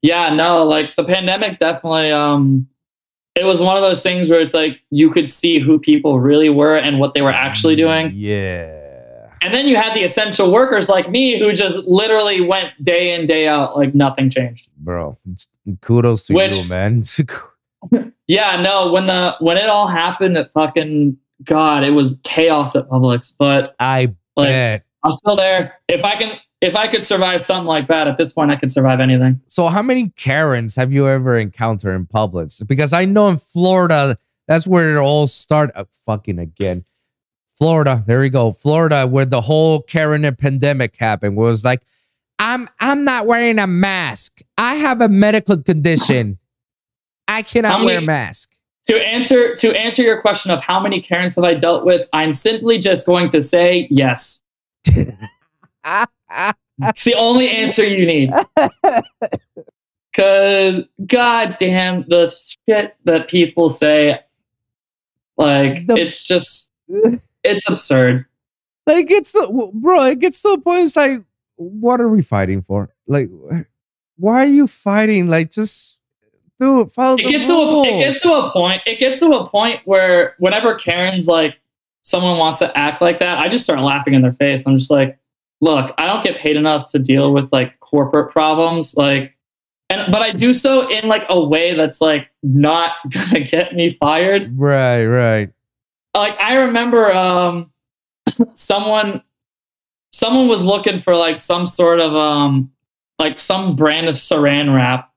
Yeah, 0.01 0.33
no, 0.33 0.63
like 0.63 0.95
the 0.97 1.03
pandemic 1.03 1.59
definitely 1.59 2.11
um 2.11 2.67
it 3.35 3.45
was 3.45 3.61
one 3.61 3.77
of 3.77 3.81
those 3.81 4.03
things 4.03 4.29
where 4.29 4.41
it's 4.41 4.53
like 4.53 4.79
you 4.89 5.09
could 5.09 5.29
see 5.29 5.59
who 5.59 5.79
people 5.79 6.19
really 6.19 6.49
were 6.49 6.77
and 6.77 6.99
what 6.99 7.13
they 7.13 7.21
were 7.21 7.31
actually 7.31 7.75
doing. 7.75 8.11
Yeah. 8.13 9.29
And 9.41 9.53
then 9.53 9.67
you 9.67 9.75
had 9.75 9.95
the 9.95 10.03
essential 10.03 10.51
workers 10.51 10.89
like 10.89 11.09
me 11.09 11.39
who 11.39 11.51
just 11.53 11.85
literally 11.87 12.41
went 12.41 12.71
day 12.83 13.15
in, 13.15 13.25
day 13.25 13.47
out, 13.47 13.75
like 13.75 13.95
nothing 13.95 14.29
changed. 14.29 14.67
Bro, 14.77 15.17
kudos 15.81 16.27
to 16.27 16.33
Which- 16.33 16.57
you, 16.57 16.65
man. 16.65 17.03
Yeah, 18.27 18.61
no, 18.61 18.93
when 18.93 19.07
the 19.07 19.35
when 19.39 19.57
it 19.57 19.67
all 19.67 19.87
happened 19.87 20.37
at 20.37 20.53
fucking 20.53 21.17
God, 21.43 21.83
it 21.83 21.89
was 21.89 22.17
chaos 22.23 22.75
at 22.77 22.87
Publix. 22.87 23.35
But 23.37 23.75
I 23.79 24.13
like 24.37 24.47
bet. 24.49 24.85
I'm 25.03 25.11
still 25.11 25.35
there. 25.35 25.73
If 25.89 26.05
I 26.05 26.15
can 26.15 26.37
if 26.61 26.75
I 26.75 26.87
could 26.87 27.03
survive 27.03 27.41
something 27.41 27.67
like 27.67 27.87
that 27.87 28.07
at 28.07 28.17
this 28.17 28.33
point, 28.33 28.51
I 28.51 28.55
could 28.55 28.71
survive 28.71 28.99
anything. 28.99 29.41
So, 29.47 29.67
how 29.67 29.81
many 29.81 30.09
Karens 30.15 30.75
have 30.75 30.93
you 30.93 31.07
ever 31.07 31.37
encountered 31.37 31.95
in 31.95 32.05
Publix? 32.05 32.65
Because 32.65 32.93
I 32.93 33.05
know 33.05 33.27
in 33.29 33.37
Florida, 33.37 34.17
that's 34.47 34.67
where 34.67 34.95
it 34.95 34.99
all 34.99 35.27
started. 35.27 35.77
Uh, 35.77 35.85
fucking 35.91 36.39
again. 36.39 36.85
Florida, 37.57 38.03
there 38.07 38.19
we 38.19 38.29
go. 38.29 38.51
Florida, 38.51 39.05
where 39.05 39.25
the 39.25 39.41
whole 39.41 39.81
Karen 39.81 40.35
pandemic 40.35 40.95
happened, 40.97 41.35
was 41.35 41.65
like, 41.65 41.81
I'm 42.39 42.67
I'm 42.79 43.03
not 43.03 43.25
wearing 43.25 43.59
a 43.59 43.67
mask. 43.67 44.41
I 44.57 44.75
have 44.75 45.01
a 45.01 45.09
medical 45.09 45.61
condition. 45.61 46.37
I 47.27 47.41
cannot 47.41 47.79
How 47.79 47.85
wear 47.85 47.99
a 47.99 48.01
mask. 48.01 48.55
To 48.87 49.07
answer 49.07 49.55
to 49.55 49.79
answer 49.79 50.01
your 50.01 50.21
question 50.21 50.51
of 50.51 50.61
how 50.61 50.79
many 50.79 51.01
Karens 51.01 51.35
have 51.35 51.43
I 51.43 51.53
dealt 51.53 51.85
with, 51.85 52.07
I'm 52.13 52.33
simply 52.33 52.77
just 52.77 53.05
going 53.05 53.29
to 53.29 53.41
say 53.41 53.87
yes. 53.89 54.43
It's 56.83 57.03
the 57.03 57.13
only 57.15 57.49
answer 57.49 57.83
you 57.85 58.05
need. 58.05 58.31
Cause 60.13 60.81
god 61.05 61.55
damn 61.57 62.03
the 62.09 62.29
shit 62.67 62.95
that 63.05 63.29
people 63.29 63.69
say, 63.69 64.19
like 65.37 65.85
The- 65.87 65.95
it's 65.95 66.25
just 66.25 66.71
it's 67.43 67.69
absurd. 67.69 68.25
like 68.85 69.09
it's 69.09 69.31
the 69.31 69.71
bro, 69.73 70.03
it 70.07 70.19
gets 70.19 70.41
to 70.41 70.49
a 70.49 70.57
point. 70.59 70.83
It's 70.83 70.97
like, 70.97 71.21
what 71.55 72.01
are 72.01 72.09
we 72.09 72.21
fighting 72.21 72.61
for? 72.61 72.89
Like, 73.07 73.29
why 74.17 74.43
are 74.43 74.45
you 74.49 74.67
fighting? 74.67 75.27
Like, 75.27 75.49
just 75.51 76.01
do 76.59 76.81
it. 76.81 76.91
Follow 76.91 77.15
It 77.15 77.23
the 77.25 77.31
gets 77.31 77.47
to 77.47 77.53
a 77.53 77.71
rules. 77.71 77.87
it 77.87 77.99
gets 77.99 78.21
to 78.23 78.33
a 78.33 78.51
point. 78.51 78.81
It 78.85 78.99
gets 78.99 79.19
to 79.19 79.27
a 79.31 79.47
point 79.47 79.79
where 79.85 80.35
whenever 80.39 80.75
Karen's 80.75 81.27
like 81.27 81.57
someone 82.01 82.37
wants 82.37 82.59
to 82.59 82.77
act 82.77 83.01
like 83.01 83.19
that, 83.19 83.39
I 83.39 83.47
just 83.47 83.63
start 83.63 83.79
laughing 83.79 84.13
in 84.13 84.21
their 84.23 84.33
face. 84.33 84.67
I'm 84.67 84.77
just 84.77 84.91
like, 84.91 85.17
look, 85.61 85.93
I 85.97 86.05
don't 86.07 86.23
get 86.23 86.37
paid 86.39 86.55
enough 86.57 86.91
to 86.91 86.99
deal 86.99 87.33
with 87.33 87.51
like 87.53 87.79
corporate 87.79 88.31
problems. 88.31 88.95
Like 88.97 89.35
and 89.89 90.11
but 90.11 90.21
I 90.21 90.31
do 90.31 90.53
so 90.53 90.89
in 90.89 91.07
like 91.07 91.23
a 91.29 91.39
way 91.39 91.73
that's 91.75 92.01
like 92.01 92.29
not 92.43 92.93
gonna 93.11 93.41
get 93.41 93.73
me 93.75 93.97
fired. 94.01 94.57
right, 94.57 95.05
right. 95.05 95.49
like 96.15 96.39
I 96.39 96.55
remember 96.55 97.13
um 97.13 97.71
someone 98.53 99.21
someone 100.11 100.47
was 100.47 100.63
looking 100.63 100.99
for 100.99 101.15
like 101.15 101.37
some 101.37 101.65
sort 101.67 101.99
of 101.99 102.15
um 102.15 102.71
like 103.19 103.39
some 103.39 103.75
brand 103.75 104.07
of 104.09 104.15
saran 104.15 104.75
wrap 104.75 105.11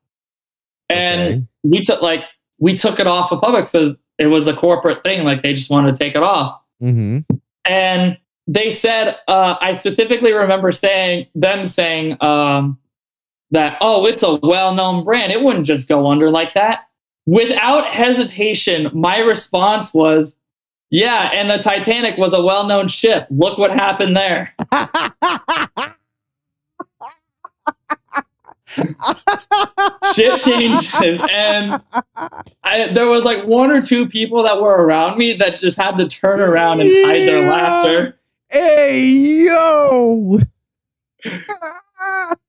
and 0.90 1.20
Okay. 1.34 1.44
we 1.64 1.80
took 1.82 2.02
like 2.02 2.24
we 2.58 2.74
took 2.74 3.00
it 3.00 3.06
off 3.06 3.32
of 3.32 3.40
Publix 3.40 3.72
because 3.72 3.96
it 4.18 4.26
was 4.26 4.46
a 4.46 4.54
corporate 4.54 5.02
thing 5.04 5.24
like 5.24 5.42
they 5.42 5.54
just 5.54 5.70
wanted 5.70 5.94
to 5.94 5.98
take 5.98 6.14
it 6.14 6.22
off 6.22 6.60
Mm-hmm. 6.82 7.20
and 7.64 8.18
they 8.46 8.70
said 8.70 9.16
uh 9.28 9.56
I 9.60 9.72
specifically 9.72 10.32
remember 10.32 10.70
saying 10.72 11.26
them 11.34 11.64
saying 11.64 12.22
um 12.22 12.78
that 13.50 13.78
oh 13.80 14.06
it's 14.06 14.22
a 14.22 14.34
well-known 14.36 15.04
brand. 15.04 15.32
It 15.32 15.42
wouldn't 15.42 15.66
just 15.66 15.88
go 15.88 16.06
under 16.06 16.30
like 16.30 16.54
that. 16.54 16.88
Without 17.26 17.86
hesitation 17.86 18.90
my 18.92 19.18
response 19.20 19.94
was 19.94 20.38
yeah 20.90 21.30
and 21.32 21.48
the 21.50 21.58
titanic 21.58 22.18
was 22.18 22.34
a 22.34 22.42
well-known 22.42 22.88
ship. 22.88 23.26
Look 23.30 23.58
what 23.58 23.70
happened 23.70 24.16
there. 24.16 24.54
Shit 30.14 30.40
changes 30.40 31.20
and 31.30 31.80
I, 32.64 32.88
there 32.92 33.08
was 33.08 33.24
like 33.24 33.46
one 33.46 33.70
or 33.70 33.80
two 33.80 34.06
people 34.06 34.42
that 34.42 34.60
were 34.60 34.84
around 34.84 35.16
me 35.16 35.32
that 35.34 35.56
just 35.58 35.78
had 35.78 35.96
to 35.98 36.06
turn 36.08 36.40
around 36.40 36.80
and 36.80 36.90
hide 36.90 37.26
their 37.26 37.48
laughter 37.50 38.18
Hey 38.54 39.00
yo. 39.46 40.38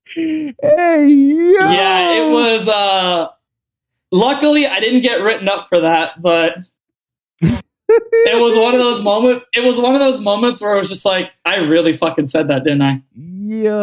hey 0.06 1.08
yo. 1.08 1.58
yeah 1.58 2.12
it 2.12 2.30
was 2.30 2.68
uh 2.68 3.28
luckily 4.12 4.68
i 4.68 4.78
didn't 4.78 5.00
get 5.00 5.22
written 5.22 5.48
up 5.48 5.68
for 5.68 5.80
that 5.80 6.22
but 6.22 6.58
it 7.40 8.40
was 8.40 8.56
one 8.56 8.72
of 8.72 8.80
those 8.80 9.02
moments 9.02 9.46
it 9.52 9.64
was 9.64 9.78
one 9.78 9.96
of 9.96 10.00
those 10.00 10.20
moments 10.20 10.60
where 10.60 10.74
it 10.74 10.78
was 10.78 10.88
just 10.88 11.04
like 11.04 11.32
i 11.44 11.56
really 11.56 11.92
fucking 11.92 12.28
said 12.28 12.46
that 12.46 12.62
didn't 12.62 12.82
i 12.82 13.02
Yo. 13.48 13.76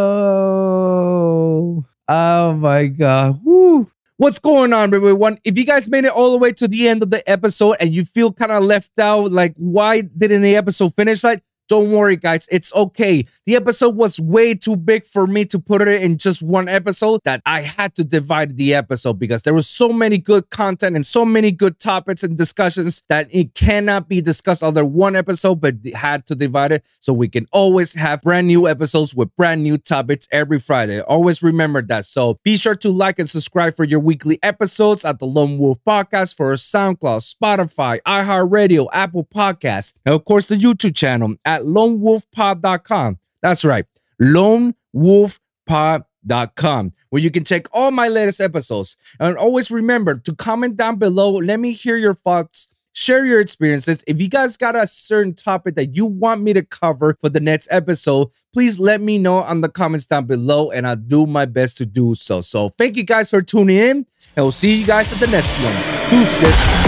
Oh 2.07 2.53
my 2.53 2.87
god. 2.87 3.39
Woo. 3.45 3.89
What's 4.17 4.37
going 4.39 4.73
on, 4.73 4.93
everyone? 4.93 5.39
If 5.43 5.57
you 5.57 5.65
guys 5.65 5.89
made 5.89 6.03
it 6.03 6.11
all 6.11 6.33
the 6.33 6.37
way 6.37 6.51
to 6.51 6.67
the 6.67 6.87
end 6.87 7.01
of 7.01 7.09
the 7.09 7.27
episode 7.29 7.77
and 7.79 7.93
you 7.93 8.03
feel 8.03 8.31
kind 8.33 8.51
of 8.51 8.63
left 8.63 8.99
out, 8.99 9.31
like 9.31 9.55
why 9.57 10.01
didn't 10.01 10.41
the 10.41 10.57
episode 10.57 10.93
finish 10.93 11.23
like 11.23 11.43
don't 11.69 11.91
worry, 11.91 12.17
guys. 12.17 12.47
It's 12.51 12.73
okay. 12.75 13.25
The 13.45 13.55
episode 13.55 13.95
was 13.95 14.19
way 14.19 14.53
too 14.53 14.75
big 14.75 15.05
for 15.05 15.25
me 15.27 15.45
to 15.45 15.59
put 15.59 15.81
it 15.81 16.01
in 16.01 16.17
just 16.17 16.43
one 16.43 16.67
episode 16.67 17.21
that 17.23 17.41
I 17.45 17.61
had 17.61 17.95
to 17.95 18.03
divide 18.03 18.57
the 18.57 18.73
episode 18.73 19.19
because 19.19 19.43
there 19.43 19.53
was 19.53 19.67
so 19.67 19.89
many 19.89 20.17
good 20.17 20.49
content 20.49 20.95
and 20.95 21.05
so 21.05 21.25
many 21.25 21.51
good 21.51 21.79
topics 21.79 22.23
and 22.23 22.37
discussions 22.37 23.03
that 23.09 23.27
it 23.31 23.53
cannot 23.55 24.09
be 24.09 24.21
discussed 24.21 24.63
under 24.63 24.85
one 24.85 25.15
episode, 25.15 25.61
but 25.61 25.75
had 25.93 26.25
to 26.27 26.35
divide 26.35 26.71
it 26.73 26.85
so 26.99 27.13
we 27.13 27.27
can 27.27 27.47
always 27.51 27.93
have 27.93 28.21
brand 28.21 28.47
new 28.47 28.67
episodes 28.67 29.15
with 29.15 29.35
brand 29.35 29.63
new 29.63 29.77
topics 29.77 30.27
every 30.31 30.59
Friday. 30.59 31.01
Always 31.01 31.41
remember 31.41 31.81
that. 31.83 32.05
So 32.05 32.39
be 32.43 32.57
sure 32.57 32.75
to 32.75 32.89
like 32.89 33.19
and 33.19 33.29
subscribe 33.29 33.75
for 33.75 33.83
your 33.83 33.99
weekly 33.99 34.39
episodes 34.43 35.05
at 35.05 35.19
the 35.19 35.25
Lone 35.25 35.57
Wolv 35.57 35.77
Podcast 35.87 36.35
for 36.35 36.53
SoundCloud, 36.53 37.35
Spotify, 37.35 37.99
iHeartRadio, 38.05 38.87
Apple 38.91 39.23
Podcasts, 39.23 39.93
and 40.05 40.13
of 40.13 40.25
course 40.25 40.47
the 40.47 40.55
YouTube 40.55 40.95
channel 40.95 41.35
at 41.53 41.63
lonewolfpod.com. 41.63 43.17
That's 43.41 43.65
right, 43.65 43.85
lonewolfpod.com, 44.21 46.93
where 47.09 47.21
you 47.21 47.31
can 47.31 47.43
check 47.43 47.67
all 47.71 47.91
my 47.91 48.07
latest 48.07 48.39
episodes. 48.41 48.97
And 49.19 49.37
always 49.37 49.69
remember 49.69 50.15
to 50.15 50.35
comment 50.35 50.77
down 50.77 50.95
below. 50.97 51.33
Let 51.33 51.59
me 51.59 51.73
hear 51.73 51.97
your 51.97 52.15
thoughts. 52.15 52.69
Share 52.95 53.25
your 53.25 53.39
experiences. 53.39 54.03
If 54.05 54.21
you 54.21 54.29
guys 54.29 54.55
got 54.55 54.75
a 54.75 54.85
certain 54.85 55.33
topic 55.33 55.73
that 55.75 55.95
you 55.95 56.05
want 56.05 56.43
me 56.43 56.53
to 56.53 56.61
cover 56.61 57.17
for 57.19 57.27
the 57.27 57.39
next 57.39 57.67
episode, 57.71 58.27
please 58.53 58.79
let 58.79 59.01
me 59.01 59.17
know 59.17 59.37
on 59.37 59.61
the 59.61 59.69
comments 59.69 60.05
down 60.05 60.25
below 60.25 60.69
and 60.69 60.87
I'll 60.87 60.95
do 60.95 61.25
my 61.25 61.45
best 61.45 61.79
to 61.79 61.87
do 61.87 62.13
so. 62.13 62.41
So, 62.41 62.69
thank 62.69 62.95
you 62.95 63.03
guys 63.03 63.31
for 63.31 63.41
tuning 63.41 63.77
in 63.77 64.05
and 64.35 64.45
we'll 64.45 64.51
see 64.51 64.75
you 64.75 64.85
guys 64.85 65.11
at 65.11 65.19
the 65.19 65.27
next 65.27 65.55
one. 65.59 66.09
Deuces. 66.09 66.82